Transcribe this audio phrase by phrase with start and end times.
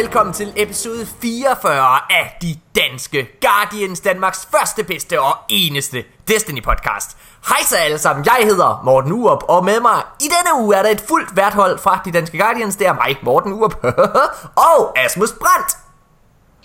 [0.00, 7.16] velkommen til episode 44 af De Danske Guardians, Danmarks første, bedste og eneste Destiny-podcast.
[7.48, 10.82] Hej så alle sammen, jeg hedder Morten Urup, og med mig i denne uge er
[10.82, 12.76] der et fuldt værthold fra De Danske Guardians.
[12.76, 13.84] Det er mig, Morten Urup,
[14.74, 15.76] og Asmus Brandt.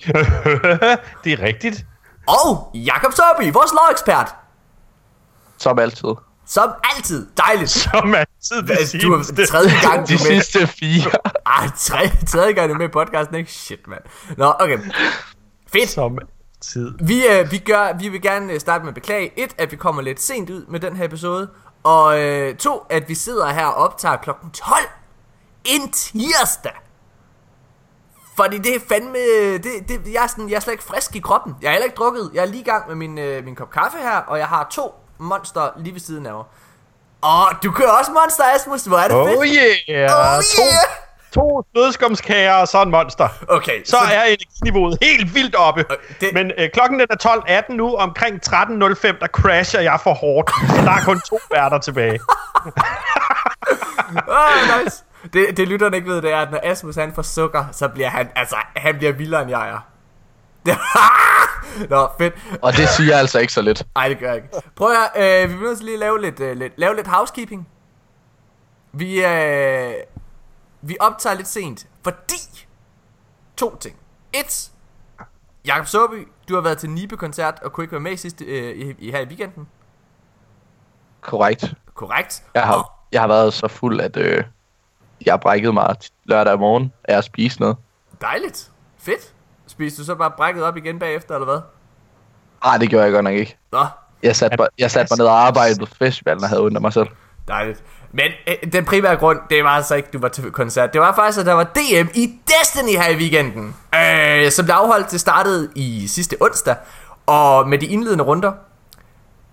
[1.24, 1.86] det er rigtigt.
[2.28, 4.36] Og Jakob Sørby, vores lovekspert.
[5.58, 6.10] Som altid.
[6.46, 7.28] Som altid.
[7.38, 7.70] Dejligt.
[7.92, 10.42] Som altid det Altså, Du er tredje gang, du De er med.
[10.42, 11.12] sidste fire.
[11.60, 13.52] Ej, tredje, tredje gang, du er med i podcasten, ikke?
[13.52, 14.02] Shit, mand.
[14.38, 14.78] Nå, okay.
[15.74, 15.90] Fedt.
[15.90, 16.18] Som
[16.58, 16.94] altid.
[17.00, 19.40] Vi, øh, vi, gør, vi vil gerne øh, starte med at beklage.
[19.40, 21.50] Et, at vi kommer lidt sent ud med den her episode.
[21.84, 24.78] Og øh, to, at vi sidder her og optager klokken 12.
[25.66, 26.72] En tirsdag.
[28.36, 29.18] Fordi det er fandme...
[29.54, 31.56] Det, det, jeg, er sådan, jeg er slet ikke frisk i kroppen.
[31.62, 32.32] Jeg er heller ikke drukket.
[32.34, 34.68] Jeg er lige i gang med min, øh, min kop kaffe her, og jeg har
[34.72, 36.44] to monster lige ved siden af mig.
[37.22, 38.82] Og du kører også monster, Asmus.
[38.86, 39.56] Hvor er det Oh fedt.
[39.90, 40.10] yeah!
[40.12, 40.74] Oh To, yeah.
[41.34, 43.28] to flødeskumskager og så en monster.
[43.50, 45.86] Okay, Så er energiniveauet helt vildt oppe.
[45.92, 47.96] Øh, det- Men øh, klokken den er 12.18 nu.
[47.96, 50.52] Omkring 13.05, der crasher jeg for hårdt.
[50.80, 52.20] Og der er kun to værter tilbage.
[54.28, 55.04] Oh, nice.
[55.34, 58.10] Det, det lytterne ikke ved, det er, at når Asmus han får sukker, så bliver
[58.10, 59.80] han, altså, han bliver vildere end jeg er.
[61.90, 62.34] Nå, fedt.
[62.62, 63.84] Og det siger jeg altså ikke så lidt.
[63.96, 64.50] Ej, det gør jeg ikke.
[64.76, 66.96] Prøv at høre, øh, vi bliver nødt til lige at lave lidt, øh, lidt, lave
[66.96, 67.68] lidt housekeeping.
[68.92, 69.94] Vi, øh,
[70.82, 72.68] vi optager lidt sent, fordi
[73.58, 73.96] to ting.
[74.34, 74.72] Et,
[75.66, 78.96] Jakob Såby, du har været til Nibe-koncert og kunne ikke være med sidste, øh, i,
[79.00, 79.68] i, her i weekenden.
[81.22, 81.74] Korrekt.
[81.94, 82.44] Korrekt.
[82.54, 84.44] Jeg har, jeg har været så fuld, at øh,
[85.26, 87.78] jeg har brækket mig lørdag morgen af at spise noget.
[88.22, 88.72] Dejligt.
[88.98, 89.35] Fedt.
[89.68, 91.60] Spiste du så bare brækket op igen bagefter, eller hvad?
[92.64, 93.58] Nej, det gjorde jeg godt nok ikke.
[93.72, 93.86] Nå,
[94.24, 96.94] Jeg satte, mig, jeg satte mig ned og arbejdede på festivalen og havde af mig
[96.94, 97.08] selv.
[97.48, 97.84] Dejligt.
[98.12, 100.94] Men øh, den primære grund, det var altså ikke, du var til koncert.
[100.94, 103.76] Det var faktisk, at der var DM i Destiny her i weekenden.
[103.96, 106.76] Øh, som blev afholdt, det startede i sidste onsdag.
[107.26, 108.52] Og med de indledende runder.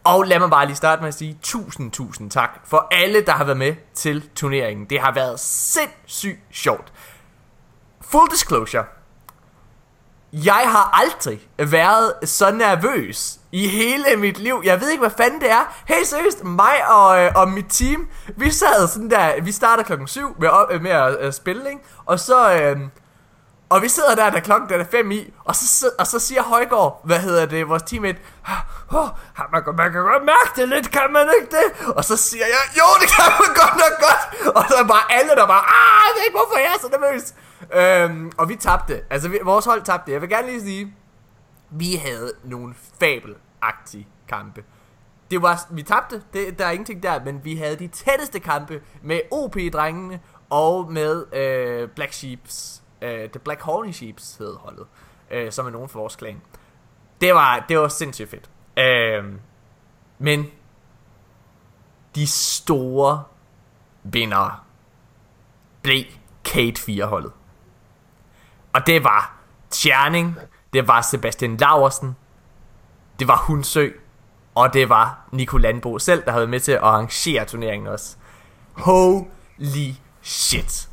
[0.04, 3.32] Og lad mig bare lige starte med at sige tusind, tusind tak for alle, der
[3.32, 4.86] har været med til turneringen.
[4.90, 6.92] Det har været sindssygt sjovt.
[8.00, 8.84] Full disclosure.
[10.32, 14.60] Jeg har aldrig været så nervøs i hele mit liv.
[14.64, 15.74] Jeg ved ikke, hvad fanden det er.
[15.86, 20.08] Helt seriøst, mig og, øh, og mit team, vi sad sådan der, vi starter klokken
[20.08, 21.80] 7 med, op- øh, med at øh, spille, ikke?
[22.06, 22.76] Og så, øh,
[23.70, 26.42] og vi sidder der, da klokken den er 5 i, og så, og så siger
[26.42, 28.18] Højgaard, hvad hedder det, vores teammate,
[28.90, 29.08] oh,
[29.52, 31.86] man, kan- man kan godt mærke det lidt, kan man ikke det?
[31.96, 34.56] Og så siger jeg, jo, det kan man godt nok godt.
[34.56, 36.88] Og så er bare alle, der bare, ah, jeg ved ikke, hvorfor jeg er så
[37.00, 37.22] nervøs.
[37.74, 40.12] Øhm, og vi tabte, altså vi, vores hold tabte.
[40.12, 40.94] Jeg vil gerne lige sige,
[41.70, 44.64] vi havde nogle fabelagtige kampe.
[45.30, 48.82] Det var, vi tabte, det, der er ingenting der, men vi havde de tætteste kampe
[49.02, 54.86] med OP-drengene og med øh, Black Sheeps, øh, The Black Horny Sheeps hed holdet,
[55.30, 56.40] øh, som er nogen for vores klan.
[57.20, 58.50] Det var, det var sindssygt fedt.
[58.78, 59.24] Øh,
[60.18, 60.46] men
[62.14, 63.22] de store
[64.02, 64.66] vinder
[65.82, 66.04] blev
[66.44, 67.32] Kate 4-holdet.
[68.74, 69.36] Og det var
[69.70, 70.36] Tjerning,
[70.72, 72.16] det var Sebastian Laversen,
[73.18, 73.88] det var Hunsø,
[74.54, 78.16] og det var Nico Landbo selv, der havde været med til at arrangere turneringen også.
[78.72, 80.88] Holy shit.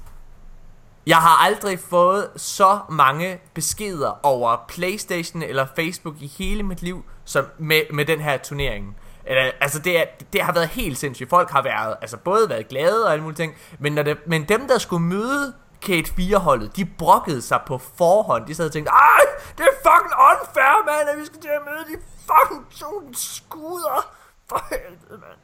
[1.07, 7.05] Jeg har aldrig fået så mange beskeder over Playstation eller Facebook i hele mit liv
[7.25, 8.95] som med, med den her turnering.
[9.25, 11.29] Eller, altså det, er, det har været helt sindssygt.
[11.29, 14.43] Folk har været, altså både været glade og alle mulige ting, men, når det, men
[14.43, 18.47] dem der skulle møde Kate 4-holdet, de brokkede sig på forhånd.
[18.47, 19.21] De sad og tænkte, ej,
[19.57, 24.13] det er fucking unfair, mand, at vi skal til at møde de fucking to skuder.
[24.49, 25.39] For helvede, mand.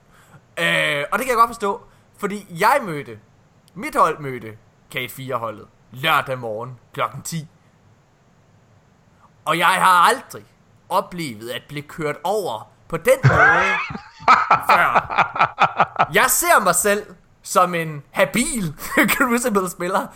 [0.57, 1.81] Øh, og det kan jeg godt forstå,
[2.17, 3.19] fordi jeg mødte,
[3.73, 4.57] mit hold mødte
[4.91, 7.47] Kate 4-holdet lørdag morgen klokken 10.
[9.45, 10.45] Og jeg har aldrig
[10.89, 13.71] oplevet at blive kørt over på den måde
[14.71, 14.91] før.
[16.13, 18.73] Jeg ser mig selv som en habil
[19.17, 20.07] Crucible-spiller.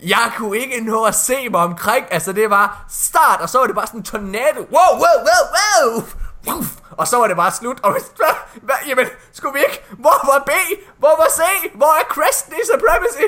[0.00, 2.06] Jeg kunne ikke nå at se mig omkring.
[2.10, 4.60] Altså, det var start, og så var det bare sådan en tornado.
[4.60, 6.02] Wow, wow, wow, wow!
[6.46, 7.80] Puff, Og så var det bare slut.
[7.80, 9.84] Og hvad, hvad, jamen, skulle vi ikke?
[9.90, 10.50] Hvor var B?
[10.98, 11.40] Hvor var C?
[11.74, 13.26] Hvor er Creston i Supremacy?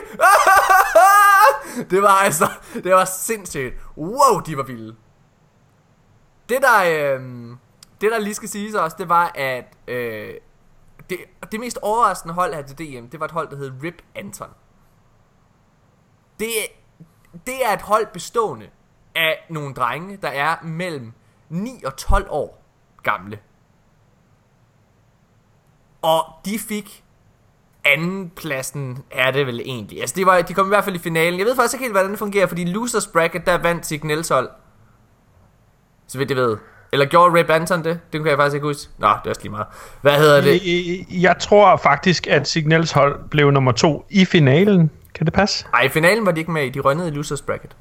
[1.91, 3.75] det var altså, det var sindssygt.
[3.97, 4.97] Wow, de var vilde.
[6.49, 7.21] Det der, øh,
[8.01, 10.35] det der lige skal siges også, det var, at øh,
[11.11, 11.19] det,
[11.53, 14.51] det mest overraskende hold her til DM, det var et hold, der hed Rip Anton.
[16.39, 16.49] Det,
[17.47, 18.71] det er et hold bestående
[19.15, 21.13] af nogle drenge, der er mellem
[21.49, 22.63] 9 og 12 år
[23.03, 23.39] gamle.
[26.03, 27.05] Og de fik
[27.85, 30.01] anden pladsen er det vel egentlig.
[30.01, 31.39] Altså, de, var, de kom i hvert fald i finalen.
[31.39, 34.51] Jeg ved faktisk ikke helt, hvordan det fungerer, fordi losers bracket, der vandt Signals hold.
[36.07, 36.59] Så vidt jeg ved.
[36.93, 38.01] Eller gjorde Ray Banton det?
[38.13, 38.91] Det kan jeg faktisk ikke huske.
[38.99, 39.67] Nå, det er også lige meget.
[40.01, 40.61] Hvad hedder det?
[40.67, 44.91] Jeg, jeg tror faktisk, at Signals hold blev nummer to i finalen.
[45.15, 45.67] Kan det passe?
[45.75, 46.69] Ej, i finalen var de ikke med i.
[46.71, 47.77] De rønnede i losers bracket.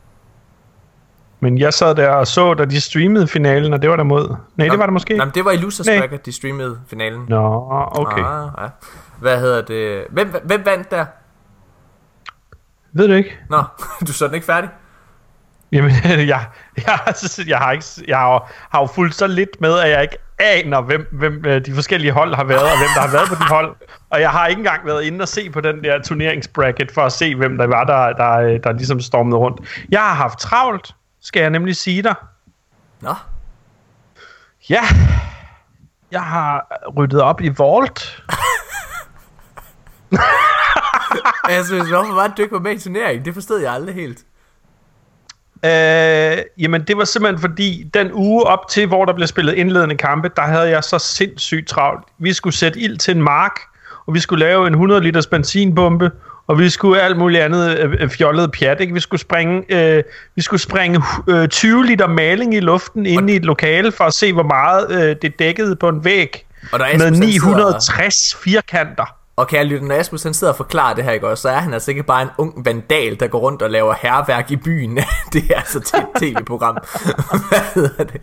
[1.39, 4.35] Men jeg sad der og så, da de streamede finalen, og det var der mod.
[4.55, 5.17] Nej, det var det måske.
[5.17, 5.99] Nej, det var i losers Nej.
[5.99, 7.25] bracket, de streamede finalen.
[7.27, 8.23] Nå, okay.
[8.23, 8.67] Ah, ja.
[9.19, 10.03] Hvad hedder det?
[10.09, 11.05] Hvem, hvem vandt der?
[12.91, 13.37] Ved du ikke?
[13.49, 13.57] Nå,
[13.99, 14.69] du er sådan ikke færdig.
[15.71, 16.47] Jamen, jeg, jeg,
[17.47, 20.81] jeg, har, ikke, jeg har, har jo fulgt så lidt med, at jeg ikke aner,
[20.81, 23.49] hvem, hvem øh, de forskellige hold har været, og hvem der har været på de
[23.49, 23.75] hold.
[24.09, 27.11] Og jeg har ikke engang været inde og se på den der turneringsbracket, for at
[27.11, 29.85] se, hvem der var, der, der, øh, der ligesom stormede rundt.
[29.89, 32.15] Jeg har haft travlt, skal jeg nemlig sige dig.
[33.01, 33.13] Nå,
[34.69, 34.81] Ja,
[36.11, 36.67] jeg har
[36.97, 38.23] ryddet op i Vault.
[41.49, 43.25] jeg synes, hvorfor var du ikke var med i turneringen?
[43.25, 44.19] Det forstod jeg aldrig helt.
[45.65, 49.95] Øh, jamen, det var simpelthen fordi, den uge op til, hvor der blev spillet indledende
[49.97, 52.03] kampe, der havde jeg så sindssygt travlt.
[52.19, 53.59] Vi skulle sætte ild til en mark,
[54.07, 56.11] og vi skulle lave en 100 liters benzinbombe,
[56.47, 58.81] og vi skulle alt muligt andet øh, øh, fjollet pjat.
[58.81, 58.93] Ikke?
[58.93, 60.03] Vi skulle springe, øh,
[60.35, 64.13] vi skulle springe øh, 20 liter maling i luften inde i et lokale, for at
[64.13, 66.45] se, hvor meget øh, det dækkede på en væg.
[66.71, 69.15] Og der er Med Asmus, han sidder- 960 firkanter.
[69.39, 71.57] Og kære lytter, når Asmus han sidder og forklarer det her, ikke også, så er
[71.57, 74.95] han altså ikke bare en ung vandal, der går rundt og laver herværk i byen.
[75.33, 76.77] det er altså til et tv-program.
[77.49, 78.21] Hvad hedder det?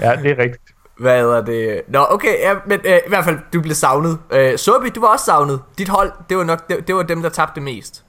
[0.00, 0.74] Ja, det er rigtigt.
[0.98, 1.82] Hvad hedder det?
[1.88, 4.18] Nå, okay, ja, men øh, i hvert fald, du blev savnet.
[4.30, 5.62] Øh, Sobi, du var også savnet.
[5.78, 8.04] Dit hold, det var nok det, det var dem, der tabte mest.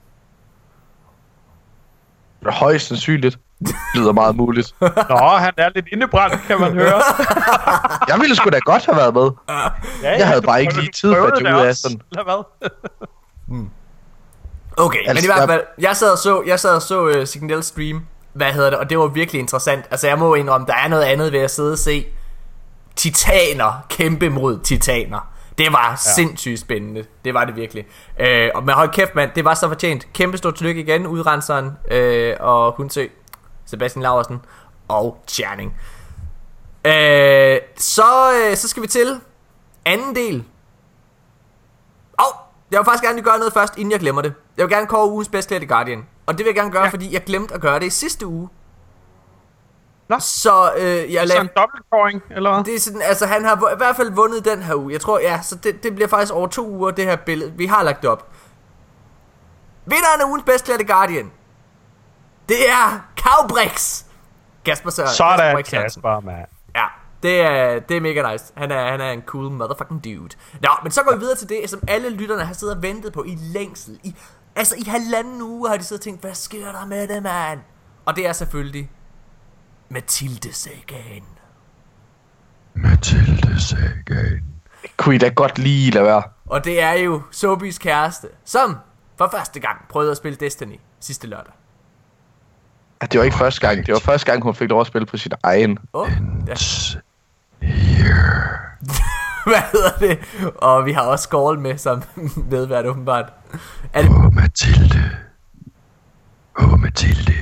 [2.45, 3.39] Højst sandsynligt.
[3.95, 4.75] Lyder meget muligt.
[5.09, 7.01] Nå, han er lidt indebrændt, kan man høre.
[8.09, 9.29] Jeg ville sgu da godt have været med.
[10.03, 12.01] Ja, Jeg havde bare ikke lige tid for at det ud af sådan.
[12.11, 12.69] Eller hvad?
[14.79, 16.81] Okay, altså, men i Altså, hvert jeg- fald, jeg sad og så, jeg sad og
[16.81, 18.01] så uh, Signal Stream,
[18.33, 19.85] hvad hedder det, og det var virkelig interessant.
[19.91, 22.05] Altså, jeg må indrømme, der er noget andet ved at sidde og se
[22.95, 25.27] titaner kæmpe mod titaner.
[25.57, 25.95] Det var ja.
[25.95, 27.03] sindssygt spændende.
[27.25, 27.85] Det var det virkelig.
[28.19, 29.31] Øh, og men hold kæft, mand.
[29.35, 30.07] Det var så fortjent.
[30.13, 33.05] Kæmpe stort tillykke igen, udrenseren øh, og Hunsø,
[33.67, 34.41] Sebastian Laversen
[34.87, 35.77] og Tjerning.
[36.85, 39.21] Øh, så, øh, så skal vi til
[39.85, 40.43] anden del.
[42.19, 42.33] Åh, oh,
[42.71, 44.33] jeg vil faktisk gerne gøre noget først, inden jeg glemmer det.
[44.57, 46.05] Jeg vil gerne kåre ugens bedste klædte Guardian.
[46.25, 46.89] Og det vil jeg gerne gøre, ja.
[46.89, 48.49] Fordi jeg glemte at gøre det i sidste uge.
[50.09, 50.19] Nå.
[50.19, 51.41] Så øh, jeg Så lavede...
[51.41, 52.63] en dobbeltkåring, eller hvad?
[52.63, 54.93] Det er sådan, altså han har i hvert fald vundet den her uge.
[54.93, 57.51] Jeg tror, ja, så det, det bliver faktisk over to uger, det her billede.
[57.51, 58.27] Vi har lagt det op.
[59.85, 61.31] Vinderen af ugens bedste klædte Guardian.
[62.49, 64.03] Det er Cowbrix.
[64.65, 65.07] Kasper Søren.
[65.07, 65.81] Kasper Sådan, Hansen.
[65.81, 66.47] Kasper, mand.
[66.75, 66.85] Ja,
[67.23, 68.53] det er, det er mega nice.
[68.57, 70.35] Han er, han er en cool motherfucking dude.
[70.61, 73.13] Nå, men så går vi videre til det, som alle lytterne har siddet og ventet
[73.13, 73.99] på i længsel.
[74.03, 74.15] I,
[74.55, 77.59] altså i halvanden uge har de siddet og tænkt, hvad sker der med det, mand?
[78.05, 78.89] Og det er selvfølgelig
[79.89, 81.23] Mathilde Sagan.
[82.73, 84.43] Mathilde Sagan.
[84.97, 86.23] Kunne I da godt lige lade være.
[86.45, 88.77] Og det er jo Sobis kæreste, som
[89.17, 91.53] for første gang prøvede at spille Destiny sidste lørdag.
[93.01, 93.85] Ja, det var ikke første gang.
[93.85, 95.77] Det var første gang, hun fik lov at spille på sin egen.
[95.93, 96.09] Oh,
[96.47, 96.55] ja.
[99.47, 100.19] Hvad hedder det?
[100.57, 102.03] Og vi har også Skål med som
[102.51, 103.33] medvært åbenbart.
[103.93, 105.11] Er det, Åh, oh, Mathilde.
[106.59, 107.33] Åh, oh, Mathilde.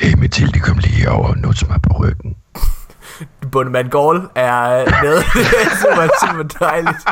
[0.00, 2.36] Hey, Mathilde, kom lige over og nut mig på ryggen.
[3.52, 5.16] Bundemand Gaul er med.
[5.50, 7.04] det er super, super dejligt.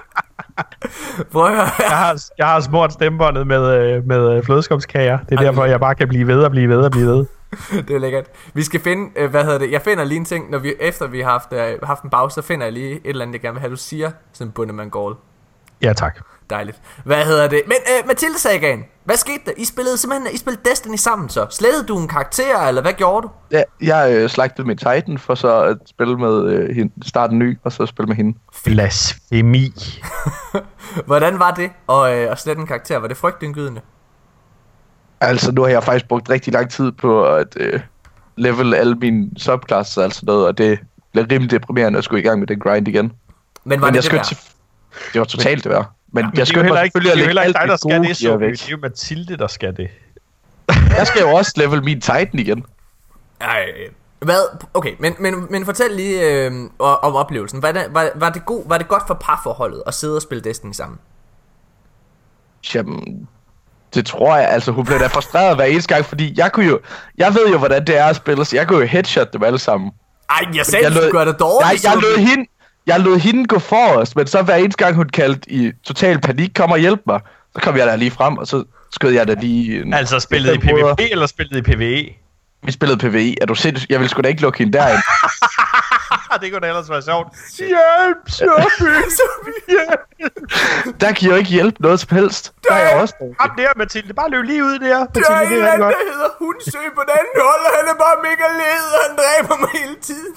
[1.33, 1.69] Prøv at høre.
[1.79, 5.19] Jeg har, jeg har smurt stemmebåndet med, øh, med øh, flødeskumskager.
[5.19, 5.45] Det er Ej.
[5.45, 7.27] derfor, jeg bare kan blive ved og blive ved og blive ved.
[7.89, 8.25] det er lækkert.
[8.55, 11.07] Vi skal finde, øh, hvad hedder det, jeg finder lige en ting, når vi, efter
[11.07, 13.55] vi har haft, haft en pause, så finder jeg lige et eller andet, jeg gerne
[13.55, 15.15] vil have, du siger, sådan Bundemand Gaul.
[15.83, 16.21] Ja, tak.
[16.51, 16.79] Dejligt.
[17.05, 17.63] Hvad hedder det?
[17.67, 19.53] Men øh, Mathilde Sagan, hvad skete der?
[19.57, 21.47] I spillede simpelthen, I spillede Destiny sammen så.
[21.51, 23.31] Slettede du en karakter, eller hvad gjorde du?
[23.51, 27.39] Ja, jeg øh, slagtede min Titan for så at spille med øh, hende, starte en
[27.39, 28.39] ny, og så spille med hende.
[28.65, 29.73] Blasfemi.
[31.07, 32.97] Hvordan var det at, øh, at slette en karakter?
[32.97, 33.81] Var det frygtindgydende?
[35.21, 37.81] Altså, nu har jeg faktisk brugt rigtig lang tid på at øh,
[38.37, 40.79] level alle mine subclasses og alt sådan noget, og det
[41.13, 43.13] bliver rimelig deprimerende at skulle i gang med den grind igen.
[43.65, 44.27] Men var Men det jeg det værd?
[44.27, 44.37] til...
[45.13, 45.93] Det var totalt det værd.
[46.13, 47.77] Men, Men jeg skyndte heller ikke, selvfølgelig det at er jo heller ikke dig, der
[47.77, 49.89] skal det, så det er jo Mathilde, der skal det.
[50.99, 52.65] Jeg skal jo også level min Titan igen.
[53.41, 53.65] Ej,
[54.21, 54.59] hvad?
[54.75, 57.63] Okay, men, men, men fortæl lige øh, om oplevelsen.
[57.63, 60.45] Var det, var, var, det god, var det godt for parforholdet at sidde og spille
[60.45, 60.99] Destiny sammen?
[62.75, 63.29] Jamen,
[63.95, 64.49] det tror jeg.
[64.49, 66.81] Altså, hun blev da frustreret hver eneste gang, fordi jeg kunne jo...
[67.19, 69.59] Jeg ved jo, hvordan det er at spille, så jeg kunne jo headshot dem alle
[69.59, 69.91] sammen.
[70.31, 71.85] Ej, jeg sagde, jeg du skulle gøre det jeg, dårligt.
[71.85, 72.09] jeg, Sophie.
[72.09, 72.47] lod hende,
[72.87, 76.51] jeg lod hende gå forrest, men så hver eneste gang hun kaldte i total panik,
[76.55, 77.21] kom og hjælp mig,
[77.55, 79.83] så kom jeg der lige frem, og så skød jeg der lige...
[79.83, 80.59] En, Altså spillet i.
[80.59, 82.15] PvP eller spillet i PvE?
[82.63, 83.43] Vi spillede PvE.
[83.43, 83.91] Er du sindssyg?
[83.91, 85.03] Jeg ville sgu da ikke lukke hende derind.
[86.41, 87.29] det kunne da ellers være sjovt.
[87.59, 89.01] Hjælp, Sophie!
[90.19, 91.01] Hjælp!
[91.01, 92.53] Der kan jo ikke hjælpe noget som helst.
[92.69, 93.15] Der er jeg også.
[93.39, 94.15] Kom der, Mathilde.
[94.15, 94.89] Bare løb lige ud der.
[94.89, 97.63] Der er Mathilde, en det eller er anden, der hedder Hundsø på den anden hold,
[97.69, 100.35] og han er bare mega led, og han dræber mig hele tiden.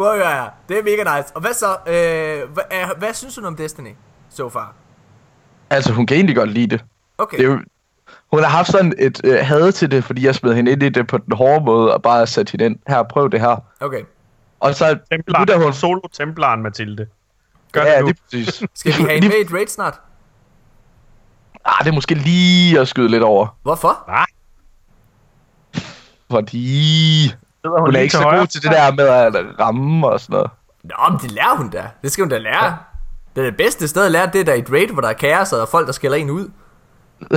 [0.00, 0.50] Prøv at høre.
[0.68, 1.32] Det er mega nice.
[1.34, 1.66] Og hvad så?
[1.86, 3.94] Øh, hvad, er, hvad synes du om Destiny?
[4.30, 4.74] So far.
[5.70, 6.84] Altså, hun kan egentlig godt lide det.
[7.18, 7.36] Okay.
[7.38, 7.58] det er jo,
[8.32, 10.88] hun har haft sådan et øh, had til det, fordi jeg smed hende ind i
[10.88, 12.76] det på den hårde måde, og bare sat hende ind.
[12.88, 13.56] Her, prøv det her.
[13.80, 14.02] Okay.
[14.60, 15.72] Og så, nu da Templaren, hun...
[15.72, 17.06] solo templaren, Mathilde.
[17.72, 18.06] Gør Ja, det nu.
[18.06, 18.62] lige præcis.
[18.74, 20.00] Skal vi have en Lige- med i et raid snart?
[21.64, 23.56] Ah, det er måske lige at skyde lidt over.
[23.62, 24.04] Hvorfor?
[24.08, 24.24] Hva?
[26.30, 27.34] Fordi...
[27.64, 28.38] Sidder Hun er ikke så højre?
[28.38, 30.50] god til det der med at ramme og sådan noget.
[30.84, 31.82] Nå, men det lærer hun da.
[32.02, 32.64] Det skal hun da lære.
[32.64, 32.72] Ja.
[33.36, 35.08] Det er det bedste sted at lære, det er der i et raid, hvor der
[35.08, 36.48] er kaos, og der er folk, der skælder en ud.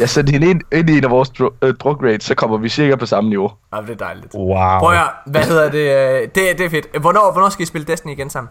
[0.00, 2.56] Jeg sendte hende ind, ind i en af vores dru- øh, drug raids, så kommer
[2.56, 3.52] vi cirka på samme niveau.
[3.74, 4.34] Ja, det er dejligt.
[4.34, 4.78] Wow.
[4.78, 5.78] Prøv at hvad hedder det?
[5.78, 6.86] øh, Det, det er fedt.
[7.00, 8.50] Hvornår, hvornår skal I spille Destiny igen sammen?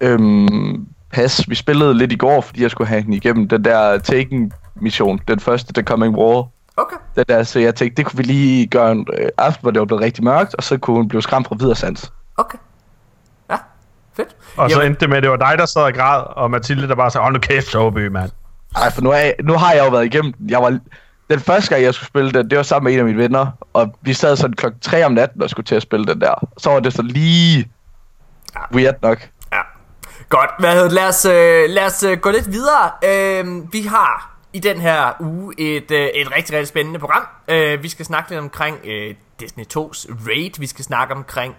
[0.00, 1.44] Øhm, pas.
[1.48, 5.20] Vi spillede lidt i går, fordi jeg skulle have hende igennem den der Taken-mission.
[5.28, 6.46] Den første, The Coming War.
[6.78, 6.96] Okay.
[7.16, 9.80] Den der, så jeg tænkte, det kunne vi lige gøre en øh, aften, hvor det
[9.80, 12.12] var blevet rigtig mørkt, og så kunne hun blive skræmt fra videre sans.
[12.36, 12.58] Okay.
[13.50, 13.56] Ja,
[14.16, 14.36] fedt.
[14.56, 16.50] Og så Jamen, endte det med, at det var dig, der sad og græd, og
[16.50, 18.30] Mathilde, der bare sagde, hold nu kæft, Soby, mand.
[18.76, 20.50] Ej, for nu, er jeg, nu har jeg jo været igennem den.
[20.50, 20.78] Jeg var,
[21.30, 23.46] den første gang, jeg skulle spille den, det var sammen med en af mine venner,
[23.72, 26.48] og vi sad sådan klokken 3 om natten og skulle til at spille den der.
[26.58, 27.70] Så var det så lige
[28.72, 29.28] weird nok.
[29.52, 29.60] Ja.
[30.28, 30.92] Godt, hvad hedder det?
[30.92, 32.90] Lad os, øh, lad os øh, gå lidt videre.
[33.04, 37.26] Øh, vi har i den her uge et, øh, et rigtig, rigtig spændende program.
[37.48, 40.60] Øh, vi skal snakke lidt omkring øh, Disney 2's Raid.
[40.60, 41.56] Vi skal snakke omkring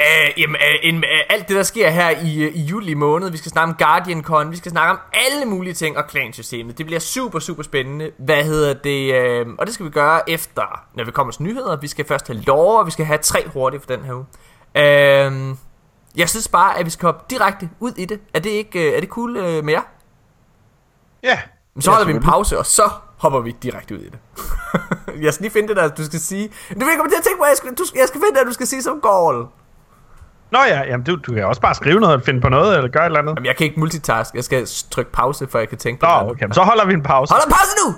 [0.00, 3.30] øh, jamen, øh, en, øh, alt det, der sker her i, øh, i juli måned.
[3.30, 4.50] Vi skal snakke om Guardian Con.
[4.50, 6.78] Vi skal snakke om alle mulige ting og klansystemet.
[6.78, 8.10] Det bliver super, super spændende.
[8.18, 9.14] Hvad hedder det?
[9.14, 11.76] Øh, og det skal vi gøre efter, når vi kommer til nyheder.
[11.76, 14.26] Vi skal først have lov, og vi skal have tre hurtigt for den her uge.
[14.76, 15.56] Øh,
[16.16, 18.20] jeg synes bare, at vi skal hoppe direkte ud i det.
[18.34, 19.82] Er det ikke øh, er det cool øh, med jer?
[21.30, 21.38] Ja.
[21.74, 24.18] Men så holder vi en pause, og så hopper vi direkte ud i det.
[25.24, 26.48] jeg skal lige finde det der, du skal sige.
[26.48, 28.38] Du vil komme til at tænke på, at jeg skal, du, skal- jeg skal finde
[28.40, 29.46] det, du skal sige som goal.
[30.50, 33.02] Nå ja, jamen, du, du kan også bare skrive noget, finde på noget, eller gøre
[33.02, 33.34] et eller andet.
[33.36, 34.34] Jamen, jeg kan ikke multitask.
[34.34, 36.30] Jeg skal trykke pause, før jeg kan tænke på Nå, det.
[36.30, 37.32] okay, så holder vi en pause.
[37.34, 37.94] Hold en pause nu!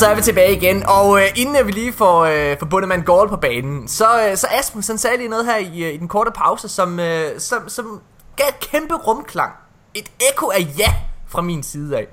[0.00, 0.82] Så er vi tilbage igen.
[0.86, 4.36] Og øh, inden vi lige får, øh, får bundet man Gaul på banen, så, øh,
[4.36, 7.24] så Asmus han sagde lige noget her i, øh, i den korte pause, som, øh,
[7.38, 8.00] som, som
[8.36, 9.52] gav et kæmpe rumklang.
[9.94, 10.94] Et ekko af ja
[11.28, 12.06] fra min side af.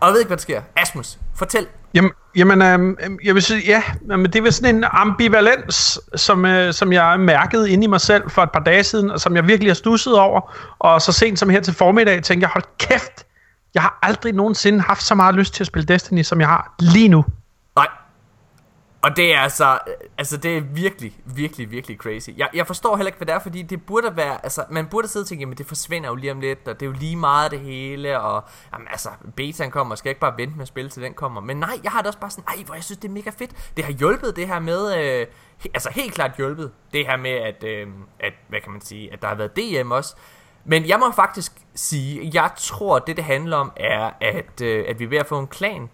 [0.00, 0.62] Og jeg ved ikke, hvad der sker.
[0.76, 1.66] Asmus, fortæl.
[1.94, 6.74] Jamen, jamen øh, jeg vil sige, ja, men det er sådan en ambivalens, som, øh,
[6.74, 9.46] som jeg mærkede inde i mig selv for et par dage siden, og som jeg
[9.46, 10.54] virkelig har stusset over.
[10.78, 13.26] Og så sent som her til formiddag, tænkte jeg, hold kæft,
[13.74, 16.74] jeg har aldrig nogensinde haft så meget lyst til at spille Destiny, som jeg har
[16.78, 17.24] lige nu.
[17.76, 17.88] Nej.
[19.02, 19.78] Og det er altså,
[20.18, 22.30] altså det er virkelig, virkelig, virkelig crazy.
[22.36, 25.08] Jeg, jeg forstår heller ikke, hvad det er, fordi det burde være, altså man burde
[25.08, 27.16] sidde og tænke, jamen det forsvinder jo lige om lidt, og det er jo lige
[27.16, 30.68] meget det hele, og jamen, altså betaen kommer, skal jeg ikke bare vente med at
[30.68, 31.40] spille til den kommer.
[31.40, 33.30] Men nej, jeg har det også bare sådan, ej hvor jeg synes det er mega
[33.30, 33.72] fedt.
[33.76, 35.26] Det har hjulpet det her med, øh,
[35.58, 37.88] he, altså helt klart hjulpet det her med, at, øh,
[38.20, 40.16] at, hvad kan man sige, at der har været DM også.
[40.70, 44.98] Men jeg må faktisk sige, jeg tror, det det handler om, er, at, øh, at
[44.98, 45.90] vi er ved at få en klan,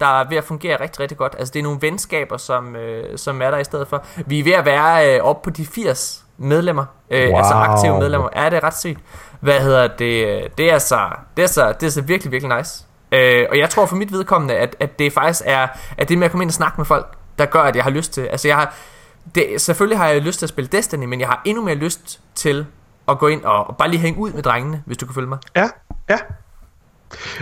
[0.00, 1.34] der er ved at fungere rigtig, rigtig godt.
[1.38, 4.04] Altså, det er nogle venskaber, som, øh, som er der i stedet for.
[4.26, 7.38] Vi er ved at være øh, oppe på de 80 medlemmer, øh, Wow.
[7.38, 8.28] altså aktive medlemmer.
[8.36, 9.00] Ja, det er ret sygt.
[9.40, 10.58] Hvad hedder det?
[10.58, 12.84] Det er altså, det er så, det er så virkelig, virkelig nice.
[13.12, 15.68] Øh, og jeg tror for mit vedkommende, at, at det faktisk er,
[15.98, 17.90] at det med at komme ind og snakke med folk, der gør, at jeg har
[17.90, 18.74] lyst til, altså jeg har,
[19.34, 22.20] det, selvfølgelig har jeg lyst til at spille Destiny, men jeg har endnu mere lyst
[22.34, 22.66] til
[23.08, 25.28] at gå ind og, og bare lige hænge ud med drengene, hvis du kan følge
[25.28, 25.38] mig.
[25.56, 25.68] Ja,
[26.08, 26.18] ja.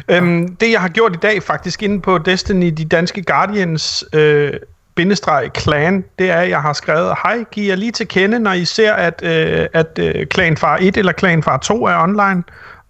[0.08, 4.52] Øhm, det jeg har gjort i dag faktisk inde på Destiny, de danske Guardians øh,
[4.94, 8.52] bindestreg clan, det er, at jeg har skrevet, hej, giv jer lige til kende, når
[8.52, 12.42] I ser, at, øh, at øh, Clan Far 1 eller Clan Far 2 er online.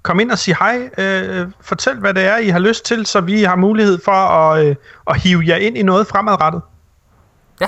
[0.02, 3.20] Kom ind og sig hej, øh, fortæl hvad det er, I har lyst til, så
[3.20, 4.76] vi har mulighed for at, øh,
[5.10, 6.62] at hive jer ind i noget fremadrettet.
[7.60, 7.66] Ja,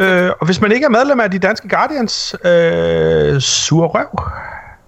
[0.00, 4.08] Øh, og hvis man ikke er medlem af de danske Guardians, øh, sur røv.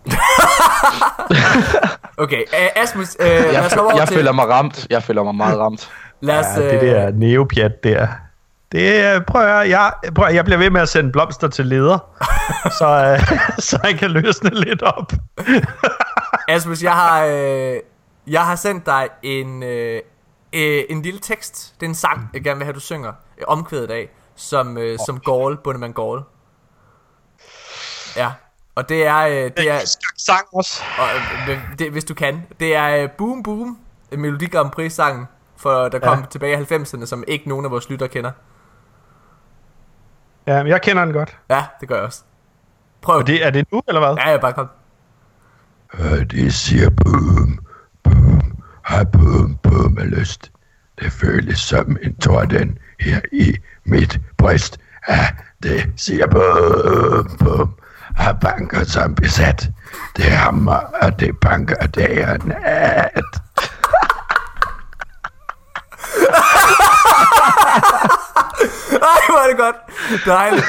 [2.24, 2.42] okay.
[2.52, 4.16] Uh, Asmus, uh, lad Jeg, os komme over jeg til...
[4.16, 4.86] føler mig ramt.
[4.90, 5.90] Jeg føler mig meget ramt.
[6.20, 8.06] Lad os, Ja, det øh, der neopjat der.
[8.72, 11.12] Det er, prøv at høre, jeg, prøv at, høre, jeg bliver ved med at sende
[11.12, 11.98] blomster til leder,
[12.78, 15.12] så, øh, så jeg kan løsne lidt op.
[16.48, 17.76] Asmus, jeg har, øh,
[18.26, 20.00] jeg har sendt dig en, øh,
[20.52, 21.74] øh, en lille tekst.
[21.80, 24.98] Det er en sang, jeg gerne vil have, du synger øh, omkvædet af, som, øh,
[25.06, 26.22] som Gaul, Bundemann Gaul.
[28.16, 28.32] Ja,
[28.74, 30.82] og det er, øh, det er sang også.
[30.98, 31.06] og,
[31.52, 33.78] øh, det, hvis du kan, det er øh, Boom Boom,
[34.12, 35.26] Melodi Grand Prix sangen,
[35.56, 36.24] for der kom Ja.
[36.30, 38.30] tilbage i 90'erne, som ikke nogen af vores lytter kender.
[40.46, 41.38] Ja, men jeg kender den godt.
[41.50, 42.22] Ja, det gør jeg også.
[43.02, 43.16] Prøv.
[43.16, 44.16] Og det, er det nu, eller hvad?
[44.24, 44.68] Ja, jeg bare kom.
[46.30, 47.58] Det siger boom,
[48.04, 50.52] boom, har boom, boom af lyst.
[50.98, 54.78] Det føles som en torden her i mit bryst.
[55.08, 55.26] Ja,
[55.62, 57.74] det siger boom, boom,
[58.16, 59.68] har banker som besat.
[60.16, 63.24] Det hammer, og det banker dag og nat.
[69.02, 69.76] Ej, hvor er det godt.
[70.26, 70.66] Dejligt.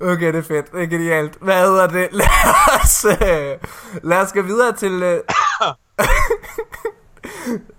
[0.00, 0.72] Okay, det er fedt.
[0.72, 1.32] Det er genialt.
[1.40, 2.08] Hvad hedder det?
[2.12, 2.26] Lad
[2.82, 3.56] os, øh,
[4.02, 5.02] lad os gå videre til...
[5.02, 5.20] Øh,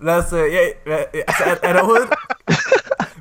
[0.08, 0.34] lad os...
[0.34, 2.10] Øh, ja, hvad, altså, er, er der overhovedet...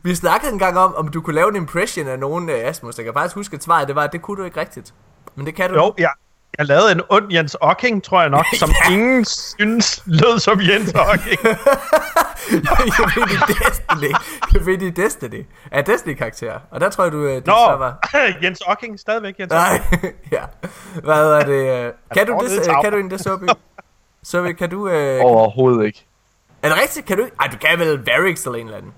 [0.05, 2.97] Vi snakkede engang om, om du kunne lave en impression af nogen af Asmus.
[2.97, 4.95] Jeg kan faktisk huske, at svaret det var, at det kunne du ikke rigtigt.
[5.35, 5.77] Men det kan du.
[5.77, 6.11] Jo, jeg,
[6.59, 8.93] jeg lavede en ond Jens Ocking, tror jeg nok, som Ja.
[8.95, 11.41] ingen synes lød som Jens Ocking.
[12.51, 14.15] jeg ved i Destiny.
[14.53, 15.47] Jeg ved i Destiny.
[15.71, 16.59] Er Destiny-karakter.
[16.71, 17.25] Og der tror jeg, du...
[17.25, 18.09] øh, Dit Nå, var...
[18.43, 20.03] Jens Ocking, stadigvæk Jens Ocking.
[20.03, 20.43] Nej, ja.
[21.01, 21.87] Hvad hedder det?
[21.87, 23.47] øh, Kan du det, øh, kan du egentlig det, Sobi?
[24.23, 24.89] Sobi, kan du...
[24.89, 26.07] Øh, Overhovedet ikke.
[26.63, 27.07] Er det rigtigt?
[27.07, 27.37] Kan du ikke?
[27.41, 28.93] Ej, du kan vel Varix eller en eller anden.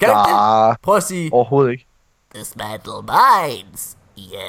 [0.00, 0.76] Kan ikke det?
[0.82, 1.32] Prøv at sige...
[1.32, 1.86] overhovedet ikke.
[2.34, 3.96] Dismantle mines.
[4.18, 4.34] Yes.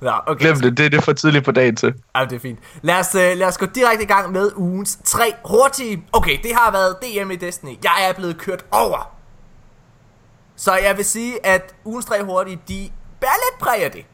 [0.00, 0.40] Nå, okay.
[0.40, 1.94] Glem det, det er det for tidligt på dagen til.
[2.14, 2.58] Ej, det er fint.
[2.82, 6.04] Lad os, øh, lad os gå direkte i gang med ugens tre hurtige.
[6.12, 7.78] Okay, det har været DM i Destiny.
[7.84, 9.12] Jeg er blevet kørt over.
[10.56, 12.90] Så jeg vil sige, at ugens tre hurtige, de
[13.84, 14.04] af det.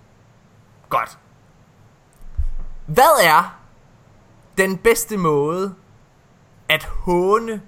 [0.88, 1.18] Godt.
[2.86, 3.61] Hvad er
[4.58, 5.74] den bedste måde
[6.68, 7.62] at håne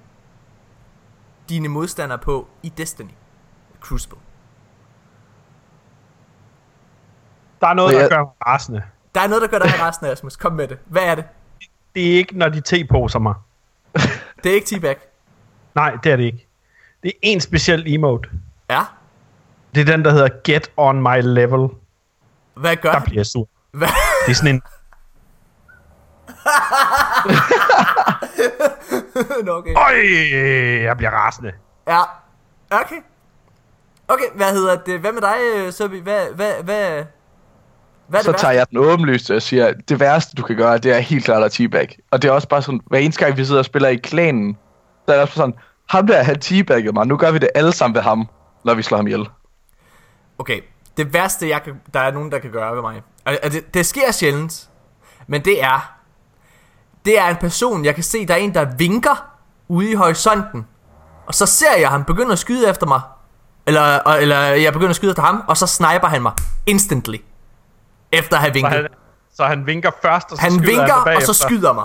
[1.49, 3.11] dine modstandere på i Destiny
[3.81, 4.19] Crucible?
[7.61, 8.83] Der er noget, Og der gør mig rasende.
[9.15, 10.37] Der er noget, der gør dig resten af Asmus.
[10.37, 10.79] Kom med det.
[10.87, 11.25] Hvad er det?
[11.95, 13.35] Det er ikke, når de te-poser mig.
[14.45, 14.97] Det er ikke T-Bag.
[15.75, 16.47] Nej, det er det ikke.
[17.03, 18.31] Det er en speciel emote.
[18.71, 18.83] Ja.
[19.75, 21.69] Det er den, der hedder Get on my level.
[22.55, 23.49] Hvad gør Der bliver jeg sur.
[23.71, 23.89] Hvad?
[24.27, 24.63] Det er sådan en...
[29.45, 29.75] Nå, okay.
[29.77, 29.95] Øj,
[30.83, 31.53] jeg bliver rasende.
[31.89, 32.01] Ja.
[32.71, 32.97] Okay.
[34.09, 35.01] Okay, hvad hedder det?
[35.01, 36.03] Hvad med dig, øh, Søby?
[36.03, 37.05] Hvad, hvad, hvad,
[38.07, 40.79] hvad er Så det tager jeg den åbenlyst og siger, det værste, du kan gøre,
[40.79, 41.99] det er helt klart at teabag.
[42.11, 44.59] Og det er også bare sådan, hver eneste gang, vi sidder og spiller i klanen,
[45.07, 45.55] så er det også sådan,
[45.89, 48.29] ham der, han teabagget mig, nu gør vi det alle sammen ved ham,
[48.65, 49.29] når vi slår ham ihjel.
[50.39, 50.61] Okay,
[50.97, 53.03] det værste, jeg kan, der er nogen, der kan gøre ved mig.
[53.25, 54.69] Og det, det sker sjældent,
[55.27, 55.94] men det er,
[57.05, 59.27] det er en person, jeg kan se, der er en, der vinker
[59.69, 60.67] ude i horisonten.
[61.27, 63.01] Og så ser jeg ham begynde at skyde efter mig.
[63.67, 66.33] Eller, og, eller jeg begynder at skyde efter ham, og så sniper han mig
[66.67, 67.17] instantly.
[68.13, 68.73] Efter at have Så vinket.
[68.73, 68.89] han,
[69.35, 71.33] så han vinker først, og så Han skyder vinker, han og bagefter.
[71.33, 71.85] så skyder mig.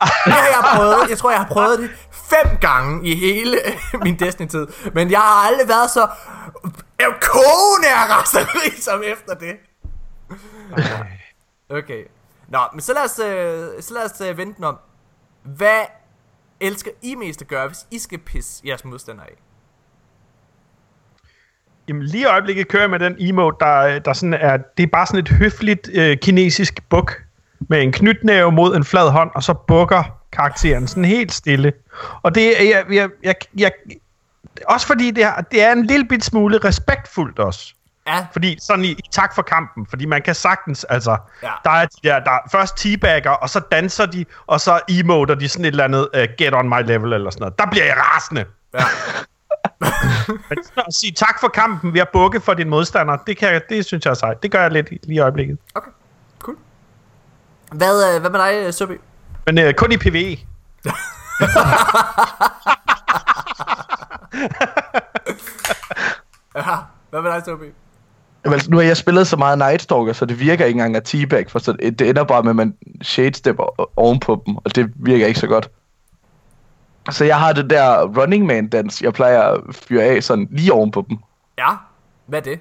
[0.00, 1.10] Det har jeg prøvet.
[1.10, 3.58] Jeg tror, jeg har prøvet det fem gange i hele
[4.04, 4.66] min Destiny-tid.
[4.94, 6.08] Men jeg har aldrig været så
[7.20, 9.56] kogende af raseri som efter det.
[11.70, 12.02] Okay.
[12.50, 14.76] Nå, men så lad os, øh, så lad os øh, vente om.
[15.42, 15.80] Hvad
[16.60, 19.34] elsker I mest at gøre, hvis I skal pisse jeres modstandere af?
[21.88, 24.82] Jamen lige i øjeblikket kører jeg med den emote, der, øh, der sådan er, det
[24.82, 27.22] er bare sådan et høfligt øh, kinesisk buk
[27.60, 31.72] med en knytnæve mod en flad hånd, og så bukker karakteren sådan helt stille.
[32.22, 33.72] Og det er, jeg, jeg, jeg, jeg,
[34.66, 37.74] også fordi det er, det er en lille bit smule respektfuldt også.
[38.06, 41.50] Ja, Fordi sådan i, i tak for kampen, fordi man kan sagtens, altså, Ja.
[41.64, 45.34] der er de der, der er først teabagger, og så danser de, og så emoter
[45.34, 47.58] de sådan et eller andet uh, get on my level eller sådan noget.
[47.58, 48.44] Der bliver jeg rasende.
[48.74, 48.84] ja.
[50.48, 53.62] Men at sige tak for kampen ved at bukke for din modstander, det, kan jeg,
[53.68, 54.42] det synes jeg er sejt.
[54.42, 55.58] Det gør jeg lidt lige i øjeblikket.
[55.74, 55.90] Okay,
[56.38, 56.56] cool.
[57.72, 59.00] Hvad, øh, hvad med dig, Søby?
[59.46, 60.38] Men uh, kun i PvE.
[66.56, 66.76] Ja,
[67.10, 67.72] hvad med dig, Søby?
[68.44, 71.02] Jamen, altså, nu har jeg spillet så meget Nightstalker, så det virker ikke engang af
[71.02, 74.92] teabag, for så det det ender bare med, at man shadestepper ovenpå dem, og det
[74.96, 75.70] virker ikke så godt.
[77.10, 81.06] Så jeg har det der Running Man-dans, jeg plejer at fyre af sådan lige ovenpå
[81.08, 81.18] dem.
[81.58, 81.68] Ja,
[82.26, 82.60] hvad er det?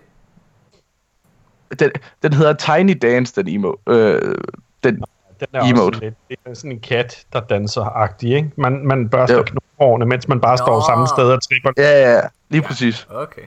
[1.80, 1.92] Den,
[2.24, 3.74] den hedder Tiny Dance, den emo.
[3.90, 4.36] Øh,
[4.84, 5.04] den,
[5.40, 5.96] Den er Emote.
[5.96, 8.52] også lidt, det er sådan en kat, der danser-agtig, ikke?
[8.58, 10.84] Man, man børster knoghårene, mens man bare står Nå.
[10.88, 11.72] samme sted og tripper.
[11.78, 13.08] ja, ja, ja, lige præcis.
[13.10, 13.42] Okay.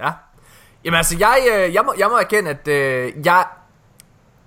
[0.00, 0.10] Ja.
[0.84, 3.46] Jamen altså, jeg, øh, jeg, må, jeg må erkende, at øh, jeg...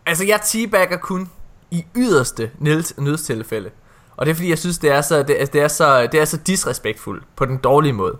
[0.05, 1.29] Altså, jeg teabagger kun
[1.71, 2.51] i yderste
[2.97, 3.69] nødstilfælde.
[4.17, 6.19] Og det er fordi, jeg synes, det er så, det, altså, det er så, det
[6.19, 8.17] er så disrespektfuldt på den dårlige måde.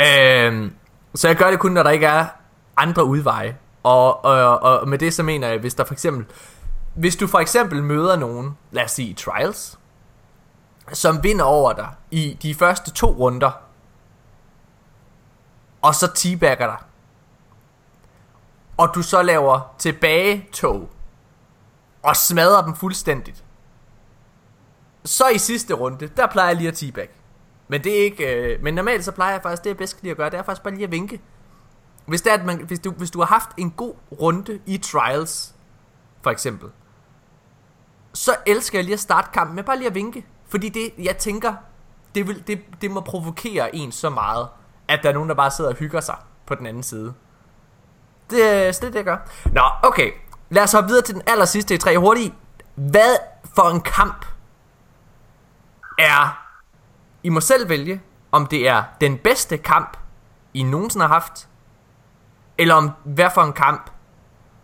[0.00, 0.72] Øhm,
[1.14, 2.26] så jeg gør det kun, når der ikke er
[2.76, 3.56] andre udveje.
[3.82, 6.26] Og, og, og med det så mener jeg, hvis der for eksempel...
[6.94, 9.78] Hvis du for eksempel møder nogen, lad os sige Trials,
[10.92, 13.50] som vinder over dig i de første to runder,
[15.82, 16.76] og så teabagger dig,
[18.82, 20.90] og du så laver tilbage tog,
[22.02, 23.44] og smadrer dem fuldstændigt,
[25.04, 27.08] så i sidste runde, der plejer jeg lige at teabag.
[27.68, 30.02] Men det er ikke, øh, men normalt så plejer jeg faktisk, det jeg bedst kan
[30.02, 31.20] lide at gøre, det er faktisk bare lige at vinke.
[32.06, 34.78] Hvis, det er, at man, hvis, du, hvis du har haft en god runde i
[34.78, 35.54] Trials,
[36.22, 36.68] for eksempel,
[38.14, 40.26] så elsker jeg lige at starte kampen med bare lige at vinke.
[40.48, 41.54] Fordi det, jeg tænker,
[42.14, 44.48] det, vil, det, det må provokere en så meget,
[44.88, 46.16] at der er nogen, der bare sidder og hygger sig
[46.46, 47.14] på den anden side.
[48.32, 49.16] Det, er- så det er det, jeg gør.
[49.52, 50.10] Nå, okay.
[50.50, 52.34] Lad os hoppe videre til den aller sidste i tre hurtigt.
[52.74, 53.16] Hvad
[53.56, 54.26] for en kamp
[55.98, 56.38] er...
[57.22, 58.00] I må selv vælge,
[58.32, 59.96] om det er den bedste kamp,
[60.54, 61.48] I nogensinde har haft,
[62.58, 63.90] eller om hvad for en kamp,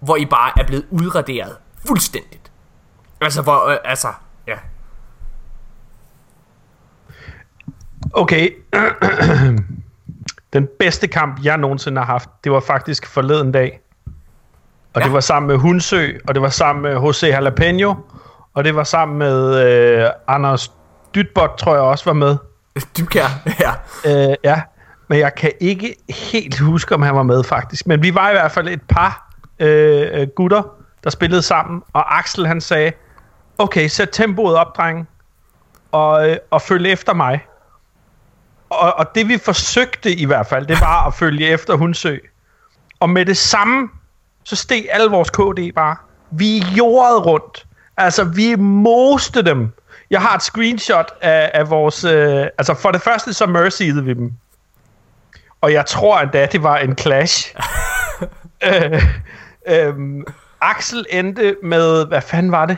[0.01, 2.53] hvor I bare er blevet udraderet fuldstændigt.
[3.21, 4.13] Altså, hvor, øh, altså,
[4.47, 4.59] ja.
[8.13, 8.51] Okay.
[10.53, 13.81] Den bedste kamp, jeg nogensinde har haft, det var faktisk forleden dag.
[14.95, 15.05] Og Ja.
[15.05, 17.95] det var sammen med Hunsø, og det var sammen med Jose Jalapeno,
[18.55, 20.73] og det var sammen med øh, Anders
[21.15, 22.37] Dytbot, tror jeg også var med.
[22.99, 23.27] Dybkær,
[23.61, 23.73] ja.
[24.31, 24.63] Øh, ja,
[25.09, 25.95] men jeg kan ikke
[26.31, 27.87] helt huske, om han var med faktisk.
[27.87, 30.63] Men vi var i hvert fald et par øh, gutter,
[31.05, 32.93] der spillede sammen, og Axel han sagde,
[33.59, 35.07] okay, sæt tempoet op, drenge,
[35.93, 37.41] og, øh, og følg efter mig.
[38.71, 42.17] Og, og det vi forsøgte i hvert fald, det var at følge efter Hunsø.
[43.01, 43.89] Og med det samme,
[44.45, 45.97] så steg alle vores KD bare.
[46.31, 47.67] Vi jordede rundt.
[47.97, 49.73] Altså, vi moste dem.
[50.11, 52.05] Jeg har et screenshot af, af vores...
[52.05, 54.33] Øh, altså, for det første, så mercyede vi dem.
[55.61, 57.55] Og jeg tror endda, det var en clash.
[58.69, 59.03] øh,
[59.69, 59.95] øh,
[60.61, 62.07] Axel endte med...
[62.07, 62.77] Hvad fanden var det?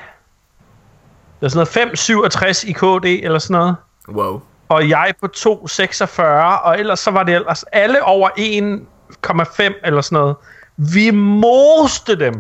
[1.41, 3.77] Det var sådan noget 5,67 i KD, eller sådan noget
[4.09, 4.41] Wow.
[4.71, 6.23] Og jeg på 2,46,
[6.65, 10.37] og ellers så var det ellers alle over 1,5 eller sådan noget.
[10.77, 12.35] Vi moste dem.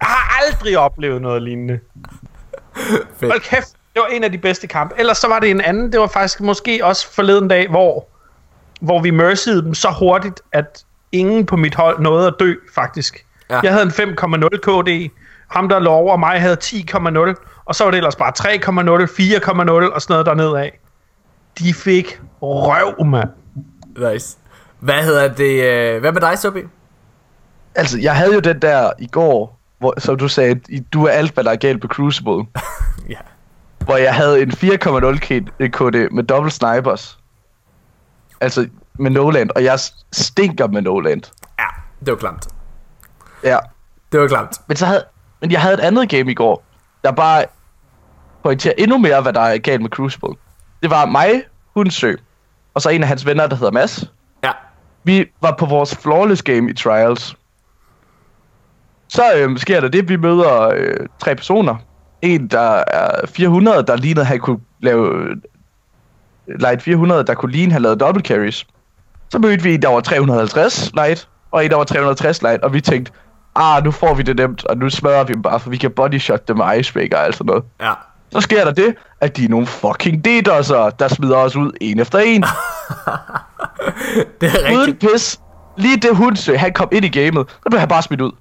[0.00, 1.80] Jeg har aldrig oplevet noget lignende.
[3.20, 3.32] Fedt.
[3.32, 4.94] Hold kæft, det var en af de bedste kampe.
[4.98, 8.08] Ellers så var det en anden, det var faktisk måske også forleden dag, hvor,
[8.80, 13.26] hvor vi mercyede dem så hurtigt, at ingen på mit hold nåede at dø, faktisk.
[13.50, 13.60] Ja.
[13.62, 15.10] Jeg havde en 5,0 KD,
[15.48, 19.94] ham der lå over mig havde 10,0, og så var det ellers bare 3,0, 4,0
[19.94, 20.78] og sådan noget dernede af.
[21.58, 23.28] De fik røv, mand.
[24.12, 24.36] Nice.
[24.80, 25.62] Hvad hedder det?
[25.64, 26.60] Øh, hvad med dig, Sobi?
[27.74, 30.60] Altså, jeg havde jo den der i går, hvor, som du sagde,
[30.92, 32.44] du er alt, hvad der er galt på Crucible.
[33.08, 33.18] Ja.
[33.78, 34.56] hvor jeg havde en 4,0
[35.24, 37.18] K- KD med dobbelt snipers.
[38.40, 39.78] Altså, med Noland, og jeg
[40.12, 41.22] stinker med Noland.
[41.58, 41.64] Ja,
[42.00, 42.46] det var klamt.
[43.44, 43.58] Ja.
[44.12, 44.60] Det var klamt.
[44.68, 45.04] Men, så havde,
[45.40, 46.64] men jeg havde et andet game i går,
[47.04, 47.44] der bare
[48.42, 50.34] pointerer endnu mere, hvad der er galt med Crucible.
[50.86, 51.42] Det var mig,
[51.74, 52.14] Hunsø,
[52.74, 54.04] og så en af hans venner, der hedder Mads.
[54.44, 54.50] Ja.
[55.04, 57.36] Vi var på vores flawless game i Trials.
[59.08, 61.76] Så øhm, sker der det, vi møder øh, tre personer.
[62.22, 65.36] En, der er 400, der lignede, han kunne lave øh,
[66.60, 68.66] light 400, der kunne ligne, han lavede double carries.
[69.28, 72.72] Så mødte vi en, der var 350 light, og en, der var 360 line, og
[72.72, 73.12] vi tænkte,
[73.54, 75.90] ah, nu får vi det nemt, og nu smadrer vi dem bare, for vi kan
[75.90, 77.64] bodyshotte dem med icebreaker og alt sådan noget.
[77.80, 77.92] Ja.
[78.32, 81.98] Så sker der det, at de er nogle fucking DDoS'er, der smider os ud en
[82.00, 82.44] efter en.
[84.40, 85.12] Det er Uden rigtigt.
[85.12, 85.40] pis.
[85.76, 88.32] Lige det Hundsø, han kom ind i gamet, så blev han bare smidt ud.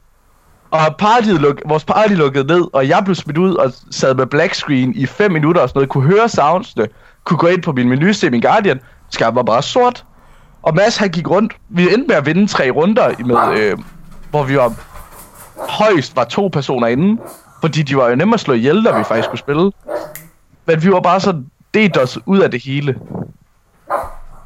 [0.71, 4.25] Og partiet luk, vores party lukkede ned, og jeg blev smidt ud og sad med
[4.25, 5.89] black screen i 5 minutter og sådan noget.
[5.89, 6.87] Kunne høre soundsene,
[7.23, 8.79] kunne gå ind på min menu, se min Guardian.
[9.09, 10.05] Skærmen var bare sort.
[10.63, 11.53] Og Mads han gik rundt.
[11.69, 13.77] Vi endte med at vinde tre runder, med, øh,
[14.29, 14.73] hvor vi var
[15.69, 17.21] højst var to personer inde.
[17.65, 19.71] Fordi de var jo nemme at slå ihjel, da vi faktisk skulle spille.
[20.65, 22.95] Men vi var bare sådan DDoS ud af det hele.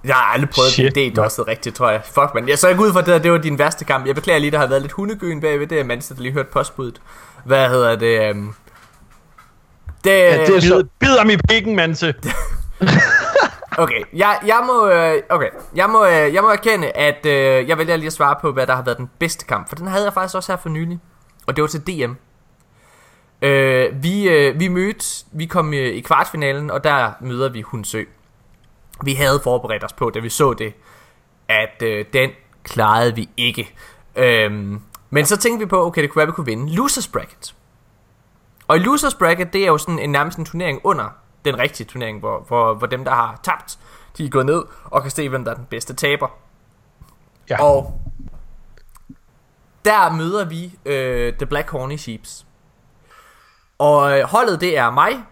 [0.04, 0.96] Jeg har aldrig prøvet Shit, det.
[0.96, 2.02] Det er også rigtigt, tror jeg.
[2.06, 2.50] Fuck, man.
[2.50, 4.08] Jeg så ikke ud fra det, at det var din værste kamp.
[4.08, 5.68] Jeg beklager lige, der har været lidt hundegøen bagved.
[5.68, 7.02] Det er Manchester, der lige hørt postbuddet.
[7.46, 8.32] Hvad hedder det?
[8.32, 8.56] Um...
[10.04, 10.78] Det, Ja, det er så...
[10.78, 12.14] Bid, bid ham i pikken, Manse.
[13.78, 17.78] Okay, jeg, jeg må, øh, okay, jeg må, øh, jeg må erkende, at øh, jeg
[17.78, 19.70] vælger lige at svare på, hvad der har været den bedste kamp.
[19.70, 21.00] For den havde jeg faktisk også her for nylig.
[21.48, 22.14] Og det var til DM.
[23.41, 28.04] Øh, vi, øh, vi mødte, vi kom øh, i kvartfinalen, og der møder vi Hundsø.
[29.04, 30.73] Vi havde forberedt os på, da vi så det,
[31.47, 32.30] at øh, den
[32.63, 33.73] klarede vi ikke.
[34.15, 37.56] Øhm, men så tænkte vi på, okay, det kunne være, vi kunne vinde Losers Bracket.
[38.67, 41.10] Og i Losers Bracket, det er jo sådan en nærmest en turnering under
[41.45, 43.80] den rigtige turnering, hvor, hvor, hvor dem, der har tabt,
[44.17, 46.28] de er gået ned og kan se, hvem der er den bedste taber.
[47.49, 47.63] Ja.
[47.63, 48.02] Og
[49.86, 52.45] der møder vi øh, The Black Horny Sheeps.
[53.80, 55.24] Og øh, holdet, det er mig,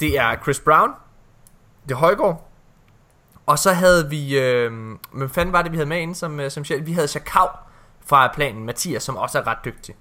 [0.00, 0.90] det er Chris Brown,
[1.88, 2.48] det er Højgaard,
[3.46, 4.72] og så havde vi, øh,
[5.12, 6.86] hvem fanden var det, vi havde med inde som, øh, som sjæl?
[6.86, 7.48] Vi havde Chakav
[8.06, 9.94] fra planen, Mathias, som også er ret dygtig.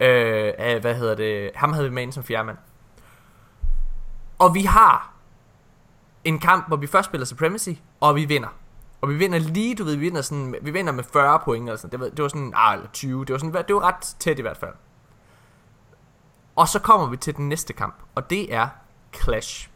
[0.00, 1.50] Øh, hvad hedder det?
[1.54, 2.56] Ham havde vi med inde som fjerdemand.
[4.38, 5.14] Og vi har
[6.24, 8.48] en kamp, hvor vi først spiller Supremacy, og vi vinder.
[9.00, 11.76] Og vi vinder lige, du ved, vi vinder, sådan, vi vinder med 40 point eller
[11.76, 11.90] sådan.
[11.92, 14.38] Det var, det var sådan, ah, eller 20, det var, sådan, det var ret tæt
[14.38, 14.72] i hvert fald.
[16.56, 18.68] Og så kommer vi til den næste kamp, og det er
[19.22, 19.70] Clash.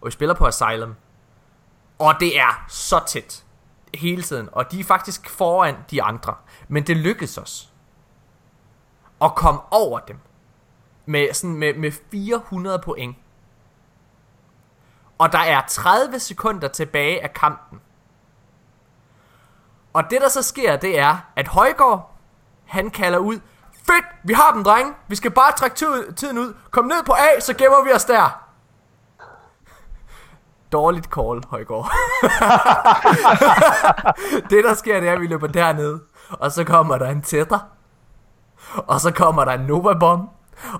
[0.00, 0.94] Og vi spiller på Asylum.
[1.98, 3.44] Og det er så tæt
[3.94, 6.34] hele tiden, og de er faktisk foran de andre.
[6.68, 7.72] Men det lykkedes os
[9.22, 10.18] at komme over dem
[11.06, 13.16] med, sådan med, med 400 point.
[15.18, 17.80] Og der er 30 sekunder tilbage af kampen.
[19.92, 22.14] Og det der så sker, det er, at Højgaard,
[22.64, 23.40] han kalder ud,
[23.88, 24.92] Fedt, vi har dem, drenge.
[25.08, 25.76] Vi skal bare trække
[26.16, 26.54] tiden ud.
[26.70, 28.44] Kom ned på A, så gemmer vi os der.
[30.72, 31.92] Dårligt call, Højgaard.
[34.50, 35.98] det der sker, det er, at vi løber derned.
[36.30, 37.58] Og så kommer der en tætter.
[38.76, 40.30] Og så kommer der en Nova Bomb.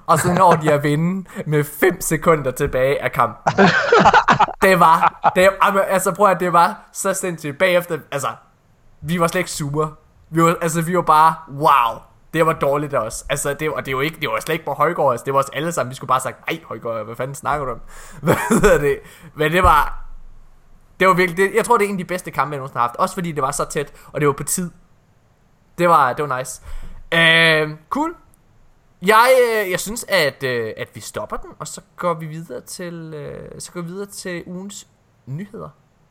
[0.07, 3.55] Og så når de at vinde med 5 sekunder tilbage af kampen.
[4.63, 5.51] det var, det,
[5.89, 7.59] altså prøv at det var så sindssygt.
[7.59, 8.29] Bagefter, altså,
[9.01, 9.95] vi var slet ikke sure.
[10.31, 12.08] Vi var, altså, vi var bare, wow.
[12.39, 13.25] Det var dårligt også.
[13.29, 15.11] Altså, det var, det var, ikke, det var slet ikke på Højgaard.
[15.11, 15.91] Altså, det var os alle sammen.
[15.91, 17.81] Vi skulle bare sagt, nej Højgaard, hvad fanden snakker du om?
[18.23, 18.99] Hvad hedder det?
[19.35, 20.05] Men det var,
[21.01, 22.79] det var virkelig, det, jeg tror, det er en af de bedste kampe, jeg nogensinde
[22.79, 22.97] har haft.
[22.97, 24.71] Også fordi det var så tæt, og det var på tid.
[25.79, 26.63] Det var, det var nice.
[27.15, 28.15] Uh, cool.
[29.03, 32.61] Jeg, øh, jeg synes, at, øh, at vi stopper den, og så går vi videre
[32.61, 34.89] til, øh, så går vi videre til ugens
[35.27, 35.69] nyheder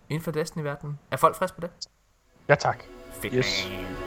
[0.09, 0.99] inden for Destiny-verdenen.
[1.11, 1.69] Er folk friske på det?
[2.47, 2.83] Ja, tak.
[3.11, 3.33] Fedt.
[3.33, 3.69] Yes.
[3.69, 4.06] Ja,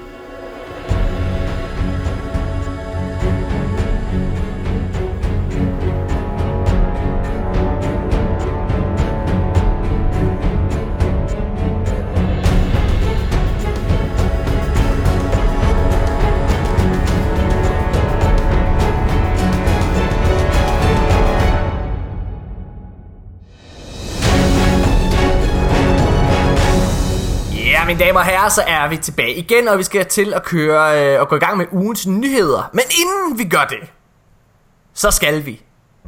[28.01, 31.15] mine damer og herrer, så er vi tilbage igen, og vi skal til at køre
[31.15, 32.71] øh, og gå i gang med ugens nyheder.
[32.73, 33.79] Men inden vi gør det,
[34.95, 35.63] så skal vi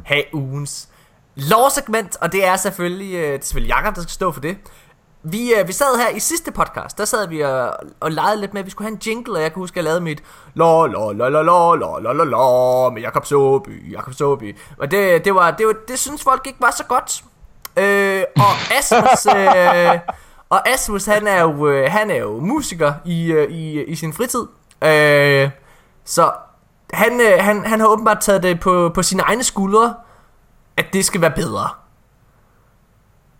[0.05, 0.89] have ugens
[1.35, 4.57] lovsegment, og det er selvfølgelig, øh, det er selvfølgelig Jacob, der skal stå for det.
[5.23, 8.53] Vi, øh, vi sad her i sidste podcast, der sad vi og, og legede lidt
[8.53, 10.23] med, at vi skulle have en jingle, og jeg kan huske, at jeg lavede mit
[10.55, 14.57] la la la la la la la la lo med Jakob Soby, Jakob Soby.
[14.77, 17.23] Og det, det, var, det, var, det synes folk ikke var så godt.
[17.77, 19.99] Øh, og Asmus, øh,
[20.53, 24.13] og Asmus han er jo, øh, han er jo musiker i, øh, i, i sin
[24.13, 24.45] fritid.
[24.83, 25.49] Øh,
[26.05, 26.31] så
[26.93, 29.95] han, øh, han, han har åbenbart taget det på, på sine egne skuldre,
[30.77, 31.69] at det skal være bedre.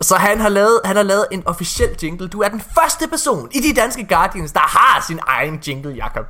[0.02, 2.28] Så han har, lavet, han har lavet en officiel jingle.
[2.28, 6.26] Du er den første person i de danske Guardians, der har sin egen jingle, Jakob.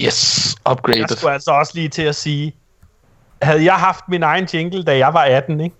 [0.00, 1.08] Yes, Jeg upgraded.
[1.16, 2.56] skulle altså også lige til at sige,
[3.42, 5.76] havde jeg haft min egen jingle, da jeg var 18, ikke?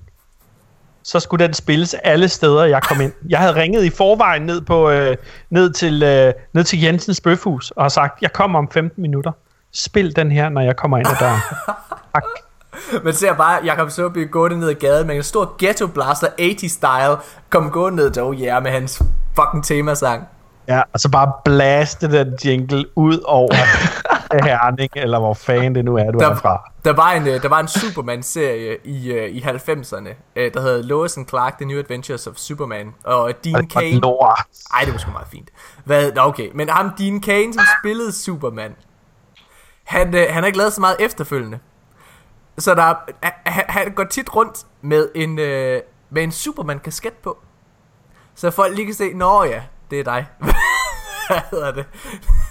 [1.02, 3.12] Så skulle den spilles alle steder, jeg kom ind.
[3.28, 5.16] Jeg havde ringet i forvejen ned, på, øh,
[5.50, 9.32] ned, til, øh, ned til Jensens Bøfhus og har sagt, jeg kommer om 15 minutter.
[9.72, 11.40] Spil den her, når jeg kommer ind ad døren.
[12.14, 12.24] Tak.
[13.04, 17.22] Man ser bare Jakob Søby gå ned ad gaden med en stor ghetto blaster 80-style,
[17.50, 19.02] kom gå ned til, oh yeah, med hans
[19.36, 20.28] fucking temasang.
[20.70, 23.54] Ja, og så bare blaste den jingle ud over
[24.46, 26.70] Herning, eller hvor fanden det nu er, du er fra.
[26.84, 30.82] Der var en, øh, der var en Superman-serie i, uh, i 90'erne, uh, der hed
[30.82, 32.94] Lois and Clark, The New Adventures of Superman.
[33.04, 34.00] Og Dean Og- Cain...
[34.00, 34.40] lort.
[34.74, 35.48] Ej, det var sgu meget fint.
[35.84, 38.74] Hvad, okay, men ham Dean Cain, som spillede Superman,
[39.84, 41.58] han, han har ikke lavet så meget efterfølgende.
[42.58, 42.82] Så der,
[43.22, 45.34] er- han, han går tit rundt med en,
[46.10, 47.38] med en Superman-kasket på.
[48.34, 50.26] Så folk lige kan se, nå ja, det er dig.
[51.28, 51.84] Hvad hedder det?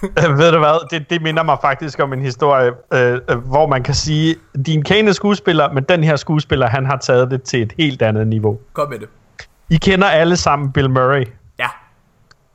[0.02, 3.66] Øh, Ved du hvad, det, det minder mig faktisk om en historie, øh, øh, hvor
[3.66, 7.62] man kan sige, din kane skuespiller, men den her skuespiller, han har taget det til
[7.62, 8.58] et helt andet niveau.
[8.72, 9.08] Kom med det.
[9.70, 11.26] I kender alle sammen Bill Murray.
[11.58, 11.68] Ja,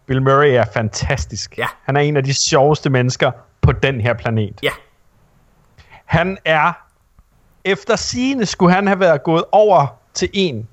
[0.07, 1.57] Bill Murray er fantastisk.
[1.57, 1.65] Ja.
[1.83, 4.59] Han er en af de sjoveste mennesker på den her planet.
[4.63, 4.71] ja.
[6.05, 6.71] Han er,
[7.65, 10.67] efter sigende skulle han have været gået over til en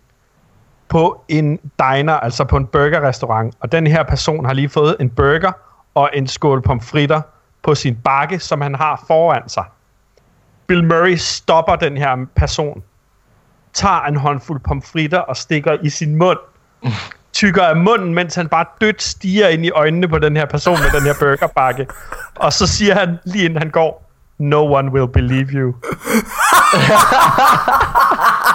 [0.92, 3.54] på en diner, altså på en burgerrestaurant.
[3.60, 5.52] Og den her person har lige fået en burger
[5.94, 7.20] og en skål pomfritter
[7.62, 9.64] på sin bakke, som han har foran sig.
[10.66, 12.82] Bill Murray stopper den her person,
[13.72, 16.38] tager en håndfuld pomfritter og stikker i sin mund,
[17.32, 20.78] tykker af munden, mens han bare dødt stiger ind i øjnene på den her person
[20.78, 21.86] med den her burgerbakke.
[22.34, 25.74] Og så siger han, lige inden han går, No one will believe you.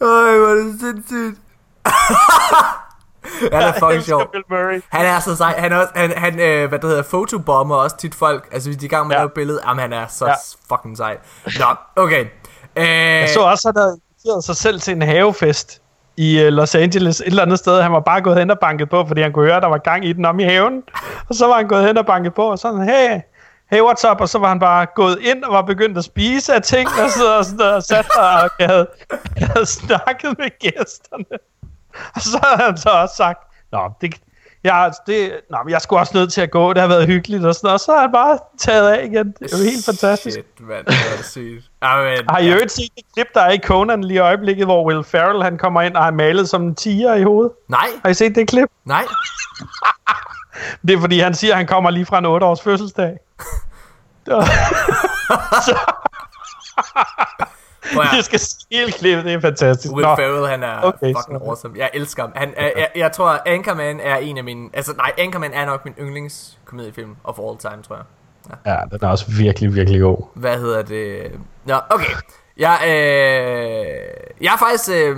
[0.00, 1.38] Øj, hvor er det sindssygt.
[3.52, 4.30] han er fucking sjov.
[4.32, 4.80] Bill Murray.
[4.88, 5.54] Han er så sej.
[5.58, 8.48] Han, er også, han, han øh, hvad det hedder, fotobomber også tit folk.
[8.52, 9.22] Altså, hvis de er i gang med at Ja.
[9.22, 9.60] lave et billede.
[9.66, 10.34] Jamen, han er så Ja.
[10.74, 11.18] fucking sej.
[11.58, 11.66] Nå,
[12.02, 12.24] okay.
[12.76, 15.80] Øh, Jeg så også, at han havde inviteret sig selv til en havefest
[16.16, 17.82] i øh, Los Angeles, et eller andet sted.
[17.82, 19.78] Han var bare gået hen og banket på, fordi han kunne høre, at der var
[19.78, 20.82] gang i den om i haven.
[21.28, 23.20] Og så var han gået hen og banket på, og sådan, hey,
[23.70, 24.20] hey, what's up?
[24.20, 27.10] Og så var han bare gået ind og var begyndt at spise af ting, og
[27.10, 28.86] så og, sådan, og sat sig og havde,
[29.36, 31.38] havde snakket med gæsterne.
[32.14, 33.38] Og så havde han så også sagt,
[33.72, 34.14] Nå, det,
[34.64, 37.44] jeg, det, nå, men jeg skulle også nødt til at gå, det har været hyggeligt,
[37.44, 39.26] og, sådan, og så har han bare taget af igen.
[39.38, 40.34] Det er jo helt fantastisk.
[40.34, 40.86] Shit, mand.
[40.86, 41.64] Det er sygt.
[41.80, 44.84] Amen, Har I øvrigt set det klip, der er i Conan lige i øjeblikket, hvor
[44.86, 47.52] Will Ferrell han kommer ind og er malet som en tiger i hovedet?
[47.68, 48.68] Nej, Har I set det klip?
[48.84, 49.04] nej.
[50.86, 53.18] Det er fordi, han siger, at han kommer lige fra en 8-års fødselsdag.
[55.66, 55.78] så
[58.16, 59.94] det skal se hele klippet, det er fantastisk.
[59.94, 61.74] Will Nå, Ferrell, han er Okay, okay, fucking så- awesome.
[61.78, 62.32] Jeg elsker ham.
[62.36, 64.70] Han, er, jeg, jeg tror, Anchorman er en af mine...
[64.72, 68.04] Altså, nej, Anchorman er nok min yndlingskomediefilm of all time, tror jeg.
[68.66, 70.26] Ja, den er også virkelig, virkelig god.
[70.34, 71.32] Hvad hedder det?
[71.64, 72.12] Nå, okay.
[72.56, 72.90] Jeg, øh,
[74.40, 74.90] jeg er faktisk...
[74.92, 75.16] Øh,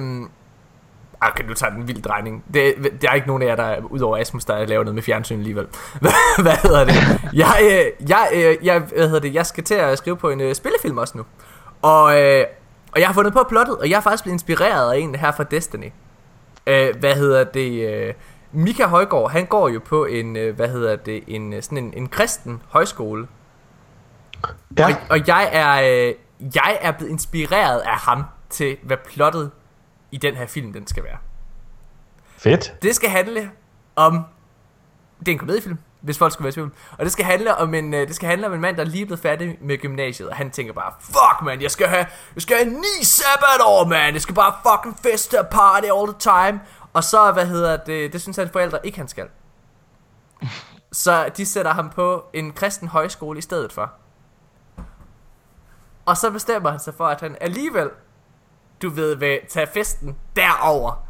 [1.20, 2.44] okay, nu tager den en vild drejning.
[2.55, 5.38] Det, der er ikke nogen af jer, der udover Asmus, der laver noget med fjernsyn
[5.38, 5.66] alligevel.
[6.00, 6.94] hvad, hvad hedder det?
[7.33, 9.35] Jeg, øh, jeg, øh, jeg, hvad hedder det?
[9.35, 11.24] jeg skal til at skrive på en øh, spillefilm også nu.
[11.87, 12.44] Og, øh,
[12.92, 15.33] og jeg har fundet på plottet, og jeg er faktisk blevet inspireret af en her
[15.33, 15.92] fra Destiny.
[16.66, 17.90] Øh, hvad hedder det?
[17.90, 18.14] Øh,
[18.53, 21.94] Mika Højgaard, han går jo på en, øh, hvad hedder det, en, øh, sådan en,
[21.96, 23.29] en kristen højskole.
[24.79, 26.14] Ja, Og, og jeg er øh,
[26.55, 29.51] jeg er blevet inspireret af ham til hvad plottet
[30.12, 31.16] i den her film den skal være.
[32.37, 32.75] fedt.
[32.83, 33.51] Det skal handle
[33.96, 34.25] om
[35.18, 36.73] det er en komediefilm, hvis folk skulle være i tvivl.
[36.99, 38.87] Og det skal handle om en øh, det skal handle om en mand der er
[38.87, 42.42] lige blevet færdig med gymnasiet, og han tænker bare, fuck man, jeg skal have jeg
[42.42, 44.14] skal have ni sabbatår, man.
[44.14, 46.61] Jeg skal bare fucking feste og party all the time.
[46.92, 49.29] Og så hvad hedder det, det synes hans forældre ikke han skal.
[50.92, 53.92] Så de sætter ham på en kristen højskole i stedet for.
[56.07, 57.90] Og så bestemmer han sig for, at han alligevel,
[58.83, 61.06] du ved, vil tage festen derover.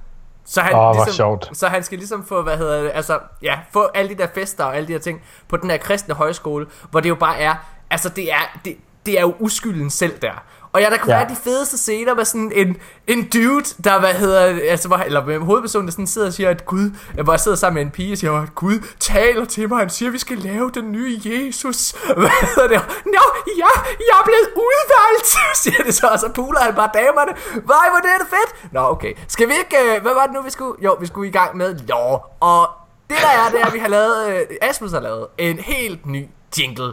[0.47, 1.51] Så han, hvor ligesom, sjovt.
[1.53, 4.65] så han skal ligesom få, hvad hedder det, altså, ja, få alle de der fester
[4.65, 7.55] og alle de her ting på den her kristne højskole, hvor det jo bare er,
[7.91, 8.77] altså det er, det,
[9.07, 10.45] det er jo uskylden selv der.
[10.77, 11.19] Og ja, der kunne Ja.
[11.21, 15.25] være de fedeste scener med sådan en, en dude, der, hvad hedder altså, hvor, eller
[15.27, 16.91] med hovedpersonen, der sådan sidder og siger, at Gud,
[17.25, 19.91] hvor jeg sidder sammen med en pige og siger, at Gud taler til mig, han
[19.91, 21.91] siger, at vi skal lave den nye Jesus.
[22.21, 22.81] Hvad hedder det?
[23.07, 23.23] Nå,
[23.59, 23.71] ja,
[24.09, 25.27] jeg er blevet udvalgt,
[25.63, 27.33] siger det så, og så puler han bare damerne.
[27.67, 28.73] Vej, hvor det er det fedt.
[28.73, 29.13] Nå, okay.
[29.29, 30.75] Skal vi ikke, øh, hvad var det nu, vi skulle?
[30.85, 32.37] Jo, vi skulle i gang med lår.
[32.41, 32.69] Og
[33.11, 36.07] det der er, det er, at vi har lavet, øh, Asmus har lavet en helt
[36.07, 36.93] ny jingle.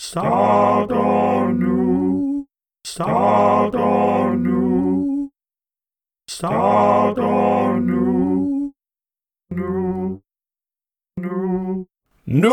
[0.00, 2.46] starter nu,
[2.86, 5.30] starter nu,
[6.30, 8.72] starter nu,
[9.50, 10.20] nu,
[11.16, 11.86] nu,
[12.26, 12.52] nu.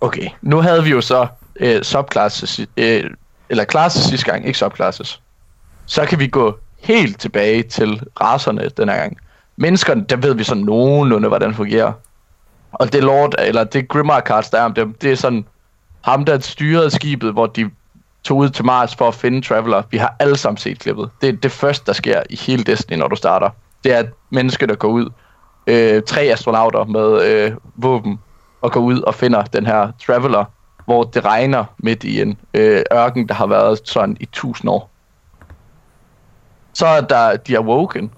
[0.00, 1.26] Okay, nu havde vi jo så
[1.60, 3.10] øh, subclasses, øh,
[3.48, 5.22] eller classes sidste gang, ikke subclasses.
[5.86, 9.16] Så kan vi gå helt tilbage til racerne den her gang.
[9.56, 11.92] Menneskerne, der ved vi så nogenlunde, hvordan det fungerer.
[12.72, 15.44] Og det Lord, eller det Grimmar cards, der er om dem, det er sådan
[16.00, 17.70] ham, der styrede skibet, hvor de
[18.24, 19.82] tog ud til Mars for at finde Traveler.
[19.90, 21.10] Vi har alle sammen set klippet.
[21.20, 23.50] Det er det første, der sker i hele Destiny, når du starter.
[23.84, 25.10] Det er at mennesker, der går ud.
[25.66, 28.18] Øh, tre astronauter med øh, våben
[28.60, 30.44] og går ud og finder den her Traveler,
[30.84, 34.90] hvor det regner midt i en øh, ørken, der har været sådan i tusind år.
[36.74, 38.10] Så er der de Awoken.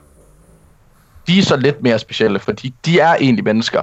[1.27, 3.83] De er så lidt mere specielle, fordi de er egentlig mennesker.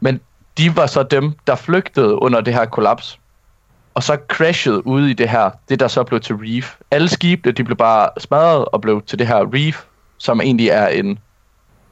[0.00, 0.20] Men
[0.58, 3.18] de var så dem, der flygtede under det her kollaps.
[3.94, 6.76] Og så crashede ude i det her, det der så blev til Reef.
[6.90, 9.84] Alle skibene, de blev bare smadret og blev til det her Reef,
[10.18, 11.18] som egentlig er en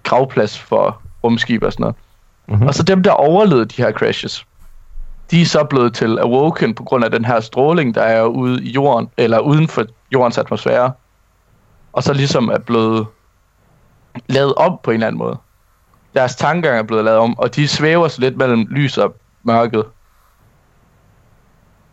[0.02, 1.96] gravplads for rumskib og sådan noget.
[2.48, 2.66] Mm-hmm.
[2.66, 4.46] Og så dem, der overlevede de her crashes,
[5.30, 8.64] de er så blevet til Awoken på grund af den her stråling, der er ude
[8.64, 10.92] i jorden, eller uden for jordens atmosfære.
[11.92, 13.06] Og så ligesom er blevet
[14.26, 15.36] lavet om på en eller anden måde.
[16.14, 19.84] Deres tankegang er blevet lavet om, og de svæver så lidt mellem lys og mørket.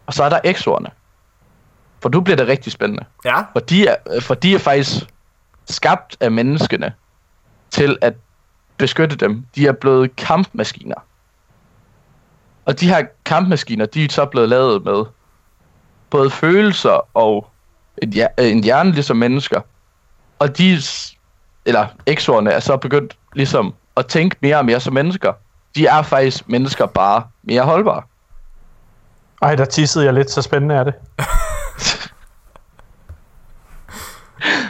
[0.06, 0.89] Og så er der exorerne.
[2.01, 3.06] For nu bliver det rigtig spændende.
[3.26, 3.39] Ja.
[3.53, 5.06] For de er, for de er faktisk
[5.70, 6.93] skabt af menneskene
[7.72, 8.14] til at
[8.78, 9.45] beskytte dem.
[9.56, 10.95] De er blevet kampmaskiner.
[12.66, 15.06] Og de her kampmaskiner, de er så blevet lavet med
[16.10, 17.47] både følelser og
[18.01, 19.62] en, hjer- en hjerne ligesom mennesker.
[20.39, 20.78] Og de,
[21.66, 25.34] eller exorerne er så begyndt ligesom at tænke mere og mere som mennesker.
[25.76, 28.01] De er faktisk mennesker bare mere holdbare.
[29.41, 30.93] Ej, der tissede jeg lidt, så spændende er det.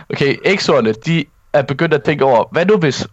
[0.09, 3.07] Okay, exoerne, de er begyndt at tænke over, hvad nu hvis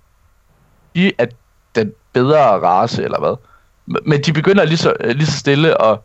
[0.94, 1.26] de er
[1.74, 3.36] den bedre race, eller hvad?
[4.06, 5.98] Men de begynder lige så, øh, lige så stille at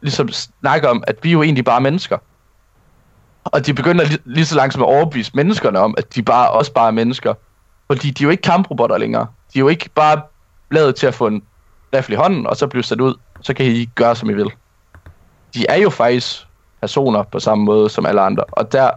[0.00, 2.18] ligesom snakke om, at vi jo egentlig bare mennesker.
[3.44, 6.72] Og de begynder lige, lige så langsomt at overbevise menneskerne om, at de bare også
[6.72, 7.34] bare er mennesker.
[7.86, 9.26] Fordi de er jo ikke kamprobotter længere.
[9.54, 10.22] De er jo ikke bare
[10.70, 11.42] lavet til at få en
[11.94, 13.14] rifle i hånden, og så blive sat ud.
[13.40, 14.50] Så kan I gøre, som I vil.
[15.56, 16.46] De er jo faktisk
[16.80, 18.44] personer på samme måde som alle andre.
[18.52, 18.90] Og der,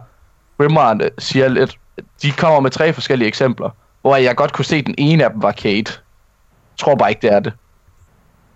[0.58, 1.78] Grimmarne siger lidt,
[2.22, 5.30] de kommer med tre forskellige eksempler, hvor jeg godt kunne se, at den ene af
[5.30, 5.92] dem var Kate.
[6.72, 7.52] Jeg tror bare ikke, det er det.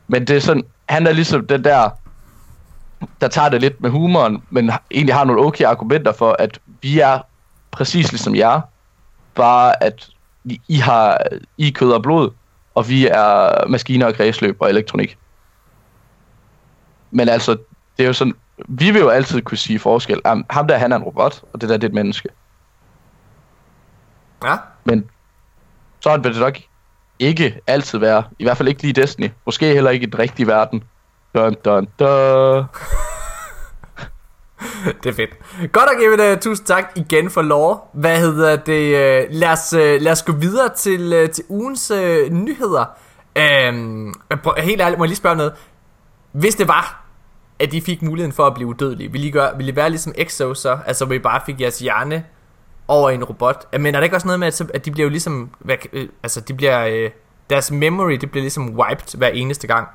[0.09, 1.91] Men det er sådan, han er ligesom den der,
[3.21, 7.01] der tager det lidt med humoren, men egentlig har nogle okay argumenter for, at vi
[7.01, 7.19] er
[7.71, 8.61] præcis ligesom jer,
[9.35, 10.09] bare at
[10.45, 11.19] I- har
[11.59, 12.31] I kød og blod,
[12.75, 15.19] og vi er maskiner og kredsløb og elektronik.
[17.11, 17.57] Men altså,
[17.97, 18.35] det er jo sådan,
[18.69, 20.21] vi vil jo altid kunne sige forskel.
[20.27, 22.29] Jamen, ham der, han er en robot, og det der, det er et menneske.
[24.45, 24.57] Ja.
[24.85, 25.11] Men
[26.01, 26.59] sådan vil det nok
[27.19, 28.25] ikke altid være.
[28.39, 29.31] I hvert fald ikke lige i Destiny.
[29.47, 30.85] Måske heller ikke i den rigtige verden.
[31.35, 32.69] Dun, dun, dun.
[35.03, 35.73] Det er fedt.
[35.73, 36.41] Godt at give det.
[36.41, 37.79] Tusind tak igen for lore.
[37.95, 38.97] Hvad hedder det?
[38.97, 42.85] øh, Lad os, øh, lad os gå videre til, øh, til ugens øh, nyheder.
[44.43, 45.53] Prøv- helt ærligt, må jeg lige spørge noget.
[46.33, 47.04] Hvis det var,
[47.59, 50.13] at de fik muligheden for at blive udødelige, Vil I, gøre, ville I være ligesom
[50.19, 50.79] Exo så?
[50.87, 52.25] Altså, hvor I bare fik jeres hjerne
[52.89, 53.67] over i en robot?
[53.81, 55.51] Men er der ikke også noget med, at, så- at de bliver jo ligesom...
[55.59, 56.87] Hvad, øh, altså, de bliver...
[56.87, 57.11] Øh,
[57.51, 59.89] deres memory, det bliver ligesom wiped hver eneste gang.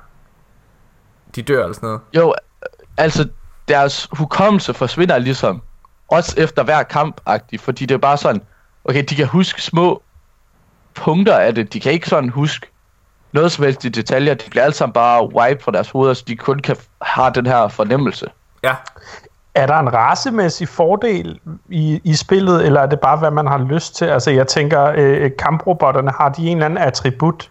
[1.36, 2.00] De dør eller sådan noget.
[2.16, 2.34] Jo,
[2.96, 3.28] altså
[3.68, 5.62] deres hukommelse forsvinder ligesom.
[6.08, 7.20] Også efter hver kamp
[7.60, 8.42] fordi det er bare sådan,
[8.84, 10.02] okay, de kan huske små
[10.94, 11.72] punkter af det.
[11.72, 12.66] De kan ikke sådan huske
[13.32, 14.34] noget som helst i detaljer.
[14.34, 17.46] De bliver alle sammen bare wipe fra deres hoveder, så de kun kan have den
[17.46, 18.26] her fornemmelse.
[18.62, 18.74] Ja.
[19.54, 23.58] Er der en racemæssig fordel i, i spillet, eller er det bare, hvad man har
[23.58, 24.04] lyst til?
[24.04, 27.50] Altså, jeg tænker, øh, kamprobotterne, har de en eller anden attribut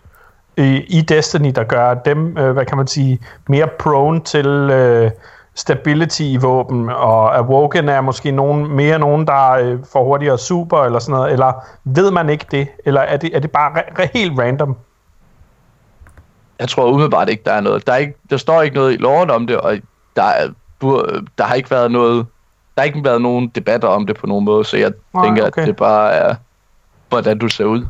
[0.58, 5.12] øh, i Destiny, der gør dem, øh, hvad kan man sige, mere prone til øh,
[5.56, 10.84] stability i våben, og Awoken er måske nogen, mere nogen, der øh, får hurtigere super,
[10.84, 12.68] eller sådan noget, eller ved man ikke det?
[12.86, 14.78] Eller er det, er det bare re- re- helt random?
[16.60, 17.88] Jeg tror umiddelbart ikke, der er noget.
[17.88, 19.78] Der, er ikke, der står ikke noget i loven om det, og
[20.16, 20.48] der, er,
[21.38, 22.26] der har ikke været noget...
[22.76, 25.48] Der har ikke været nogen debatter om det på nogen måde, så jeg Nej, tænker,
[25.48, 25.62] okay.
[25.62, 26.36] at det bare er,
[27.10, 27.86] hvordan du ser ud.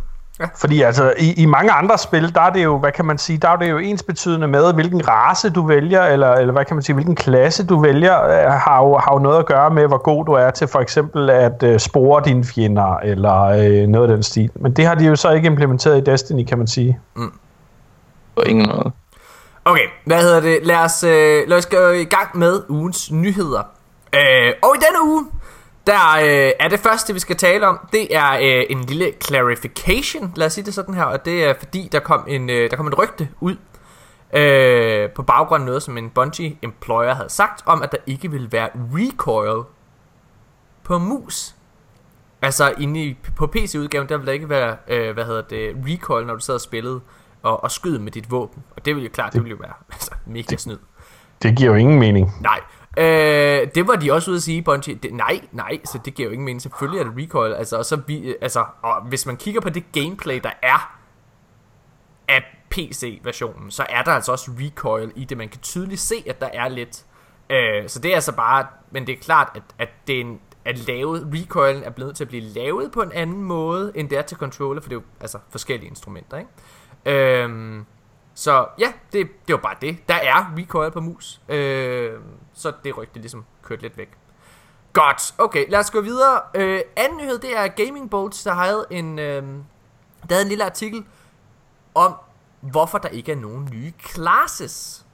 [0.56, 3.38] Fordi altså, i, i mange andre spil, der er det jo, hvad kan man sige,
[3.38, 6.76] der er det jo ens betydende med, hvilken race du vælger, eller, eller hvad kan
[6.76, 9.88] man sige, hvilken klasse du vælger, øh, har jo, har jo noget at gøre med,
[9.88, 14.10] hvor god du er til for eksempel at uh, spore dine fjender, eller uh, noget
[14.10, 14.50] af den stil.
[14.56, 17.00] Men det har de jo så ikke implementeret i Destiny, kan man sige.
[18.40, 18.92] På ingen måde.
[19.66, 20.60] Okay, hvad hedder det?
[20.64, 23.64] Lad os, øh, lad os gå i gang med ugens nyheder.
[24.16, 25.26] Øh, og i denne uge,
[25.88, 30.34] der øh, er det første, vi skal tale om, det er øh, en lille clarification,
[30.36, 32.78] lad os sige det sådan her, og det er fordi, der kom en, øh, der
[32.78, 33.56] kom en rygte ud,
[34.34, 38.32] øh, på baggrund af noget, som en Bungie employer havde sagt, om at der ikke
[38.32, 39.64] ville være recoil
[40.84, 41.56] på mus.
[42.42, 46.26] Altså inde i, på PC-udgaven, der ville der ikke være, øh, hvad hedder det, recoil,
[46.26, 47.02] når du sad og spillede
[47.44, 48.64] og, og skyder med dit våben.
[48.76, 50.78] Og det vil jo klart, det vil jo være altså, mega snyd.
[51.44, 52.32] Det giver jo ingen mening.
[52.42, 52.60] Nej.
[52.98, 54.96] Øh, det var de også ude at sige, Bungie.
[54.96, 56.62] Det, nej, nej, så det giver jo ingen mening.
[56.62, 57.54] Selvfølgelig er det recoil.
[57.54, 60.98] Altså, og, så vi, altså, og hvis man kigger på det gameplay, der er
[62.28, 65.38] af PC-versionen, så er der altså også recoil i det.
[65.38, 67.06] Man kan tydeligt se, at der er lidt.
[67.50, 70.40] Øh, så det er altså bare, men det er klart, at, at det er en,
[70.66, 74.18] at lavet, recoilen er blevet til at blive lavet på en anden måde, end det
[74.18, 76.50] er til controller, for det er jo altså forskellige instrumenter, ikke?
[77.06, 77.86] Øhm,
[78.34, 79.98] så ja, det, det var bare det.
[80.08, 81.42] Der er recoil på mus.
[81.50, 82.24] Øhm,
[82.54, 84.10] så det rygte ligesom kørt lidt væk.
[84.94, 86.42] Godt, okay, lad os gå videre.
[86.56, 89.44] Øh, anden nyhed, det er Gaming Bolts, der havde en, øh,
[90.30, 91.06] der havde en lille artikel
[91.96, 92.16] om,
[92.62, 95.06] hvorfor der ikke er nogen nye classes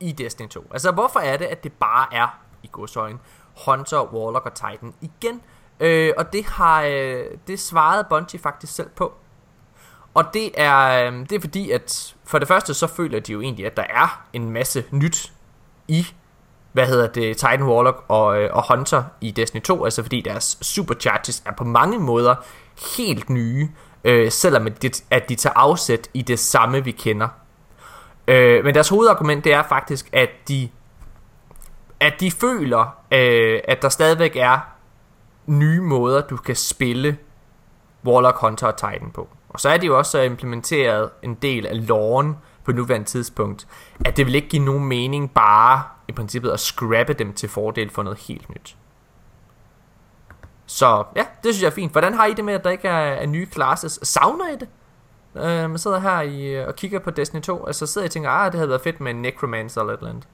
[0.00, 0.66] i Destiny 2.
[0.70, 3.18] Altså, hvorfor er det, at det bare er, i godsøjne,
[3.66, 5.42] Hunter, Warlock og Titan igen?
[5.80, 9.14] Øh, og det har øh, det svarede Bungie faktisk selv på.
[10.14, 13.40] Og det er, øhm, det er fordi, at for det første, så føler de jo
[13.40, 15.32] egentlig, at der er en masse nyt
[15.88, 16.06] i,
[16.72, 20.58] hvad hedder det, Titan Warlock og, øh, og Hunter i Destiny 2, altså fordi deres
[20.62, 22.34] supercharges er på mange måder
[22.96, 23.68] helt nye,
[24.04, 27.28] øh, selvom at de, at de tager afsæt i det samme, vi kender.
[28.28, 30.68] Øh, men deres hovedargument, det er faktisk, at de,
[32.00, 34.58] at de føler, øh, at der stadigvæk er
[35.46, 37.18] nye måder, du kan spille
[38.04, 39.28] Warlock, Hunter og Titan på.
[39.54, 43.66] Og så er det jo også implementeret en del af loven på nuværende tidspunkt,
[44.04, 47.90] at det vil ikke give nogen mening bare i princippet at scrappe dem til fordel
[47.90, 48.76] for noget helt nyt.
[50.66, 51.92] Så ja, det synes jeg er fint.
[51.92, 54.00] Hvordan har I det med, at der ikke er, er nye classes?
[54.02, 54.68] Savner I det?
[55.34, 58.30] Uh, man sidder her i, og kigger på Destiny 2, altså sidder jeg og tænker,
[58.30, 60.28] ah, det havde været fedt med en Necromancer eller et eller andet.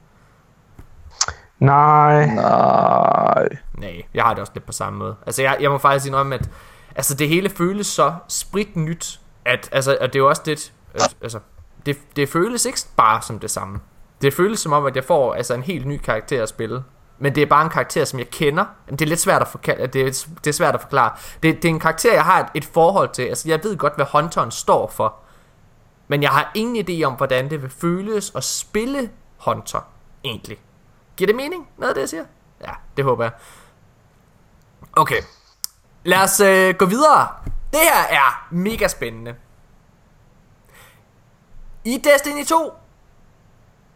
[1.58, 2.26] Nej.
[2.26, 3.48] Nej.
[3.74, 5.16] Nej, jeg har det også lidt på samme måde.
[5.26, 6.50] Altså, jeg, jeg må faktisk indrømme, at
[6.96, 10.72] altså, det hele føles så sprit nyt, at, altså, at det er jo også det,
[11.22, 11.40] altså,
[11.86, 13.80] det, det føles ikke bare som det samme.
[14.22, 16.84] Det føles som om, at jeg får altså, en helt ny karakter at spille.
[17.18, 18.64] Men det er bare en karakter, som jeg kender.
[18.90, 19.86] Det er lidt svært at forklare.
[19.86, 21.12] Det er, det er svært at forklare.
[21.42, 23.22] Det, det er en karakter, jeg har et, et forhold til.
[23.22, 25.14] Altså, jeg ved godt, hvad Hunteren står for.
[26.08, 29.80] Men jeg har ingen idé om, hvordan det vil føles at spille Hunter,
[30.24, 30.58] egentlig.
[31.16, 32.24] Giver det mening, noget af det, jeg siger?
[32.60, 33.32] Ja, det håber jeg.
[34.92, 35.22] Okay.
[36.04, 37.28] Lad os øh, gå videre.
[37.72, 39.34] Det her er mega spændende.
[41.84, 42.72] I Destiny 2,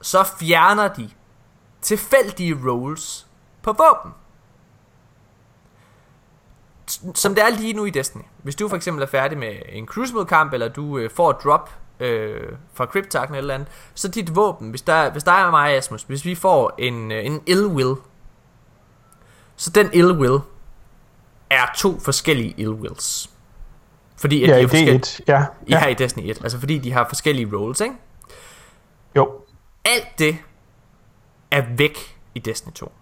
[0.02, 1.10] så fjerner de
[1.82, 3.26] tilfældige rolls
[3.62, 4.12] på våben.
[7.14, 8.22] Som det er lige nu i Destiny.
[8.42, 11.70] Hvis du for eksempel er færdig med en Crucible-kamp, eller du øh, får et drop
[12.00, 15.70] øh, fra Cryptarken eller, andet, så dit våben, hvis der, hvis der er mig og
[15.70, 17.94] Asmus, hvis vi får en, øh, en ill will,
[19.56, 20.40] så den ill will
[21.50, 23.30] er to forskellige ill wills.
[24.16, 24.98] Fordi at Ja, de er forskellige.
[24.98, 25.20] D1.
[25.28, 25.44] Ja.
[25.66, 26.38] I her i Destiny 1.
[26.42, 27.94] Altså fordi de har forskellige roles, ikke?
[29.16, 29.32] Jo.
[29.84, 30.36] Alt det
[31.50, 32.92] er væk i Destiny 2.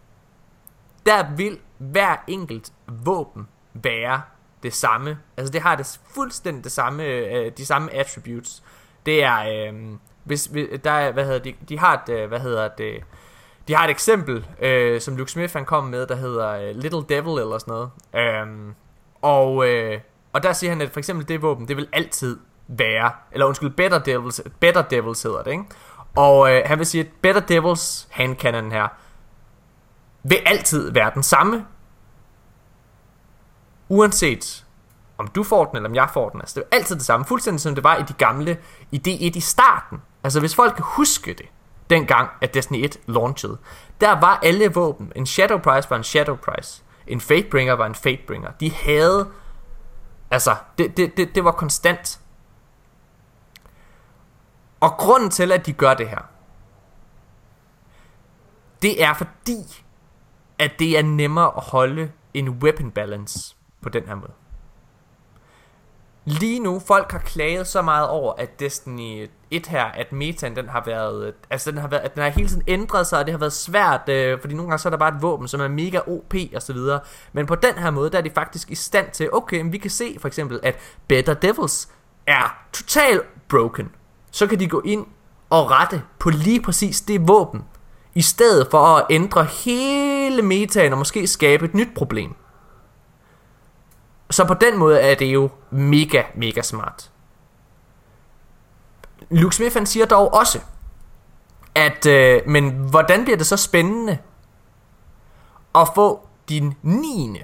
[1.07, 4.22] Der vil hver enkelt våben være
[4.62, 5.18] det samme.
[5.36, 8.62] Altså det har det fuldstændig det samme, øh, de samme attributes.
[9.07, 9.74] Det er, øh,
[10.24, 12.95] hvis, hvis- der er, hvad hedder de, de har et, øh, hvad hedder det,
[13.68, 17.04] de har et eksempel, øh, som Luke Smith han kom med, der hedder øh, Little
[17.08, 17.90] Devil eller sådan noget.
[18.14, 18.74] Øhm,
[19.22, 20.00] og, øh,
[20.32, 22.38] og der siger han, at for eksempel det våben, det vil altid
[22.68, 25.64] være, eller undskyld, Better Devils, Better Devils hedder det, ikke?
[26.16, 28.88] Og øh, han vil sige, at Better Devils handcannon her,
[30.22, 31.66] vil altid være den samme,
[33.88, 34.64] uanset
[35.18, 36.40] om du får den, eller om jeg får den.
[36.40, 38.58] Altså, det er altid det samme, fuldstændig som det var i de gamle,
[38.90, 40.02] i D1 i starten.
[40.24, 41.46] Altså, hvis folk kan huske det,
[41.93, 43.59] dengang, at Destiny 1 launchede,
[44.01, 45.12] der var alle våben.
[45.16, 46.82] En Shadow Price var en Shadow Price.
[47.07, 48.51] En Fatebringer var en Fatebringer.
[48.51, 49.30] De havde,
[50.30, 52.20] altså, det, det, det, det var konstant.
[54.80, 56.22] Og grunden til, at de gør det her,
[58.82, 59.84] det er fordi,
[60.59, 64.32] at det er nemmere at holde en weapon balance på den her måde.
[66.24, 70.68] Lige nu, folk har klaget så meget over, at Destiny 1 her, at metaen den
[70.68, 73.32] har været, altså den har været, at den har hele tiden ændret sig, og det
[73.32, 75.68] har været svært, øh, fordi nogle gange så er der bare et våben, som er
[75.68, 77.00] mega OP og så videre.
[77.32, 79.78] Men på den her måde, der er de faktisk i stand til, okay, men vi
[79.78, 81.88] kan se for eksempel, at Better Devils
[82.26, 83.90] er total broken.
[84.30, 85.06] Så kan de gå ind
[85.50, 87.64] og rette på lige præcis det våben,
[88.14, 92.34] i stedet for at ændre hele metaen og måske skabe et nyt problem.
[94.33, 97.11] Så på den måde er det jo mega, mega smart.
[99.30, 100.61] Luke Smith han siger dog også,
[101.74, 104.18] at, øh, men hvordan bliver det så spændende
[105.74, 107.41] at få din 9.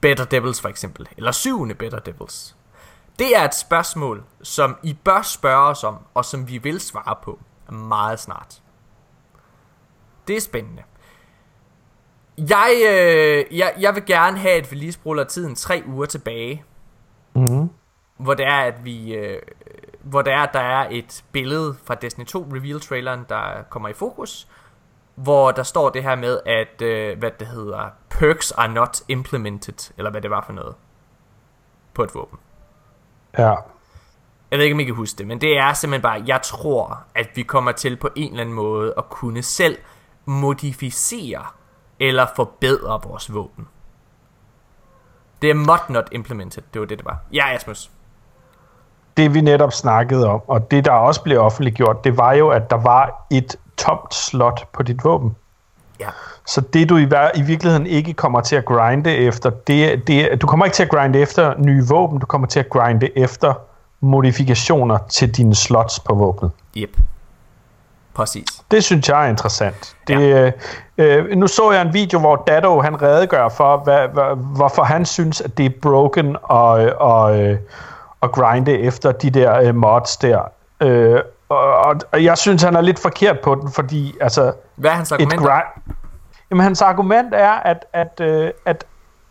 [0.00, 1.74] Better Devils for eksempel, eller 7.
[1.74, 2.56] Better Devils?
[3.18, 7.16] Det er et spørgsmål, som I bør spørge os om, og som vi vil svare
[7.22, 7.38] på
[7.72, 8.62] meget snart.
[10.28, 10.82] Det er spændende.
[12.38, 16.64] Jeg, øh, jeg, jeg vil gerne have, at vi lige spoler tiden tre uger tilbage.
[17.34, 17.70] Mm-hmm.
[18.16, 19.14] Hvor det er, at vi...
[19.14, 19.42] Øh,
[20.00, 23.92] hvor det er, at der er et billede fra Destiny 2 reveal-traileren, der kommer i
[23.92, 24.48] fokus.
[25.14, 26.82] Hvor der står det her med, at...
[26.82, 27.88] Øh, hvad det hedder...
[28.10, 29.92] Perks are not implemented.
[29.98, 30.74] Eller hvad det var for noget.
[31.94, 32.38] På et våben.
[33.38, 33.54] Ja.
[34.50, 37.02] Jeg ved ikke, om I kan huske det, men det er simpelthen bare, jeg tror,
[37.14, 39.78] at vi kommer til på en eller anden måde at kunne selv
[40.24, 41.46] modificere
[42.00, 43.68] eller forbedre vores våben.
[45.42, 47.18] Det er mod not implemented, det var det, det var.
[47.32, 47.90] Ja, Asmus.
[49.16, 52.70] Det vi netop snakkede om, og det der også blev offentliggjort, det var jo, at
[52.70, 55.36] der var et tomt slot på dit våben.
[56.00, 56.08] Ja.
[56.46, 60.46] Så det du i, i virkeligheden ikke kommer til at grinde efter, det, det, du
[60.46, 63.54] kommer ikke til at grinde efter nye våben, du kommer til at grinde efter
[64.00, 66.50] modifikationer til dine slots på våbnet.
[66.76, 66.96] Yep.
[68.18, 68.44] Præcis.
[68.70, 69.96] Det synes jeg er interessant.
[70.08, 70.52] Det, ja.
[71.04, 75.04] øh, nu så jeg en video, hvor Dado han redegør for, hvad, hvad, hvorfor han
[75.06, 77.58] synes, at det er broken og, og, øh,
[78.20, 80.40] og grinde efter de der øh, mods der.
[80.80, 84.94] Øh, og, og jeg synes, han er lidt forkert på den, fordi altså, Hvad er
[84.94, 85.40] hans argument?
[85.40, 85.94] grind...
[86.50, 88.84] Jamen, hans argument er, at, at, øh, at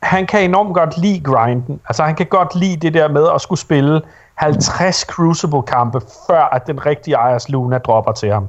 [0.04, 1.82] han kan enormt godt lide grinden.
[1.88, 4.02] Altså, han kan godt lide det der med at skulle spille
[4.36, 8.48] 50 Crucible-kampe, før at den rigtige Ejers Luna dropper til ham.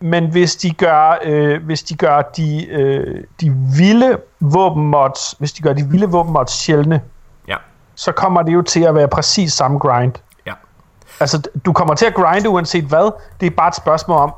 [0.00, 5.62] Men hvis de gør, øh, hvis de gør de, øh, de vilde våbenmods, hvis de
[5.62, 7.00] gør de vilde våbenmods sjældne,
[7.48, 7.56] Ja.
[7.94, 10.12] så kommer det jo til at være præcis samme grind.
[10.46, 10.52] Ja.
[11.20, 13.10] Altså, du kommer til at grinde uanset hvad.
[13.40, 14.32] Det er bare et spørgsmål om,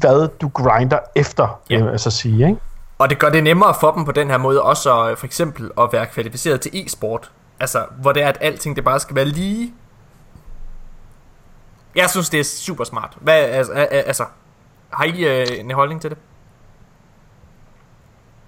[0.00, 1.74] hvad du grinder efter, Ja.
[1.76, 1.82] ja.
[1.82, 2.60] vil jeg så sige, ikke?
[2.98, 5.70] Og det gør det nemmere for dem på den her måde også øh, for eksempel
[5.80, 7.30] at være kvalificeret til e-sport.
[7.60, 9.72] Altså, hvor det er, at alting det bare skal være lige.
[11.94, 13.16] Jeg synes, det er super smart.
[13.20, 14.24] Hvad, altså, øh, øh, altså
[14.90, 16.18] har I øh, en holdning til det?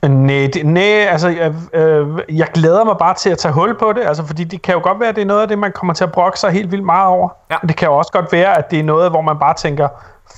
[0.03, 3.93] Nej, det, nej altså, jeg, øh, jeg glæder mig bare til at tage hul på
[3.93, 5.73] det, altså, fordi det kan jo godt være, at det er noget af det, man
[5.73, 7.29] kommer til at brokke sig helt vildt meget over.
[7.51, 7.57] Ja.
[7.63, 9.89] Men det kan jo også godt være, at det er noget, hvor man bare tænker,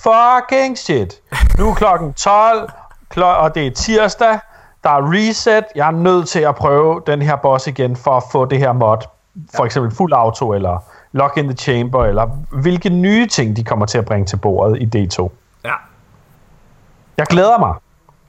[0.03, 1.21] fucking shit,
[1.59, 2.71] nu er klokken 12,
[3.15, 4.39] klo- og det er tirsdag,
[4.85, 8.23] der er reset, jeg er nødt til at prøve den her boss igen, for at
[8.33, 8.97] få det her mod,
[9.55, 12.27] for eksempel fuld auto, eller lock in the chamber, eller
[12.63, 15.29] hvilke nye ting, de kommer til at bringe til bordet i D2.
[17.21, 17.75] Jeg glæder mig.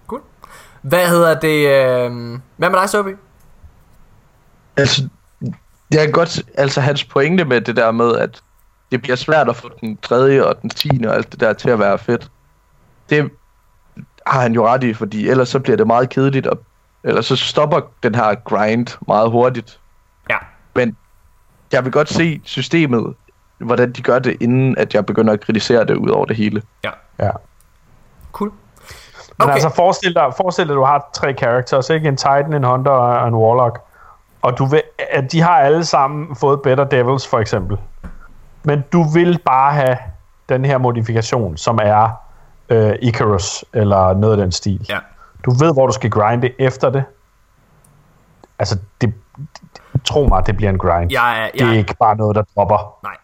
[0.07, 0.21] Cool.
[0.81, 1.67] Hvad hedder det?
[1.67, 2.39] Øh...
[2.57, 3.11] Hvad med dig, Sobi?
[4.77, 5.09] Altså,
[5.91, 8.41] jeg kan godt, altså hans pointe med det der med, at
[8.91, 11.69] det bliver svært at få den tredje og den tiende og alt det der til
[11.69, 12.31] at være fedt.
[13.09, 13.31] Det
[14.27, 16.59] har han jo ret i, fordi ellers så bliver det meget kedeligt, og
[17.03, 19.79] ellers så stopper den her grind meget hurtigt.
[20.29, 20.37] Ja.
[20.75, 20.97] Men
[21.71, 23.15] jeg vil godt se systemet,
[23.57, 26.61] hvordan de gør det, inden at jeg begynder at kritisere det ud over det hele.
[26.83, 26.91] Ja.
[27.19, 27.31] Ja.
[28.31, 28.51] Cool.
[29.41, 29.53] Men Okay.
[29.53, 32.07] altså forestil dig, forestil dig, at du har tre characters, ikke?
[32.07, 33.79] En Titan, en Hunter og en Warlock.
[34.41, 34.81] Og du vil,
[35.11, 37.77] at de har alle sammen fået Better Devils, for eksempel.
[38.63, 39.97] Men du vil bare have
[40.49, 42.09] den her modifikation, som er
[42.69, 44.85] øh, Icarus, eller noget af den stil.
[44.89, 44.97] Ja.
[45.45, 47.03] Du ved, hvor du skal grinde efter det.
[48.59, 49.13] Altså, det,
[50.05, 51.11] tro mig, det bliver en grind.
[51.11, 52.95] Jeg er, Det er ikke bare noget, der dropper.
[53.03, 53.15] Nej.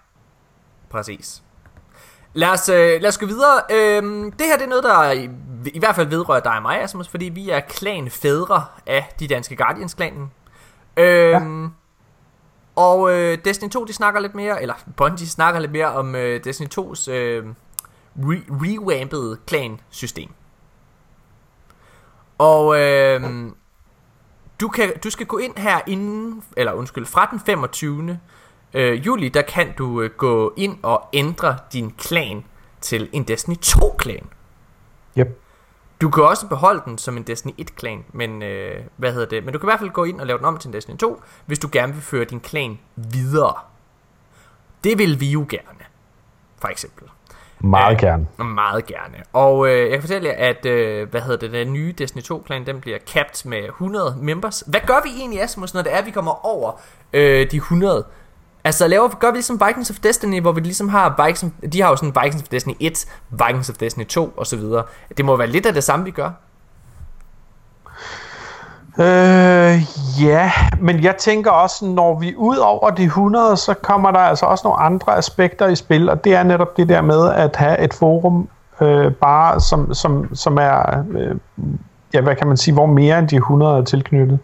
[0.89, 1.43] Præcis.
[2.33, 3.61] Lad os, øh, lad os gå videre.
[3.71, 5.29] Øhm, det her det er noget, der i,
[5.65, 9.55] i hvert fald vedrører dig og mig, Asmus, fordi vi er klanfædre af de danske
[9.55, 10.31] Guardians-klanen.
[10.97, 11.69] Øhm, ja.
[12.75, 16.43] Og øh, Destiny 2, de snakker lidt mere, eller Bungie snakker lidt mere om øh,
[16.43, 17.45] Destiny 2's øh,
[18.19, 20.29] re- revampede klan-system.
[22.37, 23.21] Og øh,
[24.61, 28.19] du, kan, du skal gå ind her inden, eller undskyld, fra den 25.
[28.73, 32.43] Øh, juli, der kan du øh, gå ind og ændre din klan
[32.81, 34.27] til en Destiny 2 klan.
[35.17, 35.41] Yep.
[36.01, 39.43] Du kan også beholde den som en Destiny 1 klan, men øh, hvad hedder det?
[39.43, 40.97] Men du kan i hvert fald gå ind og lave den om til en Destiny
[40.97, 43.53] 2, hvis du gerne vil føre din klan videre.
[44.83, 45.85] Det vil vi jo gerne,
[46.61, 47.09] for eksempel.
[47.59, 48.27] Meget Øh, gerne.
[48.37, 49.23] Meget gerne.
[49.33, 52.43] Og øh, jeg kan fortælle jer, at øh, hvad hedder det, den nye Destiny 2
[52.45, 54.63] klan, den bliver capped med 100 members.
[54.67, 56.71] Hvad gør vi egentlig, Asmus, når det er, at vi kommer over
[57.13, 58.05] øh, de 100?
[58.67, 61.89] Altså laver, gør vi ligesom Vikings of Destiny, hvor vi ligesom har Vikings, de har
[61.89, 64.83] jo sådan Vikings of Destiny 1, Vikings of Destiny 2 og så videre.
[65.17, 66.29] Det må være lidt af det samme, vi gør.
[68.99, 69.81] Øh,
[70.23, 74.45] ja, men jeg tænker også, når vi ud over de 100, så kommer der altså
[74.45, 77.79] også nogle andre aspekter i spil, og det er netop det der med at have
[77.79, 78.49] et forum,
[78.81, 81.35] øh, bare som, som, som er, øh,
[82.13, 84.39] ja, hvad kan man sige, hvor mere end de 100 er tilknyttet.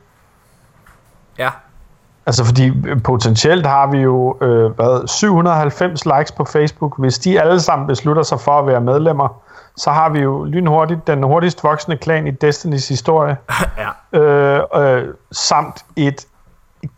[2.26, 6.99] Altså fordi øh, potentielt har vi jo øh, hvad, 790 likes på Facebook.
[6.99, 9.41] Hvis de alle sammen beslutter sig for at være medlemmer,
[9.78, 13.38] så har vi jo lynhurtigt den hurtigst voksende klan i Destinys historie.
[14.13, 14.19] ja.
[14.19, 16.26] øh, øh, samt et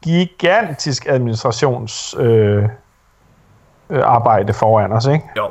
[0.04, 2.64] gigantisk administrations øh,
[3.90, 5.26] øh, arbejde foran os, ikke?
[5.38, 5.50] Jo.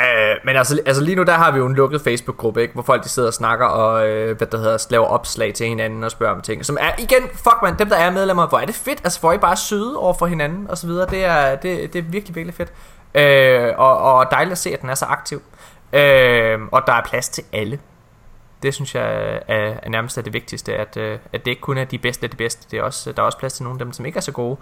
[0.00, 2.74] Øh, men altså, altså lige nu der har vi jo en lukket Facebook-gruppe, ikke?
[2.74, 6.04] hvor folk de sidder og snakker og øh, hvad der hedder, laver opslag til hinanden
[6.04, 6.64] og spørger om ting.
[6.66, 9.32] Som er igen, fuck man, dem der er medlemmer, hvor er det fedt, altså hvor
[9.32, 11.06] I bare er søde over for hinanden og så videre.
[11.10, 12.72] Det er, det, det er virkelig, virkelig fedt.
[13.14, 15.42] Øh, og, og dejligt at se, at den er så aktiv.
[15.92, 17.78] Øh, og der er plads til alle.
[18.62, 19.04] Det synes jeg
[19.48, 22.24] er, er nærmest er det vigtigste, at, øh, at det ikke kun er de bedste
[22.24, 22.66] af de bedste.
[22.70, 24.32] Det er også, der er også plads til nogle af dem, som ikke er så
[24.32, 24.56] gode,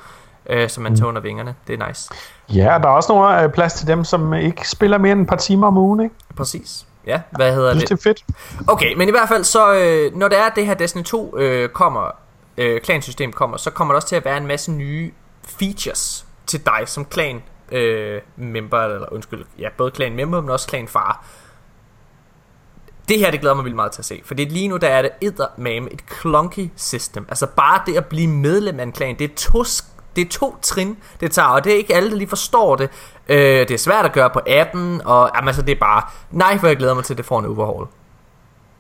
[0.50, 1.54] øh, som man tager under vingerne.
[1.66, 2.10] Det er nice.
[2.48, 5.28] Ja, der er også nogle øh, plads til dem, som ikke spiller mere end et
[5.28, 6.14] par timer om ugen, ikke?
[6.36, 6.86] Præcis.
[7.06, 7.82] Ja, hvad hedder det?
[7.82, 8.24] det er fedt.
[8.68, 11.38] Okay, men i hvert fald så, øh, når det er, at det her Destiny 2
[11.38, 12.10] øh, kommer,
[12.56, 15.12] øh, klansystem kommer, så kommer der også til at være en masse nye
[15.44, 17.42] features til dig som klan
[17.72, 21.24] øh, member, eller undskyld, ja, både klan member, men også klan far.
[23.08, 25.02] Det her, det glæder mig vildt meget til at se, fordi lige nu, der er
[25.02, 27.26] det eddermame et clunky system.
[27.28, 29.64] Altså bare det at blive medlem af en klan, det er to,
[30.16, 32.90] det er to trin, det tager, og det er ikke alle, der lige forstår det.
[33.28, 36.58] Øh, det er svært at gøre på appen, og jamen, altså, det er bare, nej,
[36.58, 37.86] for jeg glæder mig til, at det får en overhaul.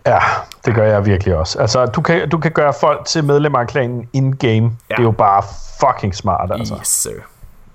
[0.06, 0.18] Ja,
[0.64, 1.58] det gør jeg virkelig også.
[1.58, 4.52] Altså, du kan, du kan gøre folk til medlemmer af klanen in-game.
[4.90, 4.94] Ja.
[4.94, 5.42] Det er jo bare
[5.80, 6.76] fucking smart, altså.
[6.80, 7.20] Yes, sir.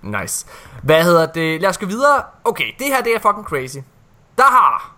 [0.02, 0.46] Nice.
[0.84, 1.62] Hvad hedder det?
[1.62, 2.22] Lad os gå videre.
[2.44, 3.78] Okay, det her det er fucking crazy.
[4.38, 4.94] Der har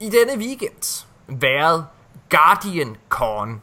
[0.00, 1.86] i denne weekend været
[2.30, 3.62] Guardian Con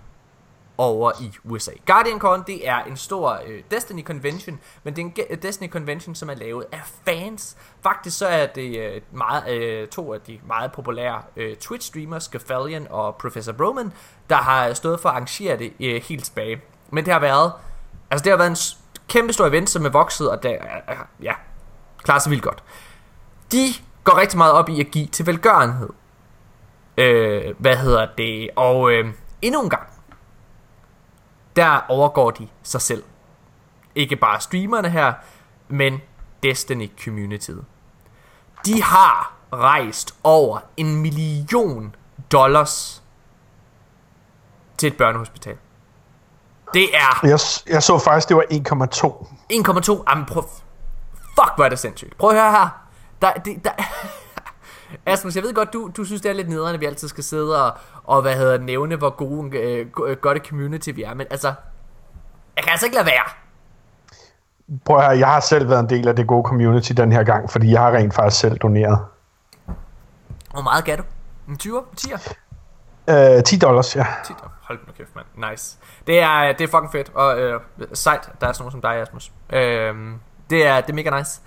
[0.77, 1.71] over i USA.
[1.85, 5.41] Guardian Con, det er en stor øh, Destiny Convention, men det er en ge- øh,
[5.41, 7.57] Destiny Convention, som er lavet af fans.
[7.83, 12.87] Faktisk så er det øh, meget, øh, to af de meget populære øh, Twitch-streamers, Scafalion
[12.89, 13.93] og Professor Broman,
[14.29, 16.61] der har stået for at arrangere det øh, helt tilbage.
[16.89, 17.51] Men det har været,
[18.11, 20.51] altså det har været en s- kæmpe stor event, som er vokset, og der,
[20.89, 21.33] øh, ja,
[21.97, 22.63] klarer sig vildt godt.
[23.51, 23.67] De
[24.03, 25.89] går rigtig meget op i at give til velgørenhed.
[26.97, 28.49] Øh, hvad hedder det?
[28.55, 29.05] Og øh,
[29.41, 29.87] endnu en gang,
[31.55, 33.03] der overgår de sig selv.
[33.95, 35.13] Ikke bare streamerne her,
[35.67, 36.01] men
[36.43, 37.65] Destiny Communityet.
[38.65, 41.95] De har rejst over en million
[42.31, 43.03] dollars
[44.77, 45.57] til et børnehospital.
[46.73, 49.27] Det er Jeg, jeg så faktisk, det var 1,2.
[49.93, 50.03] 1,2.
[50.09, 50.43] Jamen prøv...
[51.13, 52.17] Fuck, hvor er det sindssygt.
[52.17, 52.69] Prøv at høre her.
[53.21, 53.71] Der, det, der...
[55.05, 57.23] Asmus, jeg ved godt, du, du synes, det er lidt nederen, at vi altid skal
[57.23, 61.13] sidde og, og hvad hedder, nævne, hvor gode, øh, øh, godt et community vi er.
[61.13, 61.53] Men altså,
[62.55, 63.23] jeg kan altså ikke lade være.
[64.85, 67.23] Prøv at høre, jeg har selv været en del af det gode community den her
[67.23, 68.99] gang, fordi jeg har rent faktisk selv doneret.
[70.53, 71.03] Hvor meget gav du?
[71.47, 71.83] En 20'er?
[72.01, 72.33] 10'er?
[73.37, 74.05] Øh, 10 dollars, ja.
[74.25, 75.51] 10 Hold nu kæft, mand.
[75.51, 75.77] Nice.
[76.07, 77.11] Det er, det er fucking fedt.
[77.13, 77.59] Og øh,
[77.93, 79.31] sejt, der er sådan nogen som dig, Asmus.
[79.53, 79.95] Øh,
[80.49, 81.41] det, er, det er mega nice.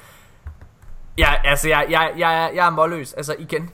[1.19, 3.13] Ja, altså, jeg, jeg, jeg, jeg er målløs.
[3.13, 3.71] Altså, igen.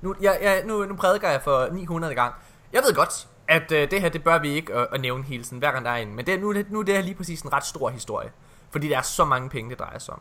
[0.00, 2.34] Nu, jeg, jeg, nu, nu prædiker jeg for 900 gang.
[2.72, 5.44] Jeg ved godt, at øh, det her, det bør vi ikke at, at nævne hele
[5.44, 6.14] tiden, hver gang der er en.
[6.16, 8.30] Men det, nu, det- nu er det her lige præcis en ret stor historie.
[8.70, 10.20] Fordi der er så mange penge, det drejer sig om.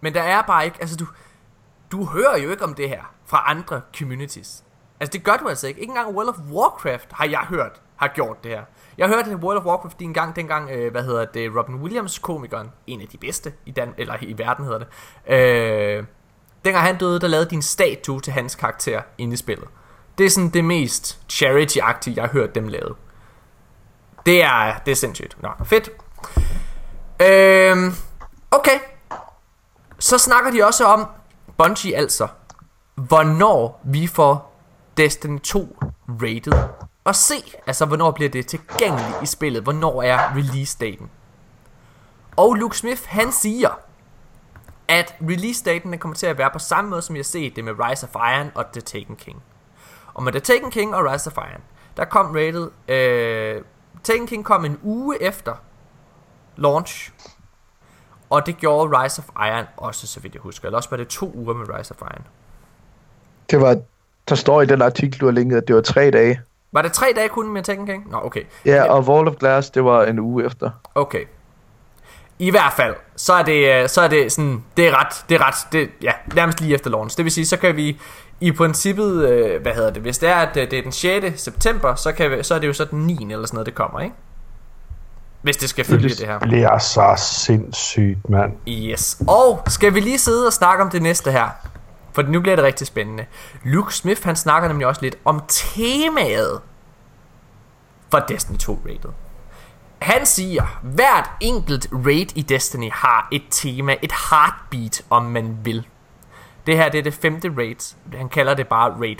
[0.00, 1.06] Men der er bare ikke, altså du,
[1.92, 4.64] du hører jo ikke om det her fra andre communities.
[5.00, 5.80] Altså det gør du altså ikke.
[5.80, 8.62] Ikke engang World of Warcraft har jeg hørt har gjort det her.
[8.98, 12.72] Jeg hørte World of Warcraft en gang, dengang, øh, hvad hedder det, Robin Williams komikeren,
[12.86, 14.88] en af de bedste i, Dan eller i verden hedder det,
[15.34, 16.04] øh,
[16.64, 19.68] dengang han døde, der lavede din statue til hans karakter inde i spillet.
[20.18, 22.94] Det er sådan det mest charity-agtige, jeg har hørt dem lave.
[24.26, 25.42] Det er, det er sindssygt.
[25.42, 25.90] Nå, fedt.
[27.22, 27.92] Øh,
[28.50, 28.78] okay.
[29.98, 31.06] Så snakker de også om,
[31.58, 32.28] Bungie altså,
[32.94, 34.62] hvornår vi får
[34.96, 35.76] Destiny 2
[36.08, 36.68] rated.
[37.06, 37.34] Og se,
[37.66, 41.10] altså hvornår bliver det tilgængeligt i spillet, hvornår er release-daten.
[42.36, 43.78] Og Luke Smith, han siger,
[44.88, 47.72] at release-daten kommer til at være på samme måde, som jeg har set det med
[47.78, 49.42] Rise of Iron og The Taken King.
[50.14, 51.62] Og med The Taken King og Rise of Iron,
[51.96, 52.70] der kom rated...
[52.88, 53.62] Øh,
[54.02, 55.54] Taken King kom en uge efter
[56.56, 57.12] launch.
[58.30, 60.66] Og det gjorde Rise of Iron også, så vidt jeg husker.
[60.68, 62.26] Eller også var det to uger med Rise of Iron.
[63.50, 63.80] Det var,
[64.28, 66.40] der står i den artikel, du har linket, at det var tre dage.
[66.76, 68.10] Var det tre dage kun med Taken King?
[68.10, 68.42] Nå, okay.
[68.64, 70.70] Ja, og Vault of Glass, det var en uge efter.
[70.94, 71.24] Okay.
[72.38, 75.34] I hvert fald, så er det, øh, så er det sådan, det er ret, det
[75.34, 77.16] er ret, det, ja, nærmest lige efter launch.
[77.16, 78.00] Det vil sige, så kan vi
[78.40, 81.42] i princippet, øh, hvad hedder det, hvis det er, at øh, det er den 6.
[81.42, 83.12] september, så, kan vi, så er det jo så den 9.
[83.30, 84.14] eller sådan noget, det kommer, ikke?
[85.42, 86.38] Hvis det skal følge det her.
[86.38, 88.52] bliver så sindssygt, mand.
[88.68, 89.22] Yes.
[89.28, 91.48] Og skal vi lige sidde og snakke om det næste her?
[92.16, 93.26] For nu bliver det rigtig spændende.
[93.62, 96.60] Luke Smith, han snakker nemlig også lidt om temaet
[98.10, 99.10] for Destiny 2 rated.
[100.02, 105.86] Han siger, hvert enkelt raid i Destiny har et tema, et heartbeat, om man vil.
[106.66, 107.96] Det her det er det femte raid.
[108.14, 109.16] Han kalder det bare raid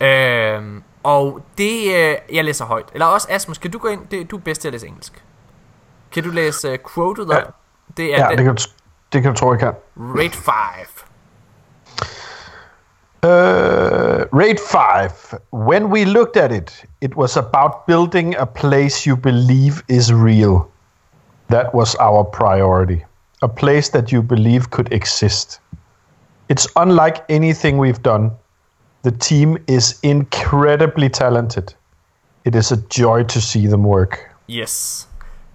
[0.00, 0.08] 5.
[0.08, 2.88] Øhm, og det, øh, jeg læser højt.
[2.92, 4.06] Eller også Asmus, kan du gå ind?
[4.10, 5.24] Det, du er bedst til at læse engelsk.
[6.12, 7.36] Kan du læse uh, quoted op?
[7.36, 7.42] Ja.
[7.96, 8.62] Det er Ja, den, det kan, du,
[9.12, 9.72] det kan du tro, jeg kan.
[9.96, 10.54] raid 5.
[13.22, 15.34] Uh, Raid 5.
[15.50, 20.70] When we looked at it, it was about building a place you believe is real.
[21.48, 23.04] That was our priority.
[23.42, 25.60] A place that you believe could exist.
[26.48, 28.30] It's unlike anything we've done.
[29.02, 31.74] The team is incredibly talented.
[32.44, 34.30] It is a joy to see them work.
[34.48, 35.06] Yes.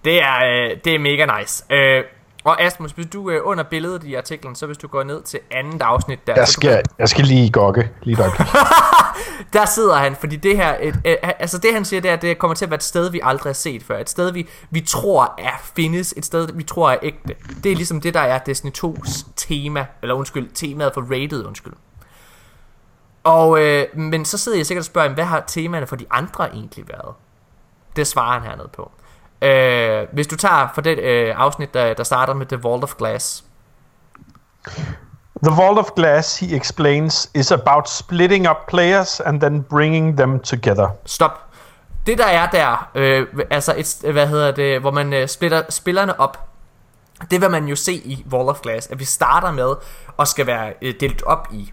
[0.04, 1.64] Det er, det er mega nice.
[1.70, 2.04] Øh,
[2.44, 5.40] og Asmus, hvis du er under billedet i artiklen, så hvis du går ned til
[5.50, 7.90] andet afsnit der, Jeg så du skal, jeg skal lige gokke.
[8.02, 8.46] Lige øjeblik.
[9.52, 12.22] der sidder han, fordi det her, et, øh, altså det han siger, det er, at
[12.22, 13.98] det kommer til at være et sted, vi aldrig har set før.
[13.98, 17.34] Et sted, vi, vi tror er findes, et sted, vi tror er ægte.
[17.64, 21.74] Det er ligesom det, der er Destiny 2's tema, eller undskyld, temaet for rated, undskyld.
[23.24, 26.54] Og, øh, men så sidder jeg sikkert og spørger, hvad har temaerne for de andre
[26.54, 27.14] egentlig været?
[27.96, 28.90] Det svarer han hernede på.
[29.44, 32.94] Øh, hvis du tager for det øh, afsnit, der, der starter med The Vault of
[32.98, 33.44] Glass.
[35.44, 40.40] The Vault of Glass, he explains, is about splitting up players and then bringing them
[40.40, 40.88] together.
[41.06, 41.30] Stop.
[42.06, 46.20] Det der er der, øh, altså et, hvad hedder det, hvor man øh, splitter spillerne
[46.20, 46.48] op,
[47.30, 49.74] det vil man jo se i Wall of Glass, at vi starter med
[50.18, 51.72] at skal være øh, delt op i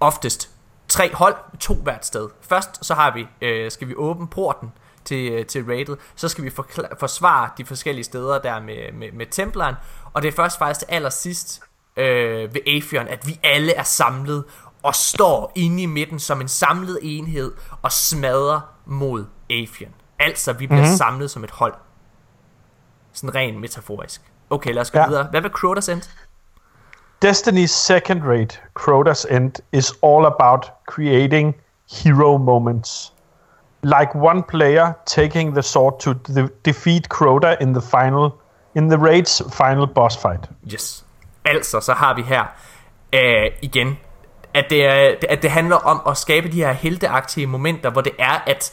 [0.00, 0.50] oftest
[0.88, 2.28] tre hold, to hvert sted.
[2.40, 4.72] Først så har vi, øh, skal vi åbne porten
[5.04, 9.12] til, øh, til rated, så skal vi forkla- forsvare de forskellige steder der med, med,
[9.12, 9.74] med templeren,
[10.12, 11.62] og det er først faktisk til allersidst
[11.96, 14.44] øh, ved Afion, at vi alle er samlet
[14.82, 19.94] og står inde i midten som en samlet enhed og smadrer mod Afion.
[20.18, 20.96] Altså, vi bliver mm-hmm.
[20.96, 21.74] samlet som et hold.
[23.12, 24.22] Sådan rent metaforisk.
[24.50, 25.06] Okay, lad os gå ja.
[25.06, 25.26] Videre.
[25.30, 26.02] Hvad med Crota's End?
[27.24, 31.56] Destiny's second rate, Crota's End, is all about creating
[32.04, 33.12] hero moments.
[33.82, 38.30] Like one player taking the sword to de- defeat Crota in the final,
[38.74, 40.50] in the raid's final boss fight.
[40.72, 41.04] Yes.
[41.44, 42.44] Altså, så har vi her
[43.12, 43.98] øh, igen,
[44.54, 48.12] at det, er, at det handler om at skabe de her helteagtige momenter, hvor det
[48.18, 48.72] er, at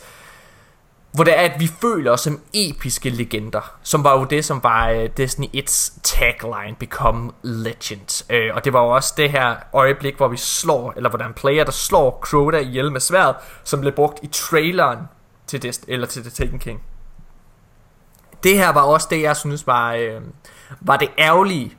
[1.12, 4.64] hvor det er, at vi føler os som episke legender, som var jo det, som
[4.64, 8.24] var uh, Destiny 1's tagline, Become Legend.
[8.30, 11.18] Uh, øh, og det var jo også det her øjeblik, hvor vi slår, eller hvor
[11.18, 15.00] der er en player, der slår Crota ihjel med sværd, som blev brugt i traileren
[15.48, 16.82] til, Dest- eller til The Taken King.
[18.44, 20.22] Det her var også det, jeg synes var, øh,
[20.82, 21.78] var det ærgerlige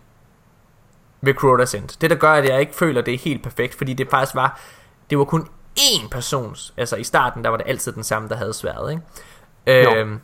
[1.21, 1.99] ved Crota's End.
[2.01, 4.35] Det der gør, at jeg ikke føler, at det er helt perfekt, fordi det faktisk
[4.35, 4.61] var,
[5.11, 5.49] det var kun
[5.79, 9.03] én persons, altså i starten, der var det altid den samme, der havde sværet, ikke?
[9.99, 10.21] Øhm,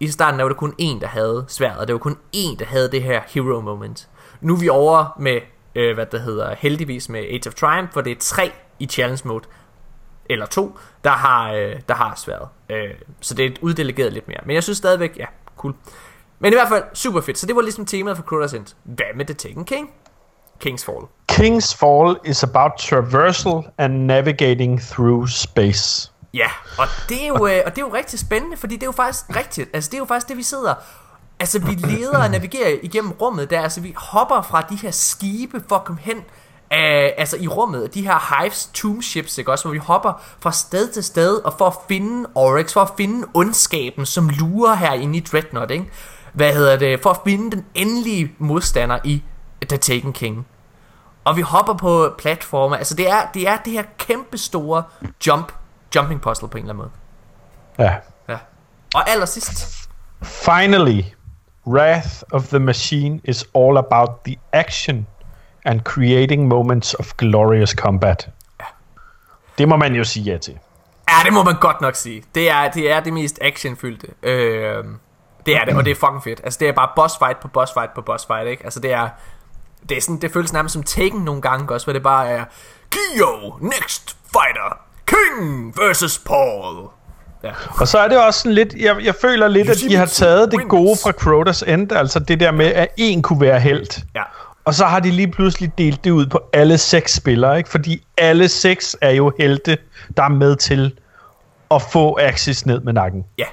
[0.00, 2.56] I starten, der var det kun én, der havde sværet, og det var kun én,
[2.58, 4.08] der havde det her hero moment.
[4.40, 5.40] Nu er vi over med,
[5.74, 9.28] øh, hvad det hedder, heldigvis med Age of Triumph, hvor det er tre i challenge
[9.28, 9.44] mode,
[10.30, 12.48] eller to, der har, øh, der har sværet.
[12.70, 14.40] Øh, så det er uddelegeret lidt mere.
[14.46, 15.26] Men jeg synes stadigvæk, ja,
[15.56, 15.74] cool.
[16.38, 17.38] Men i hvert fald, super fedt.
[17.38, 18.66] Så det var ligesom temaet for Crota's End.
[18.84, 19.90] Hvad med The Taken King?
[20.66, 21.08] King's Fall.
[21.32, 26.12] King's Fall is about traversal and navigating through space.
[26.34, 28.86] Ja, og det er jo, øh, og det er jo rigtig spændende, fordi det er
[28.86, 29.70] jo faktisk rigtigt.
[29.72, 30.74] Altså det er jo faktisk det, vi sidder...
[31.40, 35.62] Altså vi leder og navigerer igennem rummet der, altså vi hopper fra de her skibe
[35.68, 36.16] for at komme hen
[36.72, 40.52] øh, altså i rummet, de her Hives Tomb Ships, ikke også, hvor vi hopper fra
[40.52, 45.18] sted til sted, og for at finde Oryx, for at finde ondskaben, som lurer herinde
[45.18, 45.90] i Dreadnought, ikke?
[46.32, 47.00] Hvad hedder det?
[47.00, 49.22] For at finde den endelige modstander i
[49.68, 50.46] The Taken King.
[51.24, 54.82] Og vi hopper på platforme, altså det er det, er det her kæmpe store
[55.26, 55.52] jump,
[55.94, 56.90] jumping puzzle på en eller anden
[57.78, 57.88] måde.
[57.88, 57.96] Ja.
[58.28, 58.38] Ja.
[58.94, 59.88] Og allersidst,
[60.22, 61.02] Finally,
[61.66, 65.06] Wrath of the Machine is all about the action
[65.64, 68.28] and creating moments of glorious combat.
[69.58, 70.58] Det må man jo sige ja til.
[71.08, 72.22] Ja, det må man godt nok sige.
[72.34, 74.06] Det er det, er det mest actionfyldte.
[74.22, 74.84] Øh,
[75.46, 76.40] det er det, og det er fucking fedt.
[76.44, 78.64] Altså, det er bare boss fight på boss fight på boss fight, ikke?
[78.64, 79.08] Altså, det er...
[79.88, 82.44] Det, er sådan, det føles nærmest som Taken nogle gange også, hvor det bare er...
[82.90, 86.88] Kyo, next fighter, King versus Paul.
[87.44, 87.50] Ja.
[87.80, 90.52] Og så er det også sådan lidt, jeg, jeg føler lidt, at de har taget
[90.52, 94.04] det gode fra Crotas End, altså det der med, at en kunne være helt.
[94.14, 94.22] Ja.
[94.64, 97.70] Og så har de lige pludselig delt det ud på alle seks spillere, ikke?
[97.70, 99.78] Fordi alle seks er jo helte,
[100.16, 100.98] der er med til
[101.70, 103.24] at få Axis ned med nakken.
[103.38, 103.44] Ja.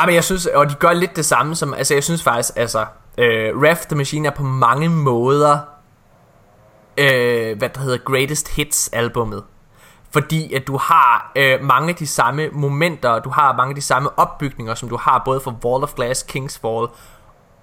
[0.00, 2.52] Ja, men jeg synes, og de gør lidt det samme som, altså jeg synes faktisk,
[2.56, 2.86] altså,
[3.18, 5.58] øh, Raft the Machine er på mange måder,
[6.96, 9.44] øh, hvad der hedder Greatest Hits albummet.
[10.12, 13.82] Fordi at du har øh, mange af de samme momenter, du har mange af de
[13.82, 16.86] samme opbygninger, som du har både for Wall of Glass, King's Fall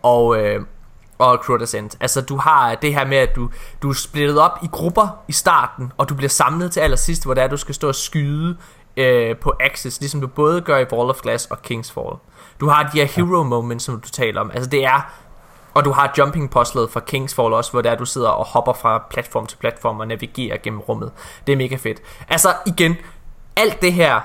[0.04, 0.62] og, øh,
[1.18, 1.91] og Crota's End.
[2.02, 3.50] Altså du har det her med, at du,
[3.82, 7.34] du er splittet op i grupper i starten, og du bliver samlet til allersidst, hvor
[7.34, 8.58] det er, du skal stå og skyde
[8.98, 12.16] øh, på Axis, ligesom du både gør i Wall of Glass og King's Fall.
[12.60, 14.52] Du har de her hero moments, som du taler om.
[14.54, 15.12] Altså det er
[15.78, 18.73] og du har jumping puzzlet fra King's Fall også, hvor der du sidder og hopper
[18.73, 21.11] fra platform til platform og navigerer gennem rummet.
[21.47, 22.01] Det er mega fedt.
[22.30, 22.95] Altså igen,
[23.55, 24.21] alt det her,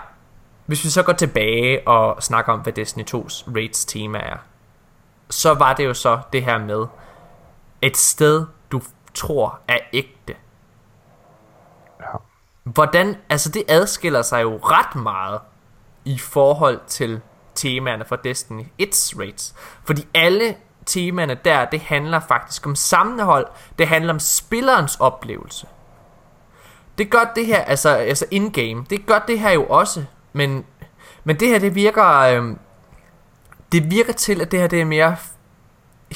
[0.67, 4.37] hvis vi så går tilbage og snakker om, hvad Destiny 2's raids tema er,
[5.31, 6.87] så var det jo så det her med
[7.83, 8.81] et sted, du
[9.15, 10.35] tror er ægte.
[12.01, 12.07] Ja.
[12.63, 15.41] Hvordan, altså det adskiller sig jo ret meget
[16.05, 17.21] i forhold til
[17.55, 19.55] temaerne fra Destiny 1's raids.
[19.85, 20.57] Fordi alle
[20.87, 23.47] temaerne der, det handler faktisk om sammenhold.
[23.79, 25.67] Det handler om spillerens oplevelse.
[26.99, 30.05] Det gør det her, altså, altså in-game, det gør det her jo også.
[30.33, 30.65] Men,
[31.25, 32.57] men det her, det virker, øh,
[33.73, 35.17] det virker til, at det her det er mere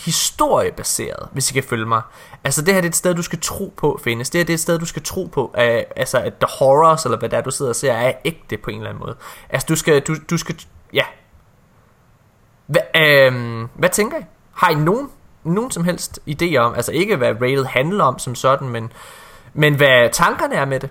[0.05, 2.03] historiebaseret, hvis I kan følge mig.
[2.45, 4.31] Altså det her det er et sted, du skal tro på findes.
[4.31, 7.05] Det her det er et sted, du skal tro på, at, altså at the horrors,
[7.05, 9.17] eller hvad det er, du sidder og ser, er ægte på en eller anden måde.
[9.51, 10.61] Altså du skal, du, du skal,
[10.93, 11.05] ja.
[12.67, 14.23] Hva, øhm, hvad tænker I?
[14.57, 15.09] Har I nogen,
[15.45, 18.93] nogen som helst idé om, altså ikke hvad rated handler om som sådan, men,
[19.55, 20.91] men hvad tankerne er med det?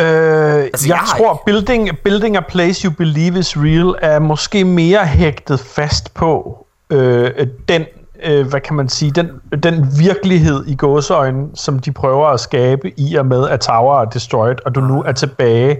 [0.00, 4.64] Øh, altså, jeg jeg, tror, building, building a place you believe is real er måske
[4.64, 7.30] mere hægtet fast på øh,
[7.68, 7.84] den,
[8.24, 9.30] øh, hvad kan man sige, den,
[9.62, 14.04] den virkelighed i gåseøjne, som de prøver at skabe i og med, at Tower er
[14.04, 15.78] destroyed, og du nu er tilbage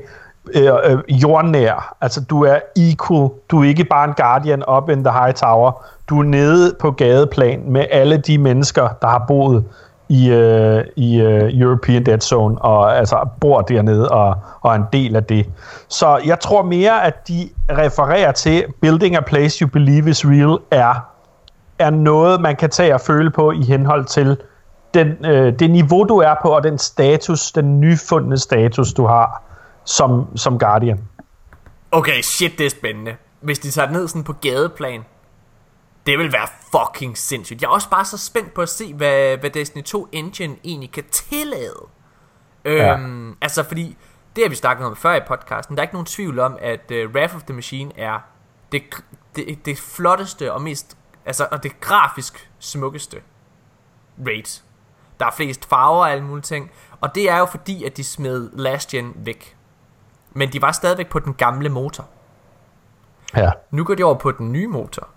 [0.54, 1.96] øh, øh, jordnær.
[2.00, 3.28] Altså, du er equal.
[3.50, 5.84] Du er ikke bare en guardian up in the high tower.
[6.08, 9.64] Du er nede på gadeplan med alle de mennesker, der har boet
[10.08, 14.84] i, øh, i øh, European Dead Zone, og altså bor dernede og, og er en
[14.92, 15.46] del af det.
[15.88, 20.58] Så jeg tror mere, at de refererer til Building a Place You Believe is Real
[20.70, 20.94] er,
[21.78, 24.36] er noget, man kan tage og føle på i henhold til
[24.94, 29.42] den, øh, det niveau, du er på, og den status, den nyfundne status, du har
[29.88, 31.08] som, som Guardian.
[31.90, 33.16] Okay, shit, det er spændende.
[33.40, 35.04] Hvis de tager ned sådan på gadeplan,
[36.06, 37.62] det vil være fucking sindssygt.
[37.62, 40.92] Jeg er også bare så spændt på at se, hvad, hvad Destiny 2 Engine egentlig
[40.92, 41.86] kan tillade.
[42.64, 42.98] Ja.
[42.98, 43.96] Øhm, altså, fordi
[44.36, 45.76] det har vi snakket om før i podcasten.
[45.76, 48.18] Der er ikke nogen tvivl om, at uh, Wrath of the Machine er
[48.72, 48.82] det,
[49.36, 53.16] det, det flotteste og mest, altså, og det grafisk smukkeste
[54.26, 54.62] raid.
[55.20, 56.70] Der er flest farver og alle mulige ting.
[57.00, 59.57] Og det er jo fordi, at de smed Last Gen væk.
[60.38, 62.04] Men de var stadigvæk på den gamle motor.
[63.36, 63.50] Ja.
[63.70, 65.08] Nu går de over på den nye motor.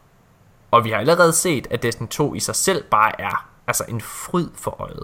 [0.71, 4.01] Og vi har allerede set, at Destiny 2 i sig selv bare er altså en
[4.01, 5.03] fryd for øjet.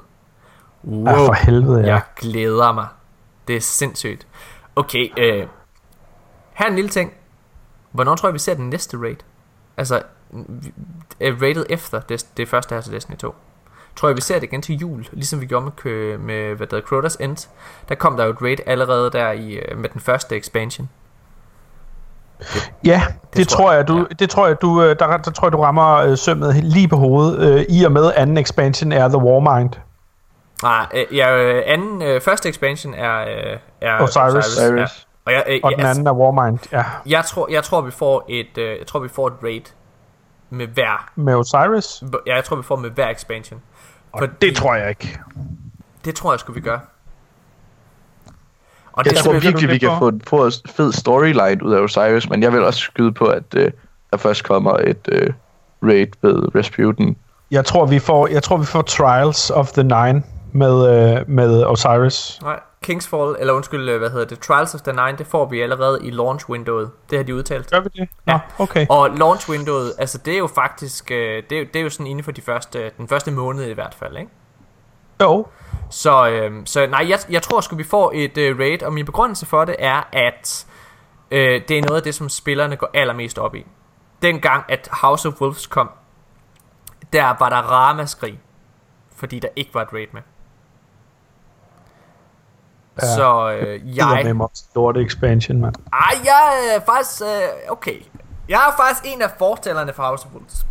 [0.84, 1.10] Wow.
[1.10, 1.88] Ja, for helvede, ja.
[1.88, 2.88] Jeg glæder mig.
[3.48, 4.28] Det er sindssygt.
[4.76, 5.48] Okay, øh,
[6.54, 7.14] her er en lille ting.
[7.92, 9.18] Hvornår tror jeg, vi ser den næste raid?
[9.78, 10.04] Altså,
[11.22, 13.36] rated efter det, det første her til Destiny 2.
[13.98, 16.76] Tror jeg, vi ser det igen til jul, ligesom vi gjorde med, med hvad der
[16.76, 17.48] hedder, Crota's End.
[17.90, 20.90] Der kom der jo et raid allerede der i, øh, med den første expansion.
[22.84, 24.04] Ja, det, det tror jeg, du, ja.
[24.20, 26.96] det tror jeg, du, øh, der, der tror jeg, du rammer øh, sømmet lige på
[26.96, 29.74] hovedet, øh, i og med anden expansion er The Warmind.
[30.64, 34.58] Nej, øh, ja, øh, anden, øh, første expansion er, øh, er Osiris.
[34.60, 34.74] Ja.
[34.74, 35.08] Osiris.
[35.26, 36.84] Og jeg, øh, Og ja, den anden er Warmind, ja.
[37.06, 39.62] jeg tror, jeg tror vi får et, øh, jeg tror vi får et raid
[40.50, 41.10] med hver.
[41.16, 42.04] Med Osiris.
[42.26, 43.62] Ja, jeg tror vi får med hver expansion.
[44.22, 45.20] Og det tror jeg ikke.
[46.06, 46.80] Det tror jeg skulle vi gøre.
[48.94, 49.98] Og Jeg det, tror virkelig, vi kan for?
[50.00, 53.44] få, få en fed storyline ud af Osiris, men jeg vil også skyde på, at
[53.56, 53.72] øh,
[54.12, 55.34] der først kommer et øh,
[55.84, 57.18] raid ved Rasputin.
[57.52, 60.24] Jeg tror, vi får, jeg tror, vi får Trials of the Nine
[60.58, 62.40] med, øh, med Osiris.
[62.42, 65.46] nej, King's Fall, eller undskyld, øh, hvad hedder det, Trials of the Nine, det får
[65.46, 66.92] vi allerede i launch windowet.
[67.10, 67.72] Det har de udtalt.
[67.72, 68.10] Gør vi det?
[68.26, 68.40] Nå, Ja.
[68.60, 68.86] okay.
[68.90, 71.90] Og launch windowet, altså det er jo faktisk, øh, det, er, jo- det er jo
[71.90, 74.32] sådan inden for de første, den første måned i hvert fald, ikke?
[75.22, 75.48] Jo.
[75.90, 79.06] Så, øh, så nej, jeg, jeg tror sgu vi får et øh, raid Og min
[79.06, 80.66] begrundelse for det er at
[81.32, 83.66] øh, Det er noget af det som spillerne går allermest op i
[84.22, 85.90] Dengang at House of Wolves kom
[87.14, 88.40] Der var der ramaskrig
[89.16, 90.22] Fordi der ikke var et raid med
[93.02, 93.16] Ja.
[93.16, 95.76] Så øh, jeg med mig lort expansion, mand.
[95.94, 97.22] Ej, jeg er faktisk...
[97.22, 98.02] Øh, okay.
[98.50, 100.68] Jeg er faktisk en af fortalerne for House of Wolves.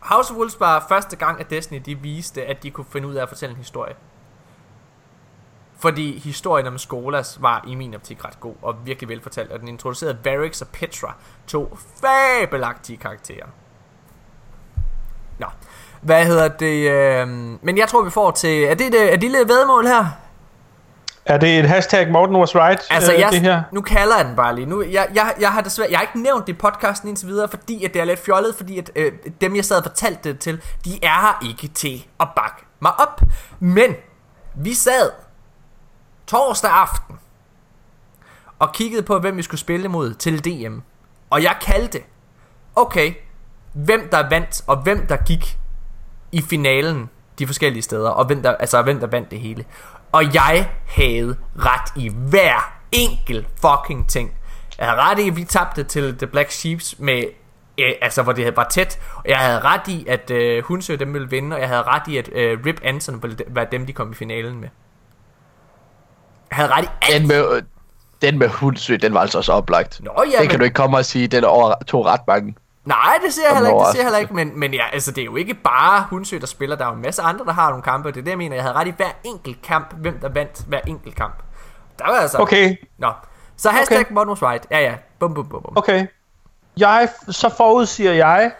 [0.00, 3.14] House of Wolves var første gang, at Destiny de viste, at de kunne finde ud
[3.14, 3.94] af at fortælle en historie.
[5.78, 9.68] Fordi historien om Skolas var i min optik ret god og virkelig velfortalt, og den
[9.68, 11.14] introducerede Varix og Petra,
[11.46, 13.46] to fabelagtige karakterer.
[15.38, 15.46] Nå,
[16.00, 16.90] hvad hedder det?
[16.90, 17.28] Øh,
[17.62, 18.64] men jeg tror, vi får til...
[18.64, 20.06] Er det, det, er det lille vedmål her?
[21.26, 23.62] Er det et hashtag Morten was right, Altså, øh, jeg, det her?
[23.72, 24.66] nu kalder jeg den bare lige.
[24.66, 27.48] Nu, jeg, jeg, jeg har desværre, jeg har ikke nævnt det i podcasten indtil videre,
[27.48, 30.38] fordi at det er lidt fjollet, fordi at øh, dem, jeg sad og fortalte det
[30.38, 33.20] til, de er her ikke til at bakke mig op.
[33.60, 33.94] Men
[34.54, 35.10] vi sad
[36.26, 37.16] torsdag aften
[38.58, 40.78] og kiggede på, hvem vi skulle spille mod til DM.
[41.30, 41.98] Og jeg kaldte,
[42.76, 43.14] okay,
[43.72, 45.58] hvem der vandt, og hvem der gik
[46.32, 49.64] i finalen de forskellige steder, og hvem der, altså, hvem der vandt det hele.
[50.12, 54.32] Og jeg havde ret i hver enkel fucking ting.
[54.78, 57.24] Jeg havde ret i, at vi tabte til The Black Sheeps med
[57.78, 58.98] øh, altså hvor det var tæt.
[59.14, 62.02] Og jeg havde ret i, at øh, Hunsø dem ville vinde, og jeg havde ret
[62.08, 64.68] i, at øh, Rip Anson ville være dem, de kom i finalen med.
[66.50, 67.20] Jeg havde ret i alt.
[67.20, 67.62] Den med,
[68.22, 70.00] den med Hulsø, den var altså også oplagt.
[70.04, 72.54] Nå, ja, det kan men- du ikke komme og sige, den over, tog ret mange.
[72.84, 74.02] Nej, det siger jeg heller ikke, det overraskelse.
[74.02, 76.84] heller ikke, men, men ja, altså, det er jo ikke bare Hunsø, der spiller, der
[76.84, 78.64] er jo en masse andre, der har nogle kampe, det er det, jeg mener, jeg
[78.64, 81.42] havde ret i hver enkelt kamp, hvem der vandt hver enkelt kamp.
[81.98, 82.38] Der var altså...
[82.38, 83.12] Okay, Nå,
[83.56, 84.12] så hashtag okay.
[84.12, 85.72] Modern right, ja ja, bum bum bum bum.
[85.76, 86.06] okay.
[86.76, 88.52] Jeg, så forudsiger jeg,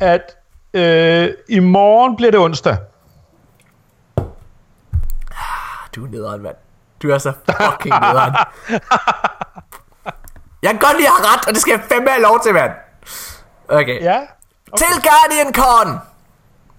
[0.00, 0.36] at
[0.74, 2.76] øh, i morgen bliver det onsdag.
[5.96, 6.56] Du er nederen, mand.
[7.02, 8.34] Du er så fucking nederen.
[10.62, 12.54] jeg kan godt lide at have ret, og det skal jeg fandme have lov til,
[12.54, 12.72] mand.
[13.68, 14.02] Okay.
[14.02, 14.20] Ja.
[14.76, 15.98] Til Guardian Con!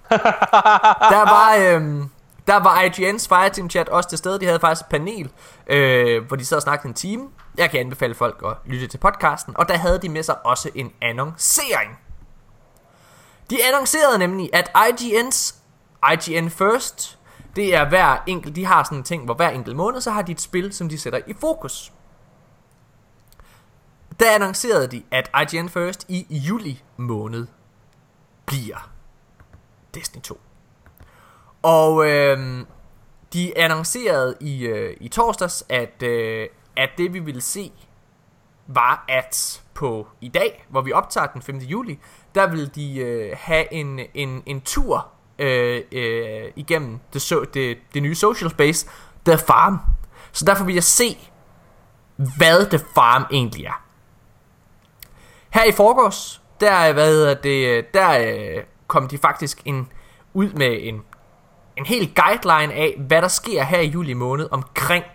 [1.14, 2.10] der var, øhm,
[2.48, 4.40] der var IGN's Fireteam Chat også til stede.
[4.40, 5.30] De havde faktisk et panel,
[5.68, 7.28] øh, hvor de sad og snakkede en time.
[7.58, 9.58] Jeg kan anbefale folk at lytte til podcasten.
[9.58, 12.00] Og der havde de med sig også en annoncering.
[13.50, 15.56] De annoncerede nemlig, at IGN's
[16.14, 17.18] IGN First,
[17.56, 20.22] det er hver enkelt, de har sådan en ting, hvor hver enkelt måned, så har
[20.22, 21.92] de et spil, som de sætter i fokus.
[24.20, 27.48] Der annoncerede de, at IGN First i juli måned
[28.46, 28.90] bliver
[29.96, 30.40] Destiny 2.
[31.62, 32.66] Og øh,
[33.34, 37.72] de annoncerede i, øh, i torsdags, at, øh, at det vi ville se,
[38.68, 41.58] var at på i dag, hvor vi optager den 5.
[41.58, 42.00] juli,
[42.36, 45.08] der vil de øh, have en, en, en tur
[45.40, 48.88] øh, øh, igennem det, so, det, det nye social space,
[49.26, 49.80] The Farm.
[50.32, 51.30] Så derfor vil jeg se,
[52.16, 53.87] hvad The Farm egentlig er.
[55.50, 59.88] Her i forgårs, der, øh, hvad hedder det, øh, der øh, kom de faktisk en,
[60.34, 61.02] ud med en,
[61.78, 65.06] en helt guideline af, hvad der sker her i juli måned omkring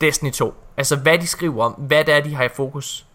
[0.00, 0.54] Destiny 2.
[0.76, 3.06] Altså hvad de skriver om, hvad det er, de har i fokus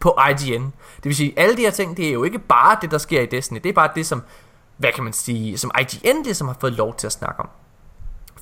[0.00, 0.62] på IGN.
[0.96, 3.20] Det vil sige, alle de her ting, det er jo ikke bare det, der sker
[3.20, 3.60] i Destiny.
[3.62, 4.22] Det er bare det, som,
[4.76, 7.48] hvad kan man sige, som IGN det, som har fået lov til at snakke om.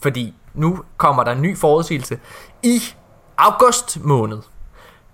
[0.02, 2.18] Fordi nu kommer der en ny forudsigelse
[2.62, 2.81] i
[3.36, 4.39] august måned.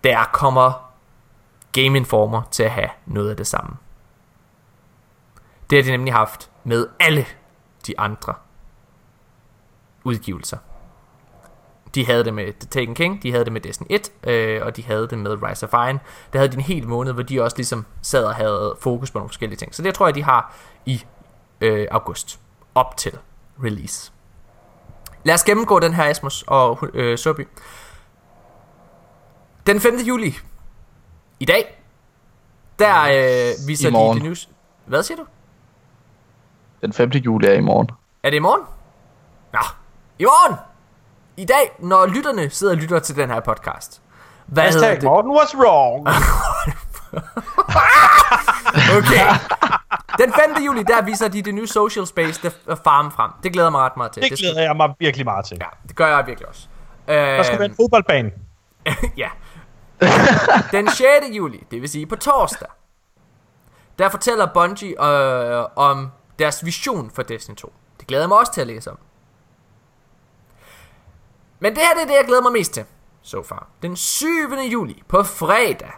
[0.04, 0.89] Der kommer
[1.72, 3.76] Game Informer til at have noget af det samme.
[5.70, 7.26] Det har de nemlig haft med alle
[7.86, 8.34] de andre
[10.04, 10.58] udgivelser.
[11.94, 14.76] De havde det med The Taken King, de havde det med Destiny 1, øh, og
[14.76, 16.00] de havde det med Rise of Iron.
[16.32, 19.18] Der havde de en hel måned, hvor de også ligesom sad og havde fokus på
[19.18, 19.74] nogle forskellige ting.
[19.74, 20.54] Så det tror jeg, de har
[20.86, 21.04] i
[21.60, 22.40] øh, august,
[22.74, 23.18] op til
[23.64, 24.12] release.
[25.24, 27.48] Lad os gennemgå den her, Asmus og øh, Søby.
[29.66, 29.96] Den 5.
[30.08, 30.38] juli,
[31.40, 31.82] i dag,
[32.78, 34.16] der øh, viser I de morgen.
[34.18, 34.48] det news.
[34.86, 35.24] Hvad siger du?
[36.82, 37.10] Den 5.
[37.10, 37.90] juli er i morgen.
[38.22, 38.62] Er det i morgen?
[39.52, 39.58] Nå,
[40.18, 40.56] i morgen!
[41.36, 44.02] I dag, når lytterne sidder og lytter til den her podcast.
[44.46, 45.04] Hvad hedder Hashtag det?
[45.04, 46.06] Morten was wrong.
[48.98, 49.26] Okay.
[50.18, 50.64] Den 5.
[50.66, 53.30] juli, der viser de det nye social space, The Farm frem.
[53.42, 54.22] Det glæder mig ret meget til.
[54.22, 55.56] Det glæder jeg mig virkelig meget til.
[55.60, 56.68] Ja, det gør jeg virkelig også.
[57.08, 58.30] Øh, Der skal være en fodboldbane.
[59.16, 59.28] ja.
[60.72, 61.06] Den 6.
[61.32, 62.68] juli, det vil sige på torsdag,
[63.98, 67.72] der fortæller Bungie øh, om deres vision for Destiny 2.
[68.00, 68.98] Det glæder jeg mig også til at læse om.
[71.60, 72.84] Men det her det er det, jeg glæder mig mest til,
[73.22, 73.68] so far.
[73.82, 74.26] Den 7.
[74.72, 75.92] juli, på fredag,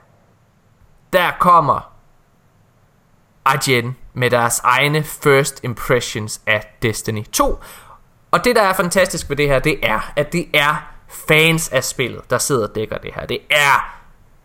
[1.12, 1.92] der kommer
[3.54, 7.58] IGN med deres egne first impressions af Destiny 2.
[8.30, 10.91] Og det, der er fantastisk ved det her, det er, at det er
[11.28, 13.26] fans af spillet, der sidder og dækker det her.
[13.26, 13.98] Det er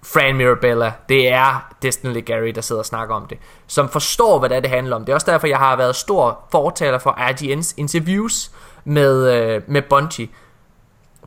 [0.03, 3.37] Fran Mirabella, det er Destin Legary, der sidder og snakker om det,
[3.67, 5.05] som forstår, hvad det, er, det handler om.
[5.05, 8.51] Det er også derfor, jeg har været stor fortaler for IGN's interviews
[8.85, 10.27] med, øh, med Bungie.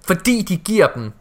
[0.06, 1.12] Fordi de giver dem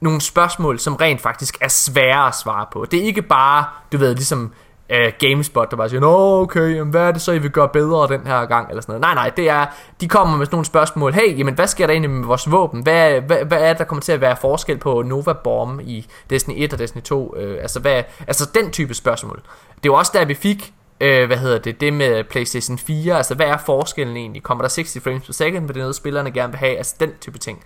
[0.00, 2.84] nogle spørgsmål, som rent faktisk er svære at svare på.
[2.84, 4.52] Det er ikke bare, du ved, ligesom
[4.92, 7.68] uh, GameSpot, der bare siger, Nå, okay, jamen, hvad er det så, I vil gøre
[7.68, 9.00] bedre den her gang, eller sådan noget.
[9.00, 9.66] Nej, nej, det er,
[10.00, 12.82] de kommer med sådan nogle spørgsmål, hey, jamen, hvad sker der egentlig med vores våben?
[12.82, 16.06] Hvad, hvad, hvad er det, der kommer til at være forskel på Nova Bomb i
[16.30, 17.34] Destiny 1 og Destiny 2?
[17.36, 19.42] Uh, altså, hvad, altså, den type spørgsmål.
[19.82, 23.34] Det var også der, vi fik øh, hvad hedder det, det med PlayStation 4, altså
[23.34, 24.42] hvad er forskellen egentlig?
[24.42, 26.76] Kommer der 60 frames per second, på det noget spillerne gerne vil have?
[26.76, 27.64] Altså den type ting.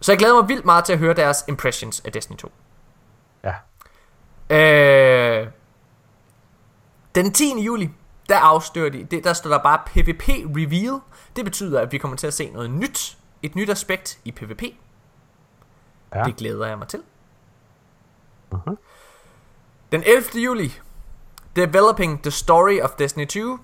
[0.00, 2.52] Så jeg glæder mig vildt meget til at høre deres impressions af Destiny 2.
[3.44, 3.52] Ja.
[4.56, 5.46] Øh,
[7.14, 7.62] den 10.
[7.64, 7.90] juli,
[8.28, 11.00] der afslører de, det, der står der bare PvP Reveal.
[11.36, 13.16] Det betyder, at vi kommer til at se noget nyt.
[13.42, 14.62] Et nyt aspekt i PvP.
[16.14, 16.22] Ja.
[16.22, 17.02] Det glæder jeg mig til.
[18.52, 18.78] Mhm.
[19.92, 20.22] Den 11.
[20.44, 20.80] juli,
[21.56, 23.58] Developing the Story of Destiny 2.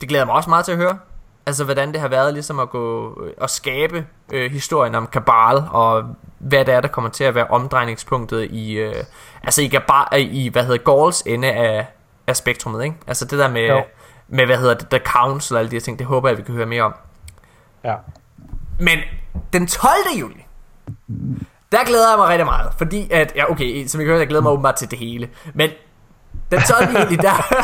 [0.00, 0.98] Det glæder jeg mig også meget til at høre.
[1.46, 5.64] Altså hvordan det har været ligesom at gå øh, og skabe øh, historien om Kabal
[5.70, 8.94] og hvad det er der kommer til at være omdrejningspunktet i øh,
[9.42, 11.86] altså i Kabal i hvad hedder Gauls ende af
[12.30, 12.96] af spektrummet, ikke?
[13.06, 13.82] Altså det der med Jo.
[14.28, 16.42] med hvad hedder det The Council og alle de her ting, det håber jeg vi
[16.42, 16.94] kan høre mere om.
[17.84, 17.94] Ja.
[18.78, 18.98] Men
[19.52, 19.92] den 12.
[20.20, 20.46] juli,
[21.72, 24.28] der glæder jeg mig rigtig meget, fordi at, ja okay, som I kan høre, jeg
[24.28, 25.70] glæder mig åbenbart til det hele, men
[26.50, 26.84] den 12.
[27.00, 27.54] juli, der,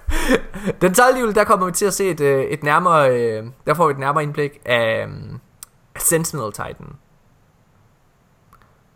[0.82, 1.18] den 12.
[1.20, 3.90] juli, der kommer vi til at se et, øh, et nærmere, øh, der får vi
[3.90, 5.40] et nærmere indblik af um,
[5.98, 6.96] Sentinel Titan.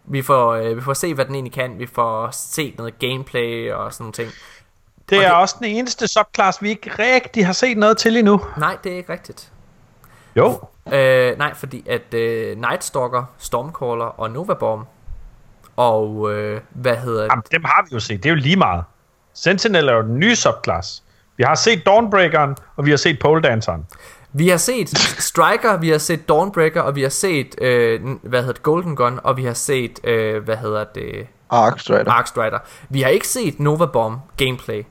[0.04, 3.72] Vi får, øh, vi får se, hvad den egentlig kan, vi får set noget gameplay
[3.72, 4.30] og sådan nogle ting.
[5.10, 8.16] Det Og er det- også den eneste subclass, vi ikke rigtig har set noget til
[8.16, 8.40] endnu.
[8.58, 9.52] Nej, det er ikke rigtigt.
[10.36, 10.60] Jo.
[10.92, 14.88] Øh, nej, fordi at øh, Nightstalker, Stormcaller og Nova Bomb
[15.76, 18.22] og øh, hvad hedder Jamen, dem har vi jo set.
[18.22, 18.84] Det er jo lige meget.
[19.34, 21.02] Sentinel er jo den nye subclass.
[21.36, 23.86] Vi har set Dawnbreakeren, og vi har set Pole Danceren.
[24.32, 24.88] Vi har set
[25.18, 29.20] Striker, vi har set Dawnbreaker, og vi har set, øh, hvad hedder det, Golden Gun,
[29.24, 32.10] og vi har set, øh, hvad hedder det, Ark Strider.
[32.12, 32.58] Arc Strider.
[32.88, 34.82] Vi har ikke set Nova Bomb gameplay.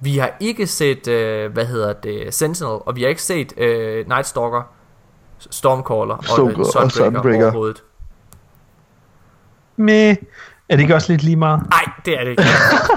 [0.00, 4.08] Vi har ikke set, øh, hvad hedder det, Sentinel, og vi har ikke set øh,
[4.08, 4.62] Nightstalker,
[5.38, 7.44] Stormcaller og, Stormcaller øh, og Sunbreaker, Sunbreaker.
[7.44, 7.82] overhovedet.
[9.76, 10.16] Med.
[10.68, 11.62] Er det ikke også lidt lige meget?
[11.70, 12.42] Nej, det er det ikke.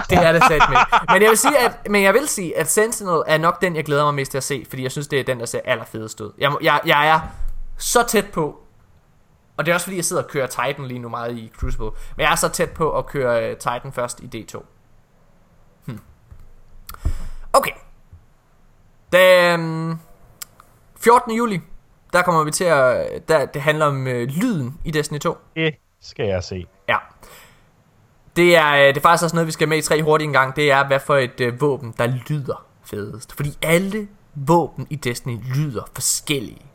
[0.09, 0.77] Det er det sat med.
[1.13, 3.85] Men jeg vil sige, at, men jeg vil sige, at Sentinel er nok den, jeg
[3.85, 6.21] glæder mig mest til at se, fordi jeg synes, det er den, der ser allerfedest
[6.21, 6.31] ud.
[6.37, 7.19] Jeg, jeg, jeg er
[7.77, 8.59] så tæt på,
[9.57, 11.89] og det er også fordi, jeg sidder og kører Titan lige nu meget i Crucible,
[12.15, 14.61] men jeg er så tæt på at køre øh, Titan først i D2.
[17.53, 17.71] Okay.
[19.11, 20.01] Den
[20.99, 21.31] 14.
[21.31, 21.61] juli,
[22.13, 25.37] der kommer vi til at, der, det handler om øh, lyden i Destiny 2.
[25.55, 26.67] Det skal jeg se.
[26.89, 26.97] Ja.
[28.35, 30.33] Det er, øh, det er faktisk også noget, vi skal med i tre hurtigt en
[30.33, 30.55] gang.
[30.55, 33.35] Det er, hvad for et øh, våben, der lyder fedest.
[33.35, 36.65] Fordi alle våben i Destiny lyder forskellige.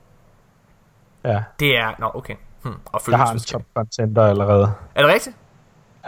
[1.25, 1.43] Ja.
[1.61, 1.93] Det er...
[1.99, 2.35] Nå, okay.
[2.63, 2.75] Hmm.
[2.87, 4.73] Og Jeg har en top contender allerede.
[4.95, 5.37] Er det rigtigt?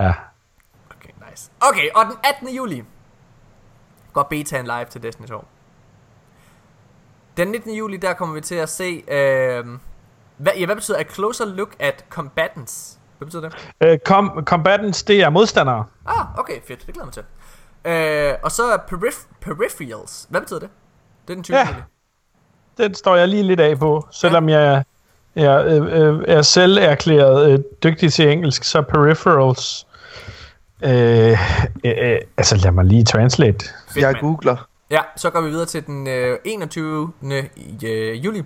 [0.01, 0.13] Ja.
[0.91, 1.51] Okay, nice.
[1.61, 2.49] Okay, og den 18.
[2.57, 2.85] juli
[4.17, 5.45] går betaen live til Destiny 2.
[7.37, 7.75] Den 19.
[7.75, 9.03] juli, der kommer vi til at se...
[9.09, 9.65] Øh,
[10.37, 12.99] hvad, ja, hvad betyder a closer look at combatants?
[13.19, 13.55] Hvad betyder det?
[13.85, 15.85] Uh, com- combatants, det er modstandere.
[16.07, 16.87] Ah, okay, fedt.
[16.87, 17.23] Det glæder mig til.
[17.85, 20.27] Øh, og så er perif- peripherals.
[20.31, 20.69] Hvad betyder det?
[21.29, 21.57] Det er den 20.
[21.57, 21.67] Ja.
[21.69, 21.81] juli.
[22.79, 24.85] Den står jeg lige lidt af på, selvom jeg,
[25.35, 29.86] jeg øh, øh, er selv erklæret øh, dygtig til engelsk, så peripherals.
[30.83, 31.37] Øh, øh,
[31.85, 33.67] øh, altså lad mig lige translate.
[33.89, 34.57] Fedt, Jeg googler.
[34.91, 37.13] Ja, så går vi videre til den øh, 21.
[37.57, 38.43] i, øh, juli.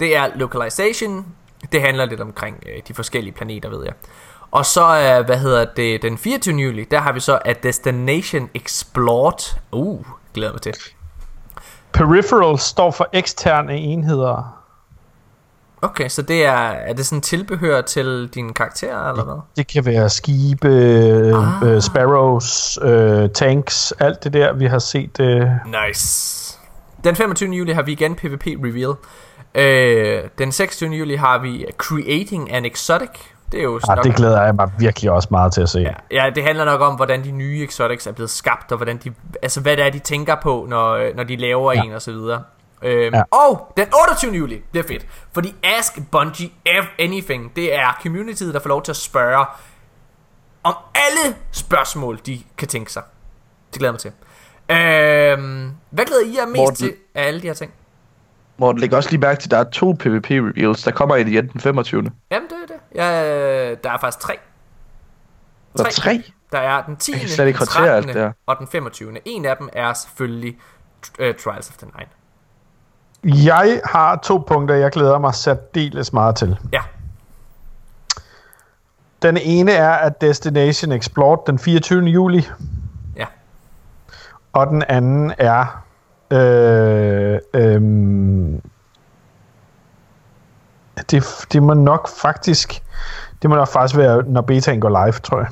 [0.00, 1.26] Det er localization.
[1.72, 3.92] Det handler lidt omkring øh, de forskellige planeter, ved jeg.
[4.50, 6.56] Og så er, hvad hedder det, den 24.
[6.56, 9.56] juli, der har vi så A Destination Explored.
[9.72, 10.04] Uh,
[10.34, 10.74] glæder mig til.
[11.92, 14.59] Peripherals står for eksterne enheder.
[15.82, 19.34] Okay, så det er, er det sådan tilbehør til dine karakterer, eller hvad?
[19.56, 21.68] Det kan være skibe, ah.
[21.68, 25.20] øh, sparrows, øh, tanks, alt det der, vi har set.
[25.20, 25.46] Øh,
[25.88, 26.58] Nice.
[27.04, 27.50] Den 25.
[27.50, 28.94] juli har vi igen PvP Reveal.
[29.54, 30.90] Øh, den 26.
[30.90, 33.10] juli har vi Creating an Exotic.
[33.52, 35.80] Det er jo ah, nok, det glæder jeg mig virkelig også meget til at se.
[35.80, 38.96] ja, ja, det handler nok om, hvordan de nye exotics er blevet skabt, og hvordan
[39.04, 39.12] de,
[39.42, 41.82] altså, hvad det er, de tænker på, når, øh, når de laver ja.
[41.82, 42.42] en, og så videre.
[42.82, 43.22] Øhm, ja.
[43.30, 44.32] Og den 28.
[44.32, 46.50] juli, det er fedt, fordi Ask Bungie
[46.82, 49.46] F Anything, det er communityet, der får lov til at spørge
[50.62, 53.02] om alle spørgsmål, de kan tænke sig.
[53.72, 54.12] Det glæder jeg mig til.
[55.48, 56.76] Øhm, hvad glæder I jer mest Morten.
[56.76, 57.72] til af alle de her ting?
[58.56, 60.84] Morten, læg også lige mærke til, at der er to PvP-reveals.
[60.84, 62.10] Der kommer en igen den 25.
[62.30, 62.76] Jamen, det er det.
[62.94, 64.38] Ja, der er faktisk tre.
[65.78, 66.22] Der er tre.
[66.52, 67.12] Der er den 10.
[67.12, 68.08] Jeg kan slet ikke den håndtere alt 13.
[68.14, 68.32] det her.
[68.46, 69.18] og den 25.
[69.24, 70.58] En af dem er selvfølgelig
[71.20, 72.08] uh, Trials of the Nine.
[73.24, 76.58] Jeg har to punkter, jeg glæder mig særdeles meget til.
[76.72, 76.80] Ja,
[79.22, 82.02] Den ene er, at Destination Explored den 24.
[82.02, 82.48] juli,
[83.16, 83.26] ja.
[84.52, 85.84] og den anden er...
[86.30, 87.80] Øh, øh,
[91.10, 92.82] det, det må nok faktisk...
[93.42, 95.48] Det må nok faktisk være, når betaen går live, tror jeg.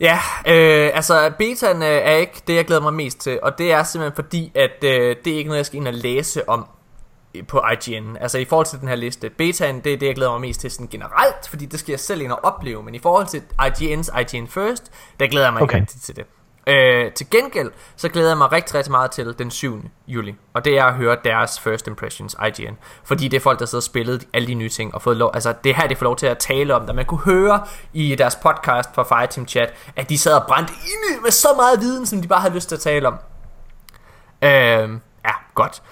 [0.00, 3.72] Ja, øh, altså betaen øh, er ikke det, jeg glæder mig mest til, og det
[3.72, 6.66] er simpelthen fordi, at øh, det er ikke noget, jeg skal ind og læse om
[7.48, 8.16] på IGN.
[8.20, 9.30] Altså i forhold til den her liste.
[9.30, 12.00] Betaen, det er det, jeg glæder mig mest til sådan generelt, fordi det skal jeg
[12.00, 15.62] selv ind og opleve, men i forhold til IGN's IGN First, der glæder jeg mig
[15.62, 15.80] Okay.
[15.80, 16.24] ikke til det.
[16.68, 19.82] Øh, til gengæld, så glæder jeg mig rigtig, rigtig meget til den 7.
[20.08, 20.34] juli.
[20.54, 22.76] Og det er at høre deres first impressions, IGN.
[23.04, 25.30] Fordi det er folk, der sidder og spillet alle de nye ting, og fået lov,
[25.34, 27.66] altså det er her, de får lov til at tale om Da Man kunne høre
[27.92, 31.80] i deres podcast fra Fireteam Chat, at de sad og brændte inde med så meget
[31.80, 33.14] viden, som de bare havde lyst til at tale om.
[34.42, 35.82] Øh, ja, godt.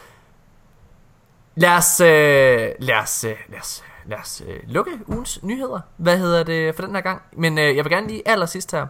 [1.57, 5.81] Lad os, øh, lad os, øh, lad os, lad os øh, lukke ugens nyheder.
[5.97, 7.23] Hvad hedder det for den her gang?
[7.33, 8.87] Men øh, jeg vil gerne lige allersidst her,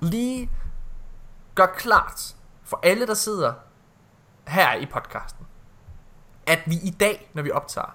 [0.00, 0.50] lige
[1.56, 2.34] gør klart
[2.64, 3.52] for alle, der sidder
[4.48, 5.46] her i podcasten,
[6.46, 7.94] at vi i dag, når vi optager,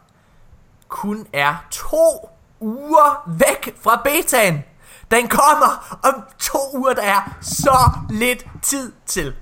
[0.88, 2.30] kun er to
[2.60, 4.64] uger væk fra betaen.
[5.12, 9.34] Den kommer om to uger, der er så lidt tid til.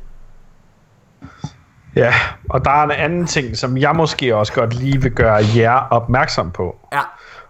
[1.95, 2.13] Ja,
[2.49, 5.87] og der er en anden ting, som jeg måske også godt lige vil gøre jer
[5.91, 6.79] opmærksom på.
[6.93, 7.01] Ja,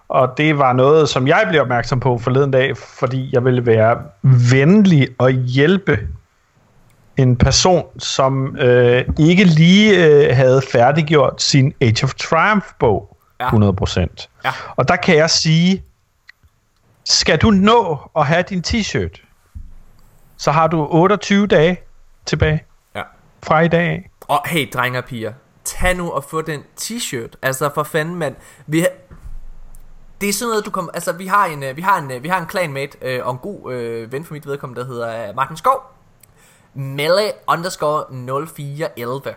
[0.07, 3.97] Og det var noget, som jeg blev opmærksom på forleden dag, fordi jeg ville være
[4.51, 5.99] venlig og hjælpe
[7.21, 13.49] en person, som øh, ikke lige øh, havde færdiggjort sin Age of Triumph-bog Ja.
[13.49, 14.27] 100%.
[14.45, 14.51] Ja.
[14.75, 15.83] Og der kan jeg sige,
[17.05, 19.25] skal du nå at have din t-shirt,
[20.37, 21.77] så har du 28 dage
[22.25, 22.63] tilbage
[22.95, 23.03] ja.
[23.43, 24.09] fra i dag af.
[24.21, 25.33] Og hey, drenge og piger,
[25.63, 27.31] tag nu og få den t-shirt.
[27.41, 28.35] Altså for fanden, mand.
[28.67, 28.85] Vi
[30.21, 30.91] det er sådan noget, du kommer...
[30.91, 33.31] Altså, vi har en, øh, vi har en, øh, vi har en clanmate øh, og
[33.31, 35.98] en god øh, ven for mit vedkommende, der hedder øh, Martin Skov.
[36.73, 38.05] Melle underscore
[38.47, 39.35] 0411.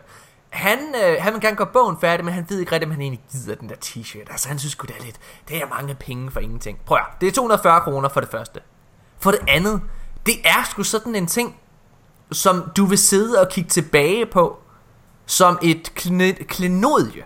[0.51, 3.01] Han, øh, han vil gerne gøre bogen færdig, men han ved ikke rigtigt, om han
[3.01, 4.31] egentlig gider den der t-shirt.
[4.31, 5.17] Altså, han synes sgu det er lidt...
[5.49, 6.79] Det er mange penge for ingenting.
[6.87, 8.61] Prøv at, det er 240 kroner for det første.
[9.19, 9.83] For det andet,
[10.27, 11.57] det er sgu sådan en ting,
[12.33, 14.59] som du vil sidde og kigge tilbage på,
[15.27, 15.95] som et
[16.49, 17.25] klenodie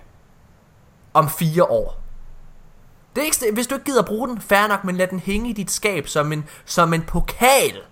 [1.15, 2.03] om fire år.
[3.17, 5.51] Det er ikke, hvis du ikke gider bruge den, fair nok, men lad den hænge
[5.51, 7.83] i dit skab som en, som en pokal.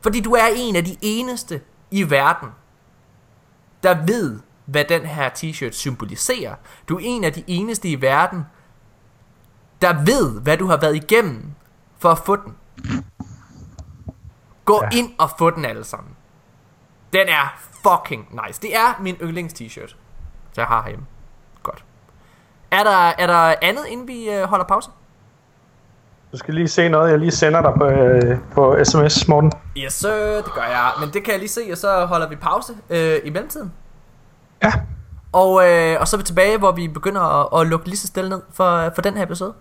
[0.00, 1.60] Fordi du er en af de eneste
[1.90, 2.48] i verden,
[3.82, 6.54] der ved, hvad den her t-shirt symboliserer.
[6.88, 8.42] Du er en af de eneste i verden,
[9.82, 11.52] der ved, hvad du har været igennem
[11.98, 12.56] for at få den.
[14.64, 14.98] Gå ja.
[14.98, 16.16] ind og få den alle sammen.
[17.12, 18.62] Den er fucking nice.
[18.62, 19.96] Det er min yndlings t-shirt,
[20.56, 21.06] jeg har herhjemme.
[21.62, 21.84] Godt.
[22.70, 24.90] Er der, er der andet, inden vi øh, holder pause?
[26.32, 29.52] Du skal lige se noget, jeg lige sender dig på, øh, på sms, Morten.
[29.76, 30.90] Yes, sir, det gør jeg.
[31.00, 33.72] Men det kan jeg lige se, og så holder vi pause øh, i mellemtiden.
[34.62, 34.72] Ja.
[35.32, 38.06] Og, øh, og så er vi tilbage, hvor vi begynder at, at lukke lige så
[38.06, 39.52] stille ned for, for den her episode.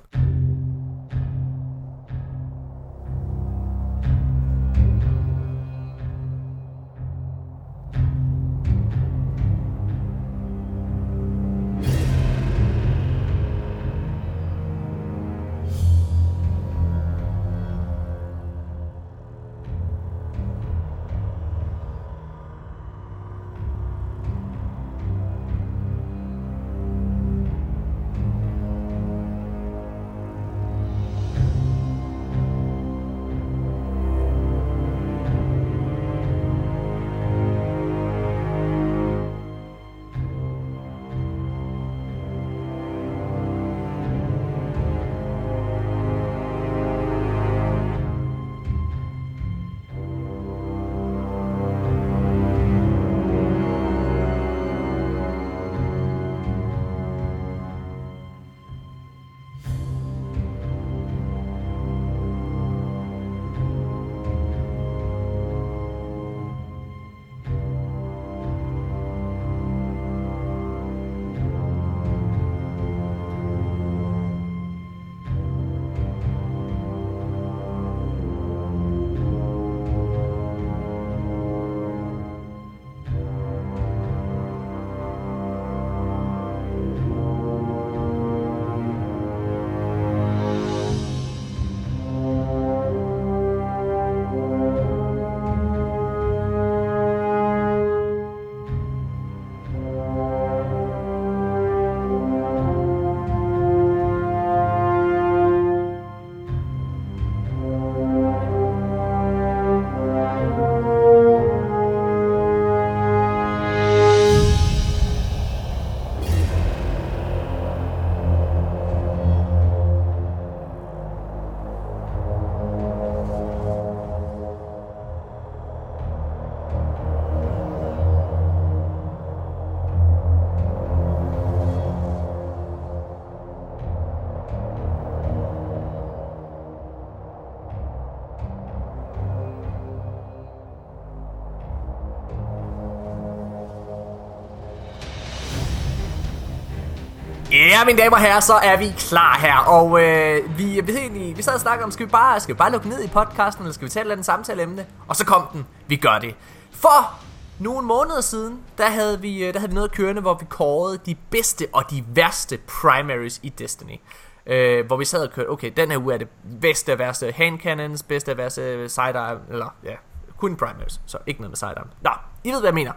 [147.51, 151.37] Ja, mine damer og herrer, så er vi klar her, og øh, vi, vi, egentlig,
[151.37, 153.63] vi sad og snakkede om, skal vi, bare, skal vi bare lukke ned i podcasten,
[153.63, 154.85] eller skal vi tage et eller andet samtaleemne?
[155.07, 156.35] Og så kom den, vi gør det.
[156.71, 157.19] For
[157.59, 160.97] nogle måneder siden, der havde vi, øh, der havde vi noget kørende, hvor vi kårede
[161.05, 163.99] de bedste og de værste primaries i Destiny.
[164.45, 166.27] Øh, hvor vi sad og kørte, okay, den her uge er det
[166.61, 169.95] bedste og værste hand cannons, bedste og værste sidearm, eller ja,
[170.37, 171.87] kun primaries, så ikke noget med sidearm.
[172.01, 172.11] Nå,
[172.43, 172.93] I ved, hvad jeg mener.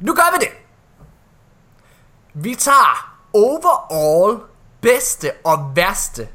[0.00, 0.52] Nu gør vi det!
[2.34, 4.40] Vi tager overall
[4.80, 6.28] bedste og værste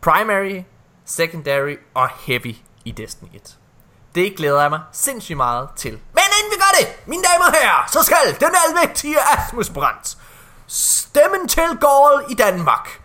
[0.00, 0.62] primary,
[1.04, 3.58] secondary og heavy i Destiny 1.
[4.14, 5.92] Det glæder jeg mig sindssygt meget til.
[5.92, 10.16] Men inden vi gør det, mine damer og herrer, så skal den almægtige Asmus Brandt
[10.66, 13.00] stemmen til Gaul i Danmark.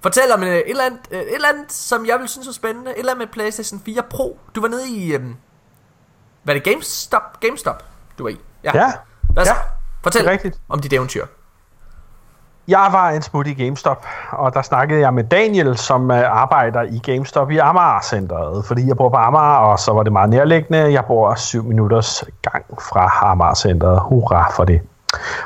[0.00, 2.52] Fortæl om øh, et eller, andet, øh, et eller andet, som jeg vil synes er
[2.52, 2.90] spændende.
[2.90, 4.38] Et eller andet med PlayStation 4 Pro.
[4.54, 5.12] Du var nede i...
[5.12, 5.36] Øhm,
[6.42, 6.72] hvad er det?
[6.72, 7.40] GameStop?
[7.40, 7.84] GameStop,
[8.18, 8.40] du var i.
[8.64, 8.72] Ja.
[9.32, 9.52] Hvad så?
[9.52, 9.58] Ja,
[10.04, 10.56] Fortæl rigtigt.
[10.68, 11.26] om dit eventyr.
[12.68, 16.82] Jeg var en smut i GameStop, og der snakkede jeg med Daniel, som uh, arbejder
[16.82, 20.92] i GameStop i Amager-centret, fordi jeg bor på Amager, og så var det meget nærliggende.
[20.92, 24.00] Jeg bor syv minutters gang fra Amager-centret.
[24.00, 24.80] Hurra for det.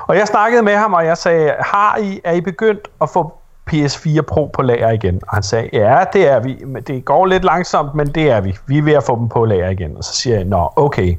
[0.06, 3.32] Og jeg snakkede med ham, og jeg sagde, har I, er I begyndt at få
[3.72, 5.20] PS4 Pro på lager igen?
[5.28, 6.64] Og han sagde, ja, det er vi.
[6.86, 8.58] Det går lidt langsomt, men det er vi.
[8.66, 9.96] Vi er ved at få dem på lager igen.
[9.96, 11.16] Og så siger jeg, nå, okay.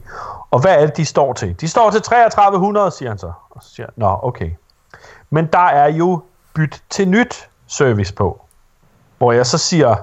[0.51, 1.61] Og hvad er det, de står til?
[1.61, 3.31] De står til 3300, siger han så.
[3.49, 4.51] Og så siger jeg, nå, okay.
[5.29, 6.21] Men der er jo
[6.53, 8.41] byt til nyt service på.
[9.17, 9.95] Hvor jeg så siger,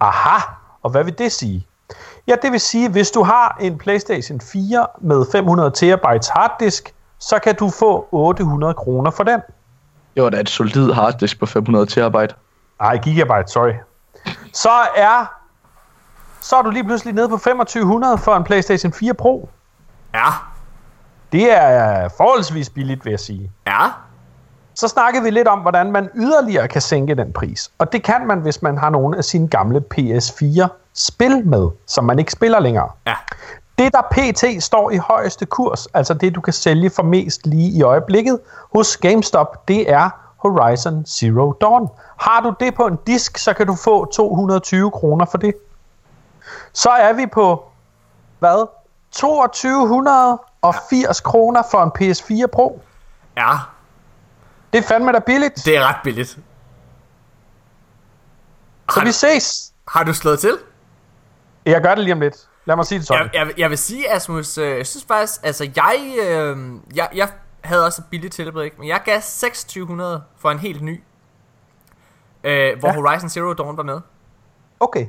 [0.00, 0.52] aha,
[0.82, 1.66] og hvad vil det sige?
[2.26, 7.38] Ja, det vil sige, hvis du har en PlayStation 4 med 500 terabytes harddisk, så
[7.38, 9.40] kan du få 800 kroner for den.
[10.14, 12.34] Det var da et solid harddisk på 500 terabyte.
[12.80, 13.72] Nej, gigabyte, sorry.
[14.52, 15.34] Så er,
[16.40, 19.48] så er du lige pludselig nede på 2500 for en PlayStation 4 Pro.
[20.14, 20.26] Ja.
[21.32, 23.50] Det er forholdsvis billigt, vil jeg sige.
[23.66, 23.90] Ja.
[24.74, 27.70] Så snakkede vi lidt om, hvordan man yderligere kan sænke den pris.
[27.78, 32.18] Og det kan man, hvis man har nogle af sine gamle PS4-spil med, som man
[32.18, 32.88] ikke spiller længere.
[33.06, 33.14] Ja.
[33.78, 37.78] Det, der PT står i højeste kurs, altså det, du kan sælge for mest lige
[37.78, 38.40] i øjeblikket
[38.74, 41.88] hos GameStop, det er Horizon Zero Dawn.
[42.20, 45.54] Har du det på en disk, så kan du få 220 kroner for det.
[46.72, 47.64] Så er vi på,
[48.38, 48.66] hvad?
[49.12, 52.82] 2280 kroner for en PS4 Pro.
[53.36, 53.52] Ja.
[54.72, 55.64] Det er fandme da billigt.
[55.64, 56.28] Det er ret billigt.
[56.28, 56.36] Så
[58.88, 59.72] Har vi du, ses.
[59.88, 60.58] har du slået til?
[61.66, 62.48] Jeg gør det lige om lidt.
[62.64, 63.30] Lad mig sige det sådan.
[63.32, 66.56] Jeg, jeg, jeg vil sige, Asmus, øh, jeg synes faktisk, altså jeg, øh,
[66.94, 67.28] jeg, jeg
[67.60, 68.76] havde også et billigt tilbud, ikke?
[68.78, 71.02] men jeg gav 2600 for en helt ny,
[72.44, 72.94] øh, hvor Ja.
[72.94, 74.00] Horizon Zero Dawn var med.
[74.80, 75.06] Okay.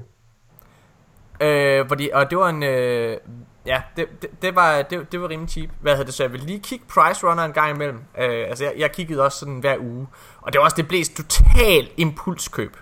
[1.42, 3.18] Øh, fordi, og det var en, øh,
[3.66, 5.70] ja, det, det, det, var, det, det var rimelig cheap.
[5.82, 6.24] Hvad hedder det så?
[6.24, 7.98] Jeg vil lige kigge Price Runner en gang imellem.
[8.18, 10.08] Øh, altså, jeg, jeg kiggede også sådan hver uge.
[10.42, 12.78] Og det var også, det blev total impulskøb.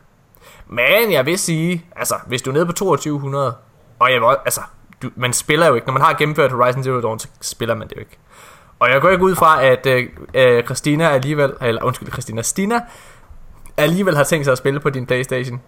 [0.67, 3.55] Men jeg vil sige, altså, hvis du er nede på 2200,
[4.01, 4.61] og jeg vil, også- altså,
[5.01, 7.87] du, man spiller jo ikke, når man har gennemført Horizon Zero Dawn, så spiller man
[7.87, 8.17] det jo ikke.
[8.79, 10.03] Og jeg går ikke ud fra, at øh,
[10.33, 12.81] øh, Christina alligevel, eller undskyld, Christina Stina,
[13.77, 15.61] alligevel har tænkt sig at spille på din Playstation.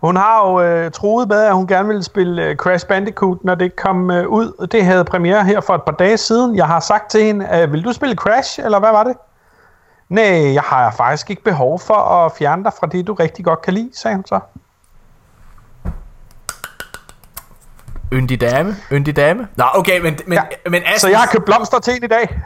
[0.00, 3.54] Hun har jo øh, troet med, at hun gerne ville spille øh, Crash Bandicoot, når
[3.54, 4.66] det kom øh, ud.
[4.72, 6.56] Det havde premiere her for et par dage siden.
[6.56, 9.16] Jeg har sagt til hende, øh, vil du spille Crash, eller hvad var det?
[10.08, 13.62] Nej, jeg har faktisk ikke behov for at fjerne dig fra det, du rigtig godt
[13.62, 14.40] kan lide, sagde hun så.
[18.20, 19.48] Yndig dame, yndig dame.
[19.56, 20.70] Nå, okay, men, men, Ja.
[20.70, 22.28] men Asmus, Så jeg har købt blomster til hende i dag.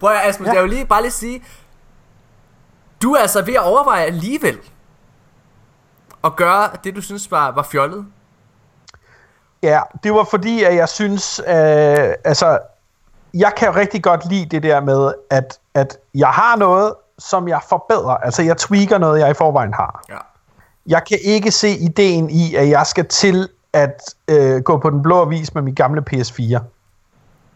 [0.00, 0.52] prøv at, Asmus, ja.
[0.52, 1.42] jeg vil lige bare lige sige,
[3.02, 4.58] du er altså ved at overveje alligevel
[6.24, 8.06] at gøre det, du synes var, var fjollet.
[9.62, 11.54] Ja, det var fordi, at jeg synes, øh,
[12.24, 12.58] altså,
[13.34, 17.60] jeg kan rigtig godt lide det der med, at, at jeg har noget, som jeg
[17.68, 18.16] forbedrer.
[18.16, 20.04] Altså, jeg tweaker noget, jeg i forvejen har.
[20.08, 20.16] Ja.
[20.88, 25.02] Jeg kan ikke se ideen i, at jeg skal til at øh, gå på den
[25.02, 26.58] blå avis med min gamle PS4.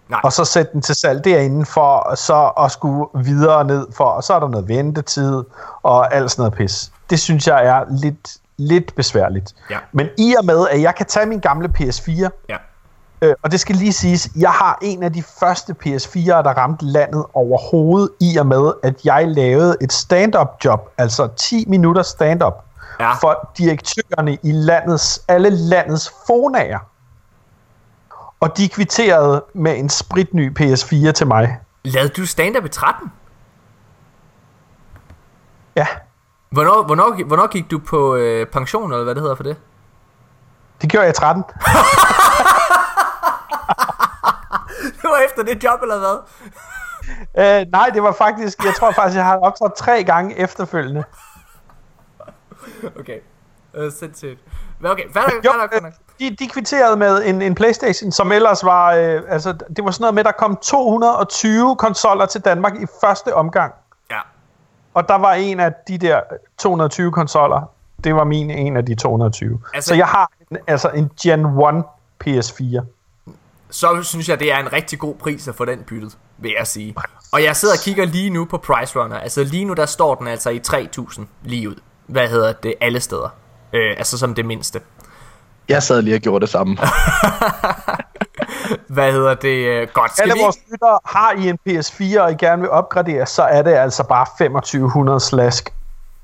[0.09, 0.21] Nej.
[0.25, 4.25] Og så sætte den til salg derinde for så at skulle videre ned for, og
[4.25, 5.43] så er der noget ventetid
[5.83, 6.93] og alt sådan noget pis.
[7.11, 9.55] Det synes jeg er lidt, lidt besværligt.
[9.71, 9.79] Ja.
[9.93, 12.57] Men i og med, at jeg kan tage min gamle PS4, Ja.
[13.23, 16.85] Øh, og det skal lige siges, jeg har en af de første PS4'er, der ramte
[16.85, 22.65] landet overhovedet, i og med, at jeg lavede et stand-up job, altså 10 minutter stand-up,
[23.01, 23.13] Ja.
[23.13, 26.79] for direktørerne i landets, alle landets fonager.
[28.41, 31.61] Og de kvitterede med en spritny PS4 til mig.
[31.85, 33.13] Lavede du stand-up i 13?
[35.77, 35.87] Ja,
[36.51, 39.57] Hvornår, hvornår, hvornår gik du på øh, pension, eller hvad det hedder for det?
[40.83, 41.45] det gjorde jeg i 13.
[45.03, 46.17] det efter det job, eller hvad?
[47.39, 51.05] Øh, nej, det var faktisk, jeg tror faktisk, jeg har optrådt tre gange efterfølgende.
[53.01, 53.19] Okay.
[53.75, 54.41] Øh, sindssygt.
[54.81, 58.65] Men okay, fair nok, fair nok, de, de kvitterede med en, en Playstation, som ellers
[58.65, 62.87] var, øh, altså det var sådan noget med, der kom 220 konsoller til Danmark i
[63.01, 63.73] første omgang.
[64.11, 64.19] Ja.
[64.95, 66.21] Og der var en af de der
[66.59, 67.71] 220 konsoller,
[68.05, 69.53] det var min en af de 220.
[69.53, 71.85] Altså- Altså, så jeg har en, altså en Gen 1
[72.25, 72.81] PS4.
[73.71, 76.67] Så synes jeg, det er en rigtig god pris at få den byttet, vil jeg
[76.67, 76.95] sige.
[77.33, 79.19] Og jeg sidder og kigger lige nu på Price Runner.
[79.19, 81.75] Altså lige nu, der står den altså i 3.000 lige ud.
[82.11, 82.75] Hvad hedder det?
[82.81, 83.29] Alle steder.
[83.73, 84.81] Øh, altså som det mindste.
[85.69, 86.77] Jeg sad lige og gjorde det samme.
[88.89, 89.49] Hvad hedder det?
[89.49, 92.71] Øh, Godt, skal Alle vi vores lyttere har I en PS4, og I gerne vil
[92.71, 95.75] opgradere, så er det altså bare 2500 slask.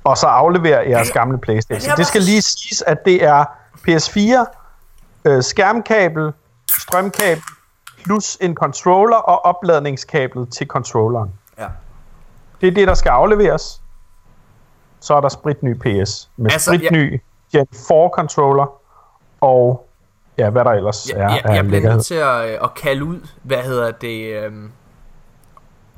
[0.04, 1.96] Og så aflevere jeres gamle Playstation.
[1.96, 3.44] Det skal lige siges, at det er
[3.88, 4.44] PS4,
[5.24, 6.32] øh, skærmkabel,
[6.70, 7.42] strømkabel,
[8.04, 11.30] plus en controller og opladningskablet til controlleren.
[11.58, 11.66] Ja.
[12.60, 13.80] Det er det, der skal afleveres.
[15.01, 17.20] Så er der spritny PS med Altså, spritny
[17.52, 18.81] Gen 4 controller
[19.40, 19.89] og
[20.39, 23.05] ja, hvad der ellers Jeg, er af jeg bliver nødt til at, øh, at kalde
[23.05, 24.44] ud, hvad hedder det...
[24.44, 24.73] Øhm...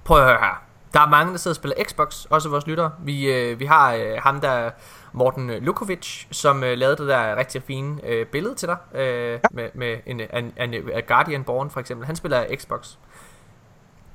[0.04, 0.62] Prøv at høre her.
[0.94, 2.92] Der er mange, der sidder og spiller Xbox, også vores lyttere.
[3.04, 4.70] Vi, øh, vi har øh, ham der,
[5.12, 9.38] Morten Lukovic, som øh, lavede det der rigtig fine øh, billede til dig, øh, ja.
[9.50, 12.06] med, med en, en, en, en Guardian Born for eksempel.
[12.06, 12.96] Han spiller Xbox.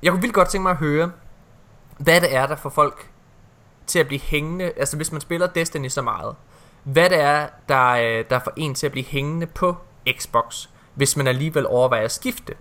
[0.02, 1.10] Jeg kunne vildt godt tænke mig at høre,
[1.98, 3.10] hvad det er, der får folk
[3.86, 6.34] til at blive hængende, altså hvis man spiller Destiny så meget,
[6.84, 9.76] hvad det er, der, øh, der får en til at blive hængende på
[10.18, 12.54] Xbox, hvis man alligevel overvejer at skifte?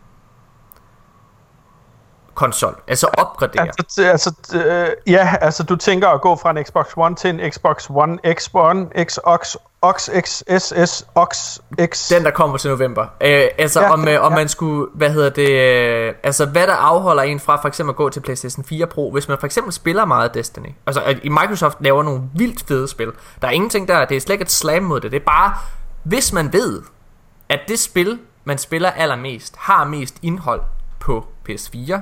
[2.33, 3.67] Konsol, altså opgradere.
[3.67, 7.51] Altså, altså øh, ja, altså du tænker at gå fra en Xbox One til en
[7.51, 12.09] Xbox One X, One, X, Ox, Ox, X, SS, Ox, X.
[12.09, 13.01] Den, der kommer til november.
[13.21, 14.37] Øh, altså, ja, Ja, om, øh, om ja.
[14.37, 17.95] man skulle, hvad hedder det, øh, altså, hvad der afholder en fra for eksempel at
[17.95, 20.69] gå til PlayStation 4 Pro, hvis man for eksempel spiller meget Destiny.
[20.87, 23.11] Altså, at i Microsoft laver nogle vildt fede spil.
[23.41, 25.11] Der er ingenting der, det er slet ikke et slam mod det.
[25.11, 25.53] Det er bare,
[26.03, 26.81] hvis man ved,
[27.49, 30.61] at det spil, man spiller allermest, har mest indhold
[30.99, 31.99] på PS4,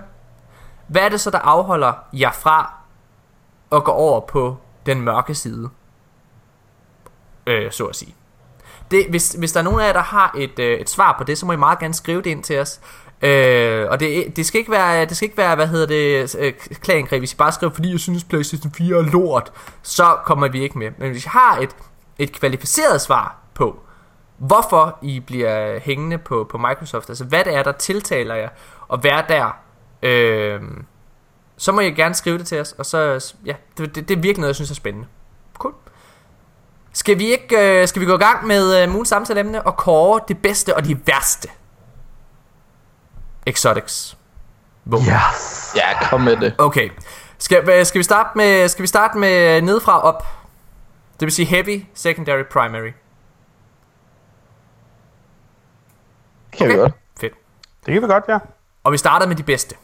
[0.92, 2.74] hvad er det så, der afholder jer fra
[3.72, 5.70] at gå over på den mørke side?
[7.48, 8.16] Øh, så at sige.
[8.92, 11.24] Det, hvis, hvis der er nogen af jer, der har et, øh, et svar på
[11.24, 12.80] det, så må I meget gerne skrive det ind til os.
[13.22, 16.54] Øh, og det, det, skal ikke være, det skal ikke være, hvad hedder det, øh,
[16.54, 17.22] klageangreb.
[17.22, 19.52] Hvis I bare skriver, fordi jeg synes PlayStation 4 er lort,
[19.82, 20.92] så kommer vi ikke med.
[20.98, 21.76] Men hvis I har et,
[22.20, 23.80] et kvalificeret svar på,
[24.38, 28.50] hvorfor I bliver hængende på, på Microsoft, altså hvad det er, der tiltaler jer
[28.94, 29.58] at være der,
[30.02, 30.62] øh,
[31.58, 34.22] så må I gerne skrive det til os, og så, ja, det, det, det er
[34.22, 35.08] virkelig noget, jeg synes er spændende.
[35.54, 35.74] Cool.
[36.94, 40.22] Skal vi ikke, øh, skal vi gå i gang med øh, Moons samtaleemne og kåre
[40.28, 41.50] det bedste og de værste
[43.46, 44.18] exotics?
[44.86, 45.06] Våben.
[45.06, 45.20] Ja.
[45.76, 46.56] Ja, kom med det.
[46.58, 46.90] Okay.
[47.38, 50.24] Skal, øh, skal vi starte med skal vi starte med nedefra op?
[51.20, 52.92] Det vil sige heavy, secondary, primary.
[56.52, 56.94] Det kan vi godt.
[57.20, 57.34] Fedt.
[57.86, 58.38] Det kan vi godt, ja.
[58.84, 59.76] Og vi starter med de bedste.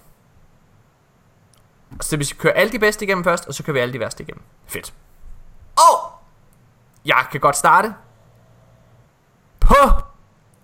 [2.01, 4.23] Så vi kører alle de bedste igennem først, og så kører vi alle de værste
[4.23, 4.43] igennem.
[4.65, 4.93] Fedt.
[5.77, 6.11] Og
[7.05, 7.95] jeg kan godt starte
[9.59, 9.75] på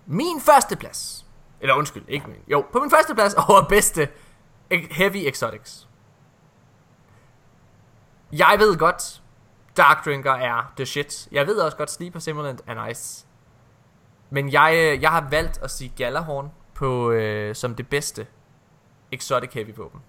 [0.06, 1.26] min første plads.
[1.60, 2.38] Eller undskyld, ikke min.
[2.48, 4.08] Jo, på min første plads over bedste
[4.90, 5.88] heavy exotics.
[8.32, 9.22] Jeg ved godt,
[9.76, 11.28] Dark Drinker er the shit.
[11.32, 13.26] Jeg ved også godt, Sleeper Simulant er nice.
[14.30, 18.26] Men jeg, øh, jeg har valgt at sige Gallahorn på, øh, som det bedste
[19.12, 20.00] exotic heavy våben.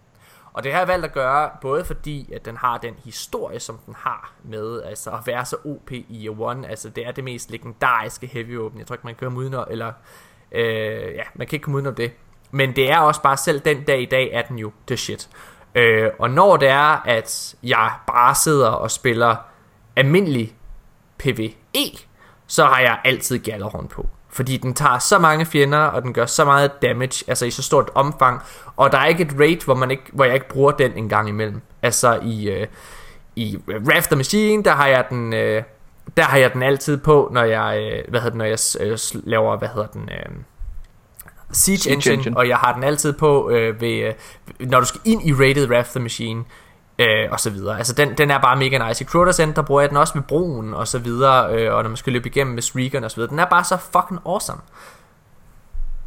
[0.56, 3.78] Og det har jeg valgt at gøre, både fordi, at den har den historie, som
[3.86, 6.70] den har med altså at være så OP i Year One.
[6.70, 8.80] Altså det er det mest legendariske heavy open.
[8.80, 9.92] Jeg tror ikke, man kan komme udenom, eller
[10.52, 12.12] øh, ja, man kan ikke komme udenom det.
[12.52, 15.30] Men det er også bare selv den dag i dag, er den jo the shit.
[15.76, 19.36] Øh, og når det er, at jeg bare sidder og spiller
[19.96, 20.56] almindelig
[21.18, 21.54] PvE,
[22.48, 24.10] så har jeg altid Gjallarhorn på.
[24.36, 27.64] Fordi den tager så mange fjender, og den gør så meget damage, altså i så
[27.64, 28.42] stort omfang.
[28.76, 31.10] Og der er ikke et raid, hvor, man ikke, hvor jeg ikke bruger den en
[31.10, 31.62] gang imellem.
[31.82, 32.68] Altså i, øh,
[33.36, 35.34] i Wrath the Machine, der har jeg den...
[35.34, 35.64] Øh,
[36.18, 38.98] der har jeg den altid på, når jeg, øh, hvad hedder det, når jeg øh,
[39.24, 40.36] laver, hvad hedder den, øh,
[41.52, 42.38] Siege, Siege Engine, Engine.
[42.38, 44.14] og jeg har den altid på, øh, ved, øh,
[44.60, 46.44] når du skal ind i Rated Wrath the Machine,
[47.00, 47.78] øh, og så videre.
[47.78, 49.04] Altså den, den er bare mega nice.
[49.04, 51.84] I Crotas End, der bruger jeg den også med broen, og så videre, øh, og
[51.84, 53.30] når man skal løbe igennem med Streakeren og så videre.
[53.30, 54.62] Den er bare så fucking awesome.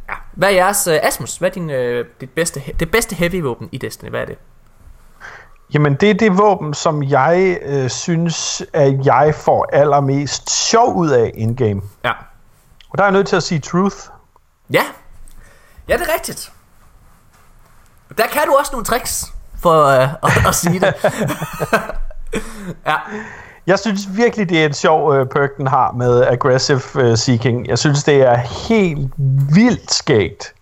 [0.09, 0.13] Ja.
[0.31, 3.69] Hvad er jeres, øh, Asmus, hvad er din, øh, dit bedste, det bedste heavy våben
[3.71, 4.09] i Destiny?
[4.09, 4.37] Hvad er det?
[5.73, 11.09] Jamen, det er det våben, som jeg øh, synes, at jeg får allermest sjov ud
[11.09, 11.81] af in-game.
[12.03, 12.11] Ja.
[12.89, 13.97] Og der er jeg nødt til at sige truth.
[14.73, 14.83] Ja.
[15.87, 16.51] Ja, det er rigtigt.
[18.17, 20.93] Der kan du også nogle tricks for øh, at, at sige det.
[22.87, 22.95] ja,
[23.67, 27.67] Jeg synes virkelig, det er en sjov øh, perk, den har med aggressive øh, seeking.
[27.67, 29.13] Jeg synes, det er helt
[29.55, 30.53] vildt skægt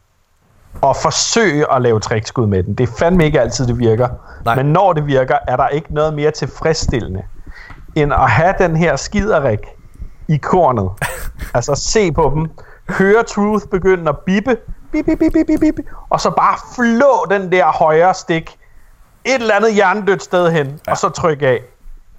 [0.84, 2.74] at forsøge at lave trickskud med den.
[2.74, 4.08] Det er fandme ikke altid, det virker.
[4.46, 4.56] Nej.
[4.56, 7.24] Men når det virker, er der ikke noget mere tilfredsstillende,
[7.96, 9.60] end at have den her skiderik
[10.28, 10.90] i kornet.
[11.56, 12.50] altså se på dem,
[12.90, 14.58] høre Truth begynde at bippe,
[14.92, 18.58] bip, bip, bip, bip, bip, og så bare flå den der højre stik
[19.28, 20.92] et eller andet hjernedødt sted hen, ja.
[20.92, 21.62] og så trykke af.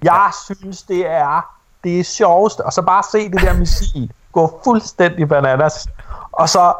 [0.03, 0.55] Jeg ja.
[0.55, 2.65] synes, det er det sjoveste.
[2.65, 5.87] Og så bare se det der missil gå fuldstændig bananas.
[6.31, 6.73] Og så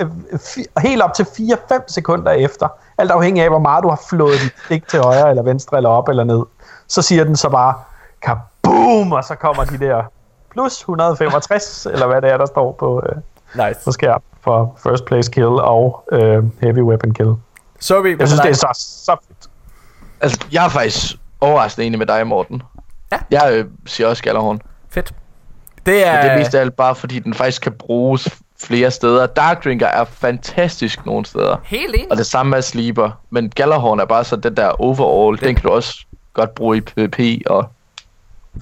[0.00, 4.00] øh, fi- helt op til 4-5 sekunder efter, alt afhængig af, hvor meget du har
[4.10, 6.42] flået dit stik til højre eller venstre, eller op eller ned,
[6.88, 7.74] så siger den så bare,
[8.22, 10.02] kaboom, og så kommer de der
[10.50, 13.16] plus 165, eller hvad det er, der står på, øh,
[13.54, 13.80] nice.
[13.84, 17.34] på skærm for first place kill og øh, heavy weapon kill.
[17.80, 18.68] Sorry, Jeg synes, det er så,
[19.06, 19.50] så fedt.
[20.20, 22.62] Altså, jeg er faktisk overraskende enig med dig, Morten.
[23.12, 23.18] Ja.
[23.30, 24.60] Jeg øh, siger også Gallerhorn.
[24.90, 25.14] fedt.
[25.86, 26.12] Det er...
[26.12, 28.28] Men det er mest af alt bare, fordi den faktisk kan bruges
[28.62, 29.26] flere steder.
[29.26, 31.56] Dark Drinker er fantastisk nogle steder.
[31.64, 32.10] Helt enig.
[32.10, 33.10] Og det samme med Sleeper.
[33.30, 35.38] Men Gallerhorn er bare så den der overall.
[35.38, 36.04] Den, den kan du også
[36.34, 37.18] godt bruge i PvP.
[37.46, 37.68] Og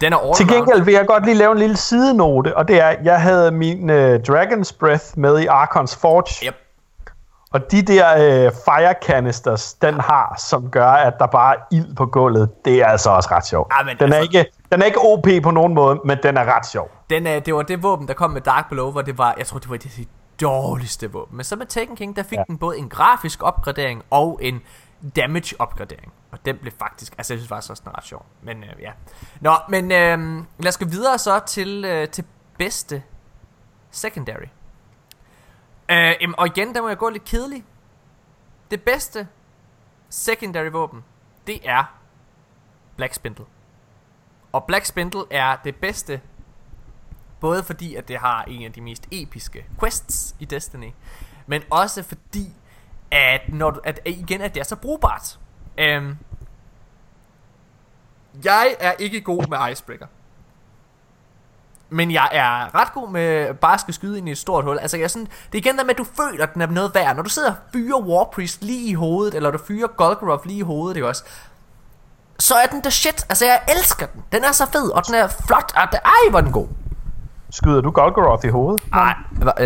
[0.00, 2.80] Den er all Til gengæld vil jeg godt lige lave en lille sidenote, og det
[2.80, 6.54] er, at jeg havde min øh, Dragon's Breath med i Arkons Forge, Yep.
[7.52, 8.06] Og de der
[8.46, 12.82] øh, fire canisters, den har, som gør, at der bare er ild på gulvet, det
[12.82, 13.72] er altså også ret sjovt.
[13.78, 16.36] Ja, men den, er altså- ikke, den er ikke OP på nogen måde, men den
[16.36, 16.90] er ret sjov.
[17.10, 19.46] Den, øh, det var det våben, der kom med Dark Below, hvor det var, jeg
[19.46, 20.08] tror, det var det,
[20.40, 21.36] dårligste våben.
[21.36, 22.38] Men så med Taken King, der fik.
[22.38, 22.42] Ja.
[22.48, 24.60] den både en grafisk opgradering og en
[25.16, 26.12] damage opgradering.
[26.32, 28.26] Og den blev faktisk, altså jeg synes faktisk også, den er ret sjov.
[28.42, 28.90] Men øh, ja.
[29.40, 32.24] Nå, men øh, lad os gå videre så til, øh, til
[32.58, 33.02] bedste
[33.90, 34.46] secondary.
[35.90, 37.64] Øh, jamen, og igen, der må jeg gå lidt kedelig.
[38.70, 39.28] Det bedste
[40.08, 41.04] secondary våben,
[41.46, 41.84] det er
[42.96, 43.44] Black Spindle.
[44.52, 46.20] Og Black Spindle er det bedste
[47.40, 50.90] Både fordi, at det har en af de mest episke quests i Destiny,
[51.46, 52.52] men også fordi,
[53.10, 55.38] at, når du, at igen, at det er så brugbart.
[55.78, 56.18] Um,
[58.44, 60.06] jeg er ikke god med Icebreaker.
[61.90, 64.78] Men jeg er ret god med bare at skal skyde ind i et stort hul.
[64.78, 66.66] Altså jeg er sådan, det er igen der med, at du føler, at den er
[66.66, 67.16] noget værd.
[67.16, 70.62] Når du sidder og fyrer Warpriest lige i hovedet, eller du fyrer Golgoroth lige i
[70.62, 71.24] hovedet, ikke også?
[72.38, 73.26] Så er den the shit.
[73.28, 74.22] Altså jeg elsker den.
[74.32, 75.72] Den er så fed, og den er flot.
[75.76, 76.66] Og det, ej, hvor den god.
[77.50, 78.82] Skyder du Golgoroth i hovedet?
[78.92, 79.14] Nej,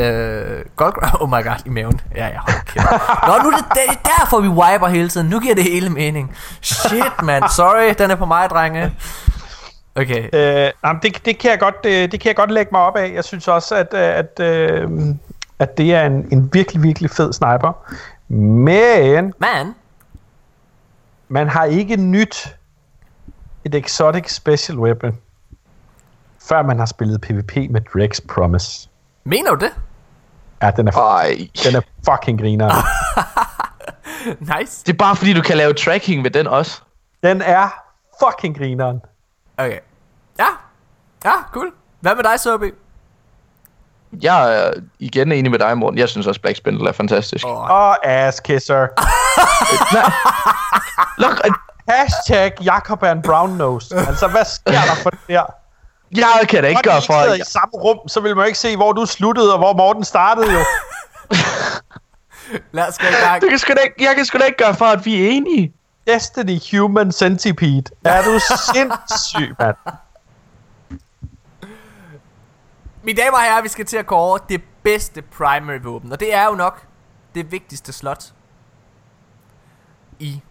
[0.00, 2.00] øh, Golgoroth, oh my god, i maven.
[2.14, 2.86] Ja, ja, hold kæft.
[3.26, 5.28] Nå, nu er det, det er derfor, vi wiper hele tiden.
[5.28, 6.36] Nu giver det hele mening.
[6.60, 7.48] Shit, man.
[7.48, 8.96] Sorry, den er på mig, drenge.
[9.94, 10.28] Okay.
[10.32, 12.96] Øh, jamen, det, det, kan jeg godt, det, det kan jeg godt lægge mig op
[12.96, 13.12] af.
[13.14, 14.90] Jeg synes også, at, øh, at, øh,
[15.58, 17.72] at det er en, en virkelig, virkelig fed sniper.
[18.34, 19.74] Men Man,
[21.28, 22.56] man har ikke nyt
[23.64, 25.18] et exotic special weapon,
[26.48, 28.88] før man har spillet PvP med Drex Promise.
[29.24, 29.72] mener du det?
[30.62, 32.70] Ja, den er, ej, den er fucking griner.
[34.40, 34.82] Nice.
[34.86, 36.80] det er bare fordi, du kan lave tracking med den også.
[37.22, 37.68] Den er
[38.24, 39.00] fucking grineren.
[39.66, 39.78] Okay.
[40.38, 40.46] Ja.
[41.24, 41.72] Ja, cool.
[42.00, 42.70] Hvad med dig, Sobi?
[44.22, 45.98] Jeg er igen enig med dig, Morten.
[45.98, 47.46] Jeg synes også, Black Spindle er fantastisk.
[47.46, 47.70] Åh.
[47.70, 48.86] Og ass kisser.
[51.22, 51.46] Luk,
[51.88, 53.96] Hashtag Jacob en brown nose.
[53.96, 55.42] Altså, hvad sker der for det der?
[56.16, 57.22] jeg kan da ikke gøre for...
[57.22, 60.04] sidder i samme rum, så vil man ikke se, hvor du sluttede, og hvor Morten
[60.04, 60.58] startede jo.
[62.72, 63.42] Lad os gå i gang.
[63.42, 65.30] Du kan sgu da ikke, jeg kan sgu da ikke gøre for, at vi er
[65.30, 65.72] enige.
[66.06, 67.84] Destiny Human Centipede.
[68.04, 68.38] Er du
[68.74, 69.76] sindssyg, mand?
[73.02, 76.12] Mine damer og herrer, vi skal til at kåre det bedste primary våben.
[76.12, 76.86] Og det er jo nok
[77.34, 78.32] det vigtigste slot
[80.18, 80.42] i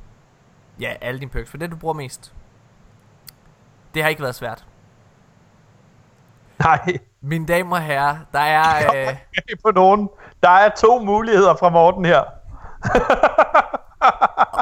[0.79, 1.49] ja, alle dine perks.
[1.49, 2.33] For det du bruger mest.
[3.93, 4.65] Det har ikke været svært.
[6.59, 8.91] Nej, Mine damer og herrer, der er...
[9.09, 9.15] Øh,
[9.65, 10.09] på nogen.
[10.43, 12.23] Der er to muligheder fra Morten her.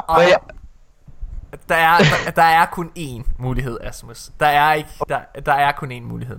[0.08, 0.40] og, jeg-
[1.68, 4.30] der, er, der, der er kun én mulighed, Asmus.
[4.40, 6.38] Der er, ikke, der, der er kun én mulighed.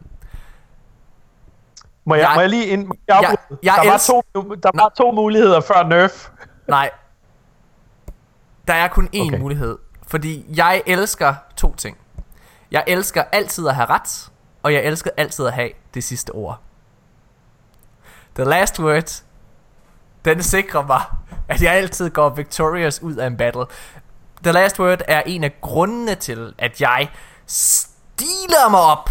[2.06, 2.92] Må jeg, Jeg- må jeg lige ind?
[3.08, 4.22] Jeg, jeg- jeg der, var to,
[4.64, 6.30] der var to muligheder før Nerf.
[6.68, 6.90] Nej.
[8.68, 9.28] Der er kun én.
[9.28, 9.40] Okay.
[9.40, 9.78] mulighed.
[10.08, 11.98] Fordi jeg elsker to ting.
[12.72, 14.32] Jeg elsker altid at have ret,
[14.64, 16.60] og jeg elsker altid at have det sidste ord.
[18.36, 19.24] The last word,
[20.26, 21.02] den sikrer mig,
[21.48, 23.66] at jeg altid går victorious ud af en battle.
[24.44, 27.10] The last word er en af grundene til, at jeg
[27.48, 29.10] stiler mig op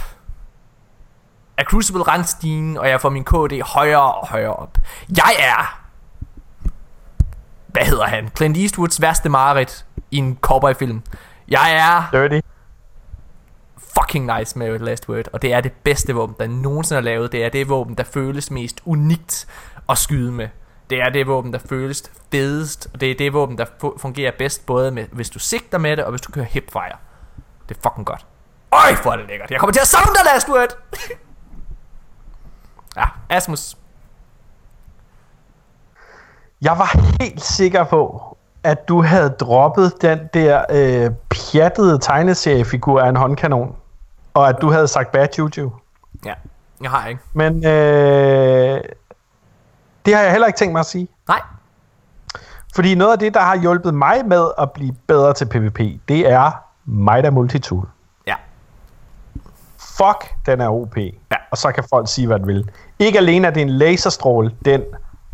[1.56, 4.78] af Crucible randstigen, og jeg får min KD højere og højere op.
[5.16, 5.80] Jeg er
[7.72, 8.30] hvad hedder han?
[8.36, 11.02] Clint Eastwoods værste mareridt i en cowboyfilm.
[11.48, 12.46] Jeg er Dirty.
[13.78, 17.32] fucking nice med Last Word, og det er det bedste våben, der nogensinde er lavet.
[17.32, 19.46] Det er det våben, der føles mest unikt
[19.88, 20.48] at skyde med.
[20.90, 22.02] Det er det våben, der føles
[22.32, 25.78] fedest, og det er det våben, der fu- fungerer bedst, både med, hvis du sigter
[25.78, 26.96] med det, og hvis du kører hipfire.
[27.68, 28.26] Det er fucking godt.
[28.72, 29.50] Øj, hvor er det lækkert.
[29.50, 30.76] Jeg kommer til at savne dig, Last Word!
[32.96, 33.76] ja, Asmus.
[36.62, 43.08] Jeg var helt sikker på, at du havde droppet den der øh, pjattede tegneseriefigur af
[43.08, 43.76] en håndkanon.
[44.34, 45.70] Og at du havde sagt Bad Juju.
[46.24, 46.34] Ja,
[46.82, 47.20] jeg har ikke.
[47.32, 48.80] Men øh,
[50.06, 51.08] det har jeg heller ikke tænkt mig at sige.
[51.28, 51.40] Nej,
[52.74, 55.78] Fordi noget af det, der har hjulpet mig med at blive bedre til PvP,
[56.08, 56.50] det er
[56.84, 57.88] Mida Multitool.
[58.26, 58.34] ja.
[59.78, 60.96] Fuck, den er OP.
[60.96, 61.12] Ja.
[61.50, 62.70] Og så kan folk sige, hvad de vil.
[62.98, 64.82] Ikke alene er det en laserstråle, den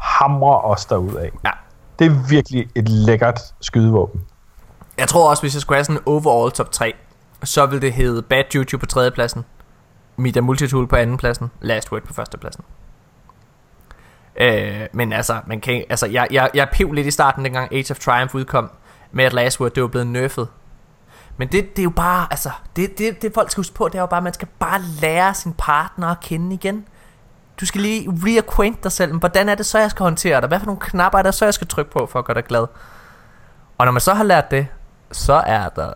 [0.01, 1.31] hamrer os af.
[1.45, 1.51] Ja.
[1.99, 4.21] Det er virkelig et lækkert skydevåben.
[4.99, 6.95] Jeg tror også, hvis jeg skulle have sådan en overall top 3,
[7.45, 9.45] så ville det hedde Bad Juju på tredje pladsen,
[10.17, 12.65] Mida Multitool på anden pladsen, Last Word på første pladsen.
[14.39, 17.91] Øh, men altså, man kan, altså jeg, jeg, jeg pev lidt i starten, dengang Age
[17.91, 18.71] of Triumph udkom,
[19.13, 20.47] med at Last Word, det var blevet nerfed.
[21.37, 23.95] Men det, det er jo bare, altså, det, det, det folk skal huske på, det
[23.95, 26.85] er jo bare, at man skal bare lære sin partner at kende igen.
[27.61, 30.49] Du skal lige reacquaint dig selv, men hvordan er det så, jeg skal håndtere dig?
[30.49, 32.45] Hvad for nogle knapper er der så, jeg skal trykke på, for at gøre dig
[32.45, 32.67] glad?
[33.79, 34.67] Og når man så har lært det,
[35.13, 35.93] så er der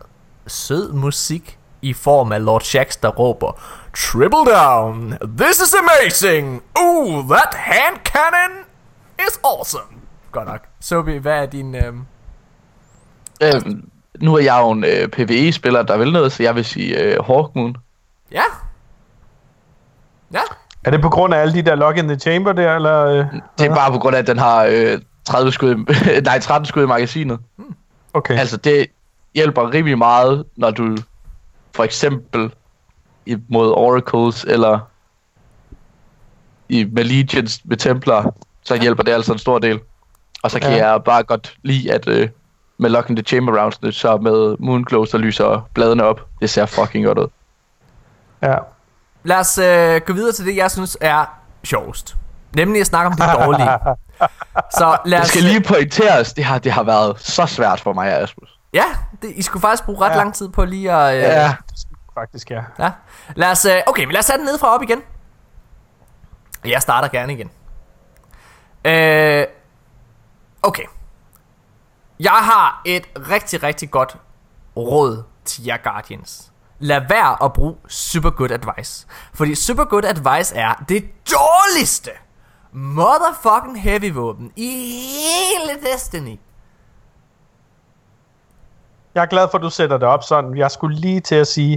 [0.47, 3.61] sød musik i form af Lord Shax, der råber
[3.97, 5.15] Triple down!
[5.39, 6.63] This is amazing!
[6.81, 8.59] Ooh, that hand cannon
[9.29, 9.85] is awesome!
[10.33, 10.61] Godt nok.
[10.81, 11.75] Sobi, hvad er din...
[11.75, 12.03] Øhm...
[13.43, 13.89] Øhm,
[14.21, 17.25] nu er jeg jo en øh, PvE-spiller, der vil noget, så jeg vil sige øh,
[17.25, 17.77] Hawkmoon.
[18.33, 18.43] Ja?
[20.33, 20.41] Ja?
[20.85, 23.05] Er det på grund af alle de der lock in the chamber der, eller?
[23.07, 23.25] øh?
[23.59, 26.67] Det er bare på grund af, at den har øh, 30 skud, i- nej, 13
[26.67, 27.39] skud i magasinet.
[28.15, 28.39] Okay.
[28.39, 28.87] Altså, det
[29.35, 30.97] hjælper rimelig meget, når du
[31.75, 32.53] for eksempel
[33.27, 34.79] imod Oracles, eller
[36.69, 38.33] i, med Legions, med Templar,
[38.63, 39.81] så hjælper det altså en stor del.
[40.43, 40.91] Og så kan Ja.
[40.93, 42.29] jeg bare godt lide, at øh,
[42.79, 46.27] med Lock in the Chamber rounds, så med Moonclow, så lyser bladene op.
[46.41, 47.27] Det ser fucking godt ud.
[48.43, 48.57] Ja.
[49.25, 51.25] Lad os øh, gå videre til det, jeg synes er
[51.65, 52.17] sjovest.
[52.57, 53.71] Nemlig at snakke om det dårlige.
[54.79, 55.29] Så lad Det os...
[55.29, 58.60] skal lige pointeres, det har, det har været så svært for mig, Asmus.
[58.73, 58.85] Ja,
[59.23, 60.17] det, I skulle faktisk bruge ret Ja.
[60.17, 61.15] lang tid på lige at...
[61.17, 61.55] Øh, Ja,
[62.15, 62.63] Faktisk, ja.
[62.79, 62.91] Ja.
[63.37, 65.03] Lad os, øh, okay, men lad os tage den ned fra op igen.
[66.65, 67.51] Jeg starter gerne igen.
[68.85, 69.47] Øh,
[70.63, 70.83] okay.
[72.21, 74.17] Jeg har et rigtig, rigtig godt
[74.77, 76.53] råd til jer Guardians.
[76.79, 79.07] Lad være at bruge super good advice.
[79.35, 82.11] Fordi super good advice er det dårligste
[82.73, 84.69] motherfucking heavy våben i
[85.11, 86.39] hele Destiny.
[89.15, 90.57] Jeg er glad for, at du sætter det op sådan.
[90.57, 91.75] Jeg skulle lige til at sige,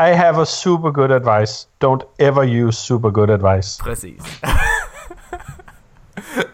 [0.00, 1.68] I have a super good advice.
[1.84, 3.82] Don't ever use super good advice.
[3.82, 4.22] Præcis.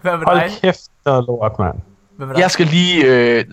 [0.03, 0.51] Hvad med Hold dig?
[0.63, 2.39] kæft, noget lort, mand.
[2.39, 3.45] Jeg skal lige øh,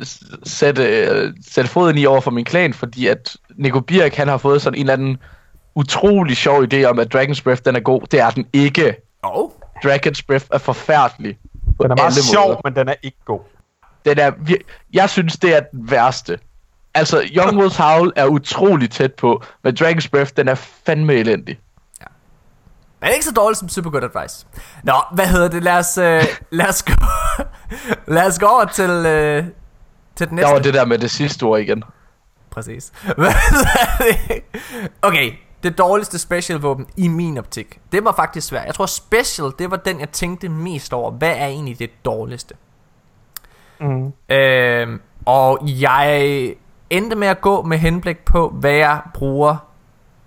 [0.44, 4.38] sætte, øh, sætte foden i over for min klan, fordi at Nico Birk, han har
[4.38, 5.18] fået sådan en eller anden
[5.76, 8.02] utrolig sjov idé om, at Dragon's Breath, den er god.
[8.11, 8.95] Det er den ikke.
[9.23, 9.49] Oh.
[9.85, 11.38] Dragon's Breath er forfærdelig.
[11.81, 12.61] Den er meget sjov, måder.
[12.64, 13.39] men den er ikke god.
[14.06, 16.39] Den er, vir- jeg synes, det er den værste.
[16.97, 21.59] Altså, Youngwolves Howl er utrolig tæt på, men Dragon's Breath, den er fandme elendig.
[23.01, 24.45] Men ikke så dårligt som super good advice.
[24.83, 25.63] Nå, hvad hedder det?
[25.63, 26.93] Lad os, øh, lad os, gå,
[28.13, 29.43] lad os gå over til, øh,
[30.15, 30.53] til den Der næste.
[30.53, 31.83] var det der med det sidste ord igen.
[32.49, 32.91] Præcis.
[33.17, 33.31] Hvad
[33.99, 34.43] det?
[35.01, 35.31] Okay,
[35.63, 37.79] det dårligste special våben i min optik.
[37.91, 38.65] Det var faktisk svært.
[38.65, 41.11] Jeg tror special, det var den jeg tænkte mest over.
[41.11, 42.55] Hvad er egentlig det dårligste?
[43.79, 44.13] Mm.
[44.29, 46.53] Øhm, og jeg
[46.89, 49.57] endte med at gå med henblik på, hvad jeg bruger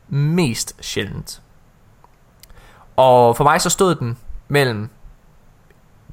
[0.09, 1.43] mest sjældent.
[2.97, 4.19] Og for mig så stod den
[4.49, 4.91] mellem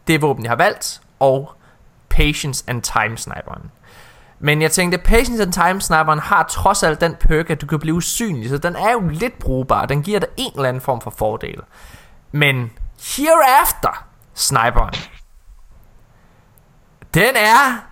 [0.07, 1.51] det våben, jeg har valgt, og
[2.09, 3.71] Patience and Time Sniperen.
[4.39, 7.79] Men jeg tænkte, Patience and Time Sniperen har trods alt den perk, at du kan
[7.79, 9.85] blive usynlig, så den er jo lidt brugbar.
[9.85, 11.61] Den giver dig en eller anden form for fordel.
[12.31, 12.71] Men
[13.17, 14.93] Hereafter Sniperen,
[17.13, 17.86] den er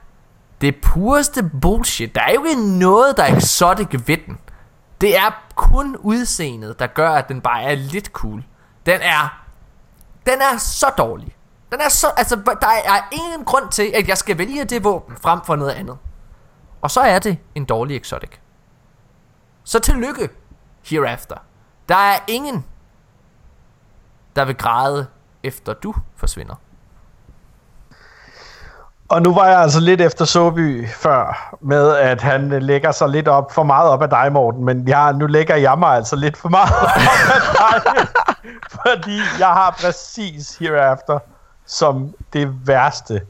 [0.66, 2.16] det pureste bullshit.
[2.16, 4.40] Der er jo ikke noget, der er exotic ved den.
[5.02, 8.44] Det er kun udseendet, der gør, at den bare er lidt cool.
[8.86, 9.46] Den er...
[10.26, 11.36] Den er så dårlig.
[11.72, 12.08] Den er så...
[12.18, 15.72] Altså, der er ingen grund til, at jeg skal vælge det våben frem for noget
[15.72, 15.98] andet.
[16.82, 18.32] Og så er det en dårlig exotic.
[19.64, 20.30] Så tillykke,
[20.86, 21.36] hereafter.
[21.90, 22.66] Der er ingen,
[24.36, 25.08] der vil græde,
[25.44, 26.56] efter du forsvinder.
[29.10, 33.28] Og nu var jeg altså lidt efter Soby før, med at han lægger sig lidt
[33.28, 34.66] op, for meget op af dig, Morten.
[34.66, 38.08] Men jeg, nu lægger jeg mig altså lidt for meget op af dig.
[38.86, 41.20] fordi jeg har præcis hereafter
[41.66, 43.22] som det værste.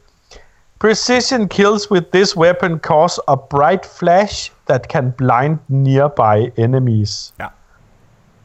[0.80, 7.34] Precision kills with this weapon cause a bright flash that can blind nearby enemies.
[7.40, 7.46] Ja.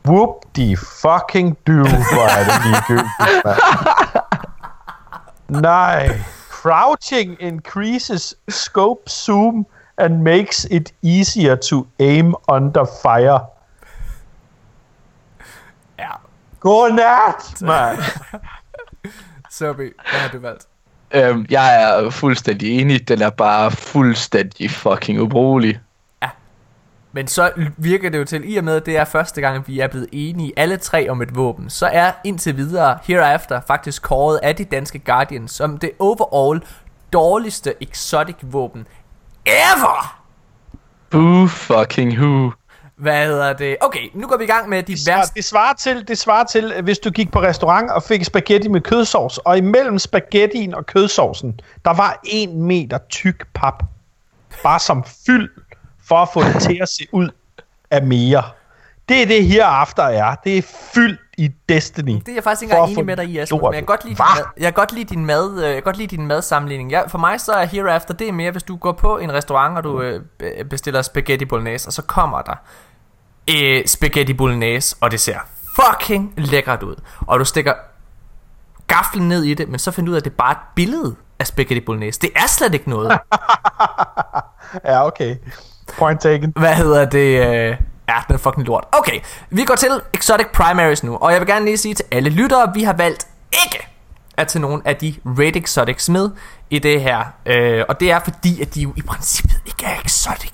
[0.05, 3.11] Whoop de fucking do, hvor er det ligegyldigt.
[5.63, 6.21] Nej.
[6.63, 9.67] Crouching increases scope zoom
[9.97, 13.47] and makes it easier to aim under fire.
[15.99, 16.11] Ja.
[16.61, 17.99] Godnat, mand.
[19.51, 20.67] Soby, hvad har du valgt?
[21.15, 23.09] Øhm, jeg er fuldstændig enig.
[23.09, 25.81] Den er bare fuldstændig fucking ubrugelig.
[27.13, 29.81] Men så virker det jo til, i og med at det er første gang, vi
[29.81, 34.41] er blevet enige alle tre om et våben, så er indtil videre Hereafter faktisk kåret
[34.43, 36.63] af de danske Guardians som det overall
[37.13, 38.87] dårligste exotic våben
[39.47, 40.21] ever!
[41.11, 42.53] Boo fucking who.
[42.97, 43.77] Hvad hedder det?
[43.81, 45.43] Okay, nu går vi i gang med de Det værste...
[45.43, 49.39] svarer, til, det svarer til, hvis du gik på restaurant og fik spaghetti med kødsovs,
[49.39, 53.83] og imellem spaghettien og kødsovsen, der var en meter tyk pap.
[54.63, 55.51] Bare som fyld,
[56.11, 57.29] for at få det til at se ud
[57.91, 58.43] af mere.
[59.09, 60.35] Det er det her after er.
[60.45, 60.63] Det er
[60.95, 62.13] fyldt i Destiny.
[62.13, 64.05] Det er jeg faktisk ikke engang enig med dig i, Asmus, men jeg kan godt
[64.05, 64.25] lide, Hva?
[64.25, 66.91] din mad, jeg kan godt lide din mad, øh, jeg kan godt lide din madsammenligning.
[66.91, 69.77] Ja, for mig så er Hereafter, det er mere, hvis du går på en restaurant,
[69.77, 72.55] og du øh, be- bestiller spaghetti bolognese, og så kommer der
[73.51, 75.39] øh, spaghetti bolognese, og det ser
[75.77, 76.97] fucking lækkert ud.
[77.27, 77.73] Og du stikker
[78.87, 80.59] gaflen ned i det, men så finder du ud af, at det er bare et
[80.75, 82.21] billede af spaghetti bolognese.
[82.21, 83.19] Det er slet ikke noget.
[84.85, 85.37] Ja, okay.
[85.99, 86.53] Point taken.
[86.57, 87.47] Hvad hedder det?
[87.47, 87.77] Øh...
[88.09, 88.85] Ja, den er fucking lort.
[88.93, 92.31] Okay, vi går til Exotic Primaries nu, og jeg vil gerne lige sige til alle
[92.31, 93.27] lyttere, vi har valgt
[93.65, 93.87] ikke
[94.37, 96.31] at tage nogen af de Raid Exotics med
[96.71, 97.25] i det her.
[97.47, 100.53] Øh, og det er fordi, at de jo i princippet ikke er exotic.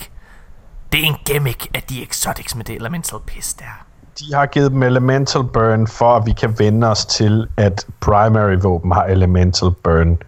[0.92, 3.84] Det er en gimmick af de exotics med det elemental piss der.
[4.18, 8.56] De har givet dem elemental burn, for at vi kan vende os til, at primary
[8.62, 10.18] våben har elemental burn,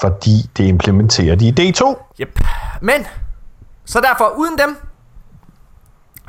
[0.00, 1.94] fordi det implementerer de i D2.
[2.20, 2.40] Yep.
[2.80, 3.06] Men,
[3.84, 4.76] så derfor uden dem,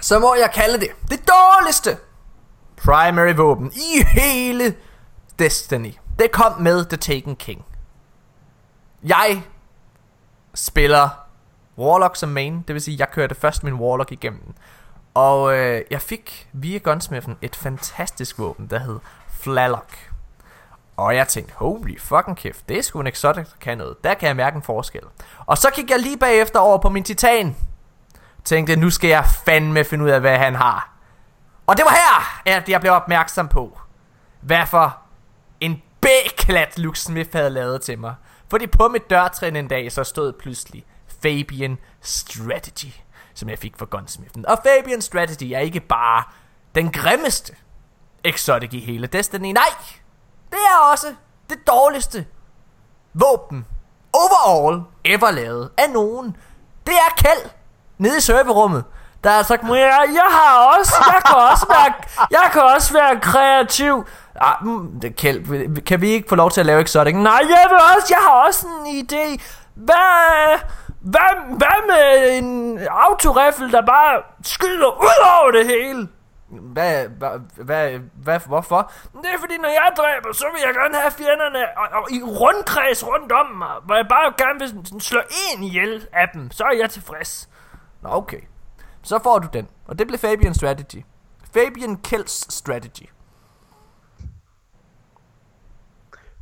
[0.01, 1.97] så må jeg kalde det det dårligste
[2.75, 4.75] primary våben i hele
[5.39, 5.93] Destiny.
[6.19, 7.65] Det kom med The Taken King.
[9.03, 9.43] Jeg
[10.53, 11.09] spiller
[11.77, 14.53] Warlock som main, det vil sige, jeg kørte først min Warlock igennem.
[15.13, 18.99] Og øh, jeg fik via Gunsmithen et fantastisk våben, der hed
[19.29, 20.12] Flalock.
[20.97, 24.03] Og jeg tænkte, holy fucking kæft, det er sgu en exotic, der kan noget.
[24.03, 25.01] Der kan jeg mærke en forskel.
[25.45, 27.55] Og så gik jeg lige bagefter over på min titan.
[28.43, 30.89] Tænkte, nu skal jeg fandme finde ud af, hvad han har.
[31.67, 33.79] Og det var her, at jeg blev opmærksom på,
[34.41, 34.97] hvad for
[35.59, 38.15] en bæklat Luke Smith havde lavet til mig.
[38.49, 40.85] Fordi på mit dørtrin en dag, så stod pludselig
[41.21, 42.93] Fabian Strategy,
[43.33, 44.45] som jeg fik fra Gunsmithen.
[44.45, 46.23] Og Fabian Strategy er ikke bare
[46.75, 47.55] den grimmeste
[48.23, 49.51] exotic i hele Destiny.
[49.51, 49.73] Nej,
[50.53, 51.07] det er også
[51.49, 52.25] det dårligste
[53.13, 53.65] våben
[54.13, 56.37] overall ever lavet af nogen.
[56.87, 57.49] Det er Kjeld
[57.97, 58.83] nede i serverrummet.
[59.23, 61.93] Der har sagt, jeg, jeg har også, jeg kan også være,
[62.31, 64.05] jeg kan også være kreativ.
[64.35, 67.15] Ah, mm, det, Kjeld, kan vi ikke få lov til at lave exotic?
[67.15, 69.41] Nej, jeg vil også, jeg har også en idé.
[69.75, 70.59] Hvad,
[71.01, 76.07] hvad, hvad med en autoreffel, der bare skyder ud over det hele?
[76.59, 78.91] Hvad, hvad, hvad, hvad, hvorfor?
[79.13, 82.21] Det er fordi, når jeg dræber, så vil jeg gerne have fjenderne og, og, i
[82.23, 85.21] rundkreds rundt om mig, hvor jeg bare gerne vil slå
[85.55, 86.51] en ihjel af dem.
[86.51, 87.49] Så er jeg tilfreds.
[88.01, 88.41] Nå, okay.
[89.01, 89.67] Så får du den.
[89.85, 91.03] Og det blev Fabian Strategy.
[91.53, 93.09] Fabian Kells Strategy.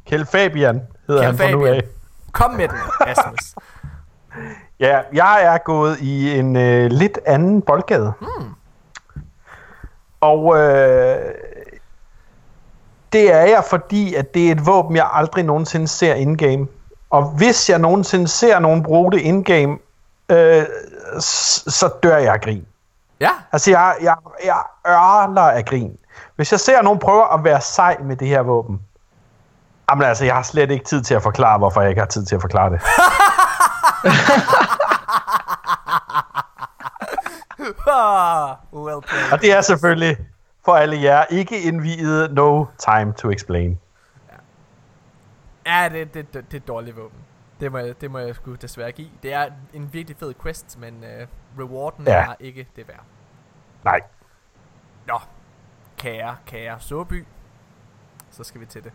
[0.05, 1.75] Kjeld Fabian hedder Kjeld han fra nu af.
[1.75, 1.91] Fabian.
[2.31, 3.55] Kom med den, Asmus.
[4.79, 8.13] Ja, jeg er gået i en øh, lidt anden boldgade.
[8.19, 8.49] Hmm.
[10.21, 11.17] Og øh,
[13.13, 16.67] det er jeg, fordi at det er et våben, jeg aldrig nogensinde ser in-game.
[17.09, 19.77] Og hvis jeg nogensinde ser nogen bruge det in-game,
[20.29, 20.63] øh,
[21.19, 22.65] så dør jeg af grin.
[23.19, 24.15] Ja, Altså, jeg, jeg,
[24.45, 25.97] jeg ørler af grin.
[26.35, 28.81] Hvis jeg ser nogen prøve at være sej med det her våben,
[29.89, 32.25] jamen altså, jeg har slet ikke tid til at forklare, hvorfor jeg ikke har tid
[32.25, 32.81] til at forklare det.
[37.87, 39.31] ah, well played.
[39.33, 40.17] Og det er selvfølgelig
[40.65, 43.79] for alle jer ikke indviede no time to explain.
[45.65, 47.17] Ja, det, det, det, det er dårligt våben.
[47.59, 49.09] Det må, jeg, det må jeg sgu desværre give.
[49.23, 52.13] Det er en virkelig fed quest, men uh, rewarden Ja.
[52.13, 53.03] er ikke det værd.
[53.83, 54.01] Nej.
[55.07, 55.19] Nå,
[55.97, 57.25] kære, kære Såby.
[58.31, 58.91] Så skal vi til det.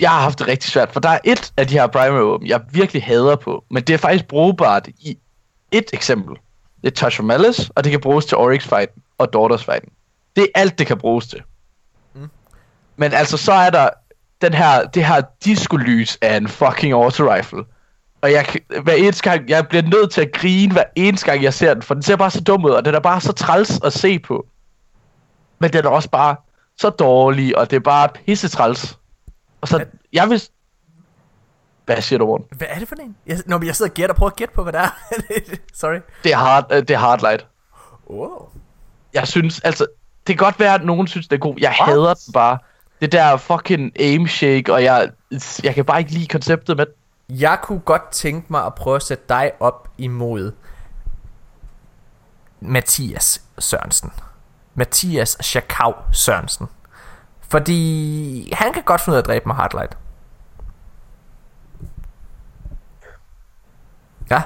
[0.00, 2.46] jeg har haft det rigtig svært, for der er et af de her primary våben,
[2.48, 5.18] jeg virkelig hader på, men det er faktisk brugbart i
[5.72, 6.36] et eksempel.
[6.82, 9.84] Det er Touch of Malice, og det kan bruges til Oryx fight og Daughters fight.
[10.36, 11.42] Det er alt, det kan bruges til.
[12.14, 12.28] Mm.
[12.96, 13.88] Men altså, så er der
[14.40, 17.64] den her, det her disco-lys af en fucking auto-rifle.
[18.22, 18.46] Og jeg,
[18.82, 21.82] hver eneste gang, jeg bliver nødt til at grine hver eneste gang, jeg ser den,
[21.82, 24.18] for den ser bare så dum ud, og den er bare så træls at se
[24.18, 24.46] på.
[25.58, 26.36] Men den er også bare
[26.78, 28.98] så dårlig, og det er bare pisse træls.
[29.60, 30.42] Og så, jeg vil...
[31.92, 32.46] Hvad siger du, Morten?
[32.50, 33.16] Hvad er det for en?
[33.26, 34.90] Jeg, når jeg sidder og gætter, prøver at gætte på, hvad det er.
[35.74, 36.00] Sorry.
[36.24, 37.46] Det er, hard, øh, det er Hardlight.
[38.06, 38.48] Oh.
[39.14, 39.86] Jeg synes, altså...
[40.26, 41.54] Det kan godt være, at nogen synes, det er god.
[41.58, 42.58] Jeg hader den bare.
[43.00, 45.10] Det der fucking aim shake, og jeg,
[45.64, 46.86] jeg kan bare ikke lide konceptet med
[47.28, 50.52] Jeg kunne godt tænke mig at prøve at sætte dig op imod
[52.60, 54.12] Mathias Sørensen.
[54.74, 56.66] Mathias Schakau Sørensen.
[57.48, 59.96] Fordi han kan godt finde ud af at dræbe mig hardlight.
[64.34, 64.42] Ja.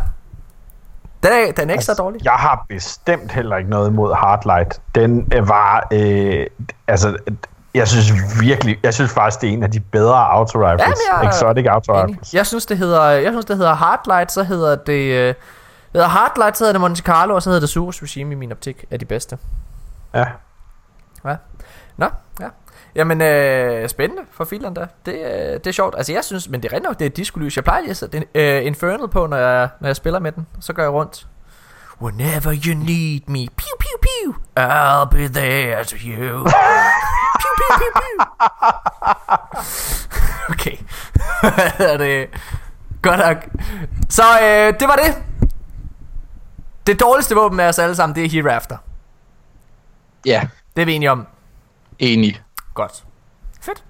[1.22, 2.24] Den er, den er ikke så dårlig.
[2.24, 4.80] Jeg har bestemt heller ikke noget imod Hardlight.
[4.94, 6.46] Den øh, var, øh,
[6.88, 7.16] altså,
[7.74, 10.82] jeg synes virkelig, jeg synes faktisk, det er en af de bedre auto-rifles.
[10.82, 11.70] Jamen, jeg er Exotic Enig.
[11.72, 12.34] auto-rifles.
[12.34, 15.34] Jeg synes det hedder Jeg synes det hedder Hardlight Så hedder det øh,
[15.92, 18.52] hedder Hardlight Så hedder det Monte Carlo Og så hedder det Surus Regime i min
[18.52, 19.38] optik Er de bedste
[20.14, 20.24] Ja.
[21.24, 21.36] Ja.
[21.96, 22.06] Nå,
[22.40, 22.48] ja.
[22.96, 24.86] Jamen, øh, spændende for fileren der.
[25.06, 25.94] Det, øh, det er sjovt.
[25.96, 27.56] Altså, jeg synes, men det er rent nok, det er disco-lys.
[27.56, 30.46] Jeg plejer lige at sætte øh, Infernal på, når jeg, når jeg spiller med den.
[30.60, 31.26] Så går jeg rundt.
[32.02, 36.44] Whenever you need me, pew pew pew, I'll be there to you.
[37.38, 38.26] pew pew pew pew.
[40.50, 40.76] Okay.
[41.76, 42.28] Hvad er det?
[43.02, 43.36] Godt nok.
[44.08, 45.22] Så øh, det var det.
[46.86, 48.76] Det dårligste våben af os alle sammen, det er Hereafter.
[50.26, 50.42] Ja,
[50.76, 51.26] Det er vi enige om.
[51.98, 52.42] enig.
[52.76, 53.04] Godt.
[53.62, 53.84] Fedt.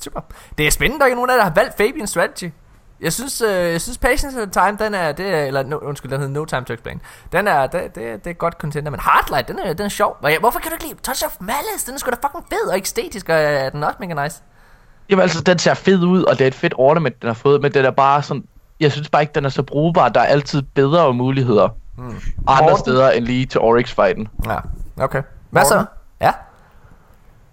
[0.00, 0.20] Super.
[0.58, 2.52] Det er spændende, der ikke er nogen af der har valgt Fabian Strategy.
[3.00, 6.10] Jeg synes, øh, jeg synes Patience at Time, den er, det er, eller no, undskyld,
[6.10, 7.00] den hedder No Time to Explain.
[7.32, 10.16] Den er, det, det, det er godt contender, men Hardlight, den er, den er sjov.
[10.20, 11.86] Hvor- Hvorfor kan du ikke lide Touch of Malice?
[11.86, 14.42] Den er sgu da fucking fed og æstetisk, og øh, den er også mega nice.
[15.10, 17.62] Jamen altså, den ser fed ud, og det er et fedt ornament, den har fået,
[17.62, 18.44] men den er bare sådan...
[18.80, 20.08] Jeg synes bare ikke, den er så brugbar.
[20.08, 22.20] Der er altid bedre muligheder hmm.
[22.46, 22.78] andre Morten?
[22.78, 24.28] steder end lige til Oryx-fighten.
[24.46, 24.58] Ja,
[25.04, 25.22] okay.
[25.50, 25.84] Hvad så?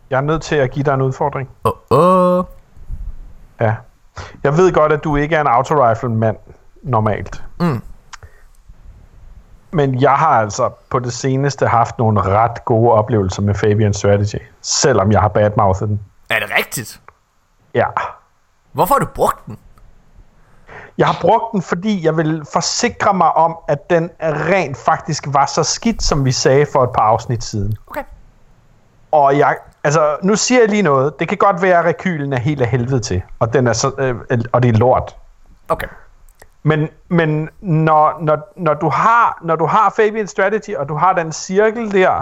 [0.09, 1.49] Jeg er nødt til at give dig en udfordring.
[1.65, 2.45] Åh, oh, oh.
[3.59, 3.75] Ja.
[4.43, 6.37] Jeg ved godt, at du ikke er en auto-rifle-mand
[6.83, 7.43] normalt.
[7.59, 7.81] Mm.
[9.71, 14.41] Men jeg har altså på det seneste haft nogle ret gode oplevelser med Fabian Strategy.
[14.61, 16.01] Selvom jeg har badmouthet den.
[16.29, 17.01] Er det rigtigt?
[17.73, 17.87] Ja.
[18.71, 19.57] Hvorfor har du brugt den?
[20.97, 25.45] Jeg har brugt den, fordi jeg vil forsikre mig om, at den rent faktisk var
[25.45, 27.77] så skidt, som vi sagde for et par afsnit siden.
[27.87, 28.03] Okay.
[29.11, 31.19] Og jeg, altså, nu siger jeg lige noget.
[31.19, 33.91] Det kan godt være, at rekylen er helt af helvede til, og, den er så,
[33.97, 34.15] øh,
[34.51, 35.15] og det er lort.
[35.69, 35.87] Okay.
[36.63, 41.13] Men, men når, når, når, du har, når du har Fabian Strategy, og du har
[41.13, 42.21] den cirkel der,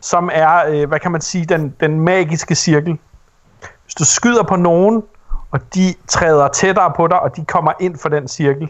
[0.00, 2.98] som er, øh, hvad kan man sige, den, den magiske cirkel.
[3.84, 5.02] Hvis du skyder på nogen,
[5.50, 8.68] og de træder tættere på dig, og de kommer ind for den cirkel,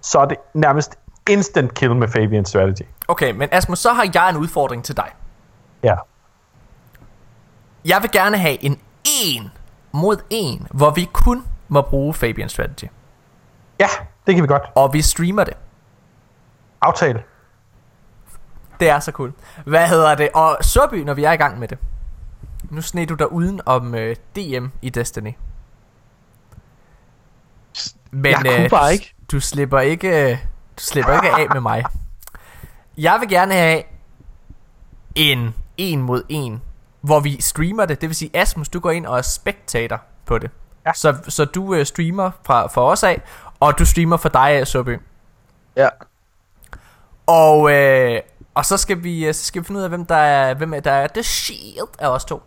[0.00, 0.98] så er det nærmest
[1.28, 2.86] instant kill med Fabian Strategy.
[3.08, 5.08] Okay, men Asmus, så har jeg en udfordring til dig.
[5.82, 5.94] Ja.
[7.84, 8.80] Jeg vil gerne have en
[9.36, 9.50] 1
[9.92, 12.88] mod 1, hvor vi kun må bruge Fabian Strategy.
[13.80, 13.86] Ja,
[14.26, 14.62] det kan vi godt.
[14.74, 15.54] Og vi streamer det.
[16.80, 17.22] Aftale.
[18.80, 19.32] Det er så cool.
[19.66, 20.28] Hvad hedder det?
[20.34, 21.78] Og Søby, når vi er i gang med det.
[22.70, 25.32] Nu sned du dig uden om øh, DM i Destiny.
[28.10, 29.14] Men Jeg øh, bare du- ikke.
[29.32, 30.32] Du slipper ikke,
[30.76, 31.84] du slipper ikke af med mig.
[32.98, 33.82] Jeg vil gerne have
[35.14, 36.60] en 1 mod 1,
[37.00, 38.00] hvor vi streamer det.
[38.00, 40.50] Det vil sige, Asmus, du går ind og er spectator på det.
[40.86, 40.92] Ja.
[40.92, 43.22] Så, så du øh, streamer fra, for os af,
[43.60, 44.98] og du streamer for dig af, Søby.
[45.76, 45.88] Ja.
[47.26, 48.20] Og, øh,
[48.54, 50.74] og så skal vi øh, så skal vi finde ud af hvem der er hvem
[50.74, 52.42] er, der er The Shield af os to.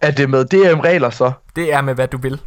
[0.00, 1.32] Er det med DM-regler så?
[1.56, 2.40] Det er med hvad du vil.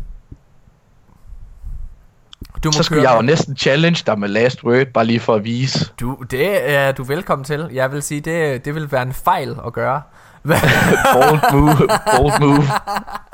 [2.63, 5.19] Du må Så skal køre jeg jo næsten challenge dig med last word, bare lige
[5.19, 5.91] for at vise.
[5.99, 7.69] Du, det er du velkommen til.
[7.71, 10.01] Jeg vil sige det det vil være en fejl at gøre.
[11.13, 11.77] Bold move,
[12.17, 12.63] bold move.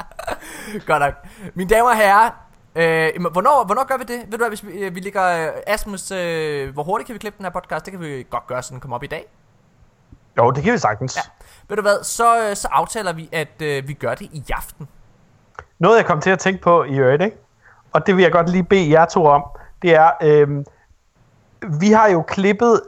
[0.88, 1.14] Godt nok.
[1.54, 2.30] Mine damer og herrer,
[2.76, 4.22] øh, hvornår, hvornår gør vi det?
[4.26, 7.20] Ved du hvad, hvis vi, øh, vi ligger øh, Asmus, øh, hvor hurtigt kan vi
[7.20, 7.86] klippe den her podcast?
[7.86, 9.26] Det kan vi godt gøre, så den kommer op i dag.
[10.38, 11.16] Jo, det kan vi sagtens.
[11.16, 11.22] Ja.
[11.68, 14.88] Ved du hvad, så, øh, så aftaler vi, at øh, vi gør det i aften.
[15.80, 17.38] Noget, jeg kom til at tænke på i øvrigt, ikke?
[17.94, 19.44] Og det vil jeg godt lige bede jer to om,
[19.82, 20.66] det er, øhm,
[21.80, 22.82] vi har jo klippet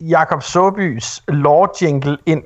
[0.00, 2.42] Jakob Sobys lore jingle ind,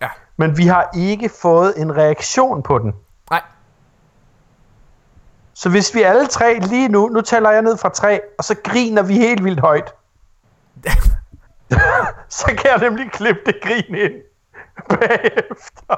[0.00, 0.08] Ja.
[0.36, 2.94] men vi har ikke fået en reaktion på den.
[3.30, 3.42] Nej,
[5.54, 8.54] Så hvis vi alle tre lige nu, nu tæller jeg ned fra tre, og så
[8.64, 9.94] griner vi helt vildt højt.
[12.28, 14.12] så kan jeg nemlig klippe det grin ind
[14.88, 15.94] bagefter.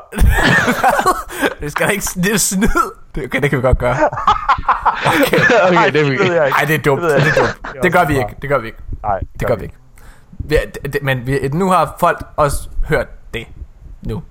[1.61, 2.05] Det skal da ikke...
[2.15, 2.69] Det er snyd.
[3.15, 3.97] Det, okay, det kan vi godt gøre.
[5.07, 5.39] okay,
[5.77, 6.35] Ej, det det jeg ikke.
[6.51, 7.03] Nej, det er dumt.
[7.03, 7.83] Det Det, er dumt.
[7.83, 8.37] det gør vi ikke.
[8.43, 8.79] Det gør vi ikke.
[9.03, 9.75] Nej, Det gør vi ikke.
[10.39, 13.47] Vi, det, det, men vi, nu har folk også hørt det.
[14.03, 14.23] Nu.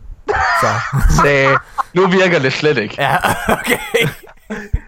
[0.61, 0.67] Så.
[1.09, 1.59] Så,
[1.93, 2.95] nu virker det slet ikke.
[2.99, 3.17] Ja,
[3.47, 4.07] okay.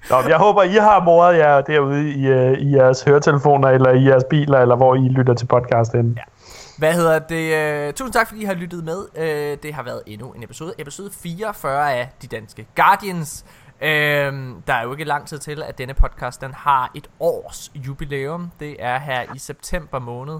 [0.10, 4.07] Nå, jeg håber, I har moret jer derude i, uh, i jeres høretelefoner, eller i
[4.10, 6.18] jeres biler, eller hvor I lytter til podcasten.
[6.18, 6.22] Ja.
[6.77, 7.88] Hvad hedder det?
[7.88, 9.06] Uh, tusind tak, fordi I har lyttet med.
[9.15, 10.73] Øh, det har været endnu en episode.
[10.77, 13.45] Episode 44 af De Danske Guardians.
[13.81, 13.88] Uh,
[14.68, 18.52] der er jo ikke lang tid til, at denne podcast den har et års jubilæum.
[18.60, 20.34] Det er her i september måned.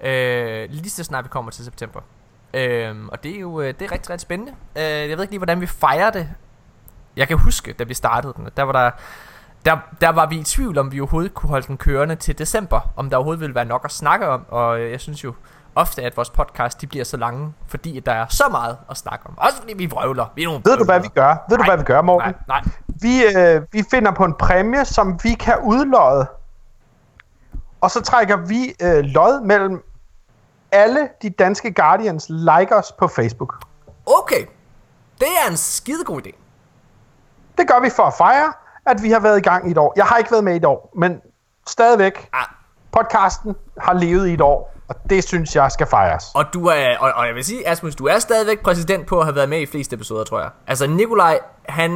[0.00, 2.00] Uh, lige så snart vi kommer til september.
[2.54, 4.52] Uh, og det er jo det er rigtig, rigtig spændende.
[4.76, 6.28] Uh, jeg ved ikke lige, hvordan vi fejrer det.
[7.16, 8.90] Jeg kan huske, da vi startede den, der var der
[9.64, 12.92] der, der var vi i tvivl om vi overhovedet kunne holde den kørende til december
[12.96, 15.34] Om der overhovedet ville være nok at snakke om Og jeg synes jo
[15.74, 18.96] ofte at vores podcast De bliver så lange Fordi at der er så meget at
[18.96, 21.44] snakke om Også fordi vi vrøvler vi er nogle Ved du, hvad vi gør?
[21.48, 21.70] Ved du, Nej.
[21.70, 22.34] hvad vi gør, Morten?
[22.48, 26.26] Nej, nej Vi, øh, vi finder på en præmie, som vi kan udlodde.
[27.80, 29.82] Og så trækker vi øh, lod mellem
[30.72, 33.62] alle de danske Guardians likers på Facebook.
[34.06, 34.46] Okay
[35.18, 36.32] Det er en skide god idé
[37.58, 38.52] Det gør vi for at fejre,
[38.86, 39.92] at vi har været i gang i et år.
[39.96, 41.20] Jeg har ikke været med i et år, men
[41.66, 42.46] stadigvæk, ah,
[42.92, 46.24] podcasten har levet i et år, og det synes jeg skal fejres.
[46.34, 49.24] Og du er Og, og jeg vil sige Asmus Du er stadigvæk præsident på at
[49.24, 51.38] have været med i flest episoder tror jeg Altså Nikolaj
[51.68, 51.90] Han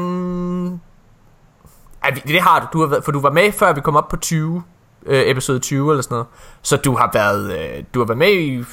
[2.03, 4.09] Ej, det har du, du har været, for du var med før vi kom op
[4.09, 4.63] på 20
[5.07, 6.27] øh, Episode 20 eller sådan noget
[6.63, 8.65] Så du har været øh, Du har været med i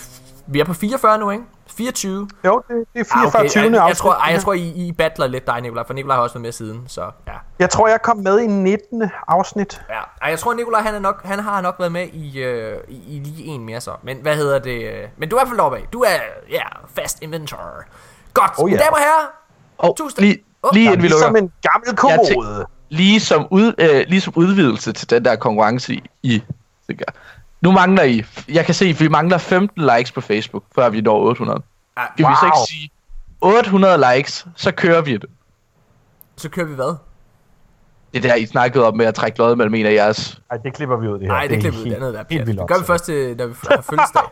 [0.47, 1.43] Vi er på 44 nu, ikke?
[1.77, 3.39] 24 Jo, det, det er Ah, 44.
[3.41, 3.49] okay.
[3.49, 3.63] 20.
[3.63, 6.23] Jeg, jeg, tror, ej, jeg tror I, I battler lidt dig, Nikolaj For Nikolaj har
[6.23, 9.03] også været med siden Så ja, jeg tror, jeg kom med i 19.
[9.27, 9.81] afsnit.
[9.89, 9.95] ja.
[10.21, 13.15] Ej, jeg tror Nikolaj han, er nok, han har nok været med i, øh, i,
[13.17, 15.47] i lige en mere så Men hvad hedder det øh, Men du er i hvert
[15.47, 16.15] fald deroppe af Du er
[16.49, 16.63] ja,
[16.95, 17.57] fast inventor
[18.33, 18.77] Godt, Oh, ja.
[18.77, 19.27] damer og herrer
[19.77, 21.41] Og Tusind- lige, Åh, lige er inden vi ligesom lukker.
[21.41, 22.65] en gammel kommode.
[22.89, 26.43] Lige som, ud, øh, lige som udvidelse til den der konkurrence i, i.
[27.61, 31.01] Nu mangler I, jeg kan se, at vi mangler 15 likes på Facebook, før vi
[31.01, 31.61] når 800.
[31.97, 32.47] Ah, Skal vi så Wow.
[32.47, 32.89] ikke sige
[33.41, 35.29] 800 likes, så kører vi det.
[36.37, 36.95] Så kører vi hvad?
[38.13, 40.41] Det der, I snakkede om med at trække lod mellem en af jeres.
[40.51, 41.27] Nej, det klipper vi ud, det her.
[41.33, 41.89] Nej, det er klipper vi ud.
[41.89, 44.23] Det andet der er helt vildt Det gør vi først, til, når vi har fødselsdag.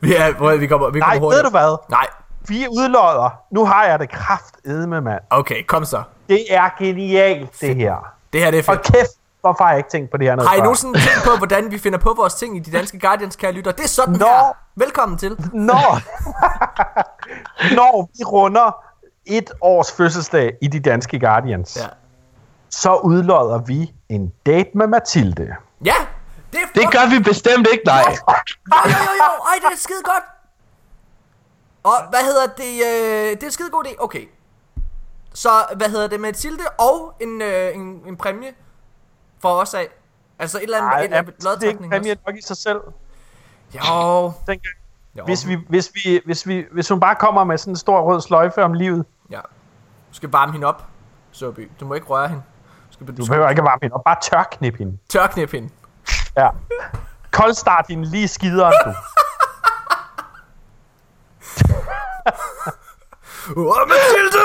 [0.00, 1.36] vi, er, hvor vi kommer, vi kommer Nej, hurtigt.
[1.38, 1.76] ved du hvad?
[1.90, 2.06] Nej,
[2.48, 3.30] Vi udlodder.
[3.54, 5.20] Nu har jeg det kraftedme, mand.
[5.30, 6.02] okay, kom så.
[6.28, 8.12] Det er genialt, det her.
[8.32, 8.94] Det her det er Og fedt.
[8.94, 9.10] kæft,
[9.40, 11.70] hvorfor har jeg ikke tænkt på det her noget Har I nogensinde tænkt på, hvordan
[11.70, 13.72] vi finder på vores ting i de danske Guardians, kære lytter?
[13.72, 14.26] Det er sådan Nå.
[14.26, 14.56] her.
[14.76, 15.36] Velkommen til.
[15.52, 16.00] Når,
[17.74, 18.76] når vi runder
[19.26, 21.86] et års fødselsdag i de danske Guardians, Ja.
[22.70, 25.54] så udlodder vi en date med Mathilde.
[25.84, 25.94] Ja,
[26.52, 28.02] det er Det gør vi bestemt ikke, nej.
[28.06, 28.14] Jo,
[28.84, 29.42] jo, jo, jo.
[29.44, 30.24] Ej, det er skide godt.
[31.82, 32.72] Og hvad hedder det?
[32.86, 33.94] Øh, det er skide god idé.
[33.98, 34.28] Okay.
[35.38, 36.20] Så, hvad hedder det?
[36.20, 38.48] Mathilde og en, øh, en, en præmie
[39.42, 39.88] for os af.
[40.38, 42.22] Altså et eller andet, Ej, et eller andet det er ikke lodtrækning præmie også.
[42.26, 42.80] nok i sig selv.
[43.74, 44.32] Jo.
[44.48, 44.58] Jeg.
[45.18, 45.24] jo.
[45.24, 48.20] Hvis, vi, hvis, vi, hvis, vi, hvis hun bare kommer med sådan en stor rød
[48.20, 49.40] sløjfe om livet, Ja.
[50.10, 50.84] Du skal varme hende op,
[51.32, 51.70] Søby.
[51.80, 52.42] Du må ikke røre hende.
[52.88, 54.98] Du skal, du du behøver ikke varme hende op, bare tørknip hende.
[55.08, 55.70] tørknip hende.
[56.36, 56.48] Ja.
[57.30, 58.90] Koldstart hende lige skideren, du.
[63.56, 64.44] Åh, Mathilde!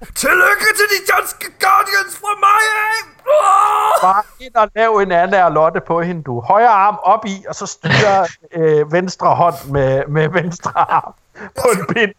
[0.00, 2.98] Tillykke til de danske Guardians fra mig af!
[3.34, 4.02] Åh!
[4.02, 6.40] Bare ind og lav en anden lotte på hende, du.
[6.40, 11.14] Højre arm op i, og så styrer øh, venstre hånd med, med venstre arm
[11.60, 12.14] på en pind.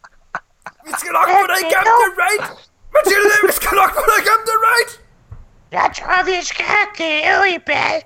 [0.86, 2.44] Vi skal nok få dig igennem det raid!
[2.94, 4.92] Mathilde, vi skal nok få dig igennem det raid!
[5.72, 6.66] Jeg tror, vi skal
[6.98, 8.02] gå i bad.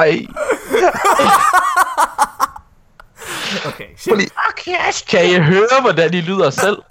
[0.00, 0.26] Ej.
[3.66, 4.12] Okay, shit.
[4.14, 5.02] Fuck yes.
[5.02, 6.82] Kan I høre, hvordan I lyder selv?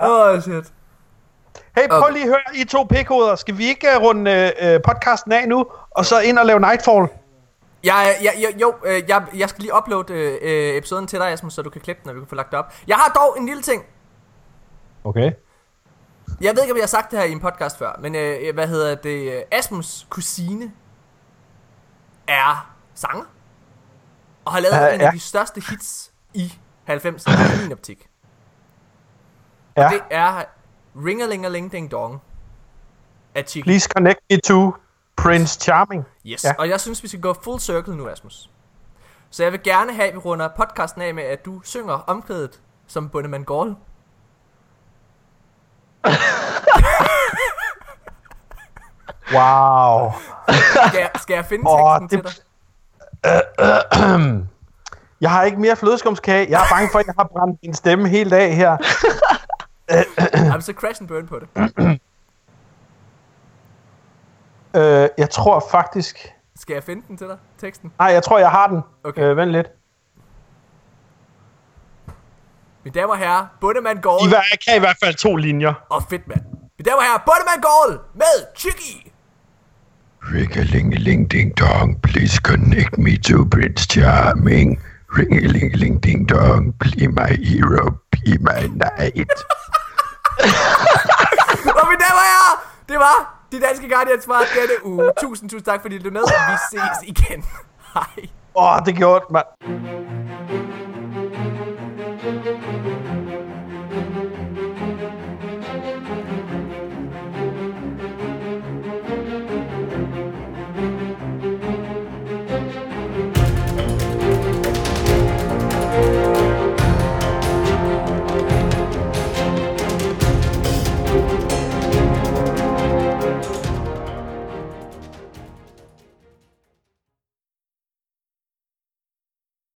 [0.00, 0.72] Åh, oh, shit.
[1.76, 2.12] Hey, prøv Okay.
[2.12, 3.36] lige at høre, I to pikhoveder.
[3.36, 7.06] Skal vi ikke uh, runde uh, podcasten af nu, og så ind og lave Nightfall?
[7.84, 11.28] Jeg, jeg, jeg, jo, øh, jeg, jeg skal lige uploade øh, øh, episoden til dig,
[11.28, 12.72] Asmus, så du kan klippe den, og vi kan få lagt det op.
[12.86, 13.84] Jeg har dog en lille ting.
[15.04, 15.32] Okay.
[16.40, 18.54] Jeg ved ikke, om jeg har sagt det her i en podcast før, men øh,
[18.54, 19.32] hvad hedder det?
[19.32, 20.72] øh, Asmus' kusine
[22.32, 23.24] er sanger,
[24.44, 25.10] og har lavet Ja, en af ja.
[25.10, 26.52] de største hits i
[26.90, 28.08] 90'erne i min optik.
[29.76, 29.88] Ja.
[29.92, 30.44] Det er
[30.96, 32.22] Ringelingeling Ding Dong
[33.34, 33.64] af Chico.
[33.64, 34.74] Please connect me to...
[35.16, 36.04] Prince Charming.
[36.26, 36.48] Yes, Ja.
[36.48, 36.54] ja.
[36.58, 38.50] og jeg synes, vi skal gå full circle nu, Asmus.
[39.30, 42.60] Så jeg vil gerne have, at vi runder podcasten af med, at du synger omkvædet
[42.86, 43.76] som Bundemann Gaul.
[49.34, 50.12] Wow.
[50.88, 52.42] Skal jeg, skal jeg finde teksten det- til
[53.24, 54.42] dig?
[55.20, 56.50] Jeg har ikke mere flødeskumskage.
[56.50, 58.76] Jeg er bange for, at jeg har brændt min stemme helt af her.
[60.34, 61.48] Jamen, så crash and burn på det.
[64.76, 66.32] Øh, jeg tror faktisk...
[66.56, 67.92] Skal jeg finde den til dig, teksten?
[67.98, 68.82] Nej, jeg tror, jeg har den.
[69.04, 69.22] Okay.
[69.22, 69.66] Øh, vent lidt.
[72.84, 75.74] Mine damer og herrer, Bundemann hver- jeg kan i hvert fald to linjer.
[75.90, 76.40] Og fedt, mand.
[76.78, 79.11] Mine damer og herrer, Bundemann Gaul med Chicky.
[80.30, 84.78] Ring-a-ling-a-ling ding dong, please connect me to Prince Charming.
[85.18, 89.30] Ring-a-ling-a-ling ding dong, be my hero, be my knight.
[91.78, 92.54] Og mine damer og herrer,
[92.88, 95.10] det var de danske Guardians fra denne uge.
[95.20, 96.22] Tusind, tusind tak, fordi du med.
[96.50, 97.44] Vi ses igen.
[97.94, 98.30] Hej.
[98.54, 99.46] Åh, det gjorde det, mand.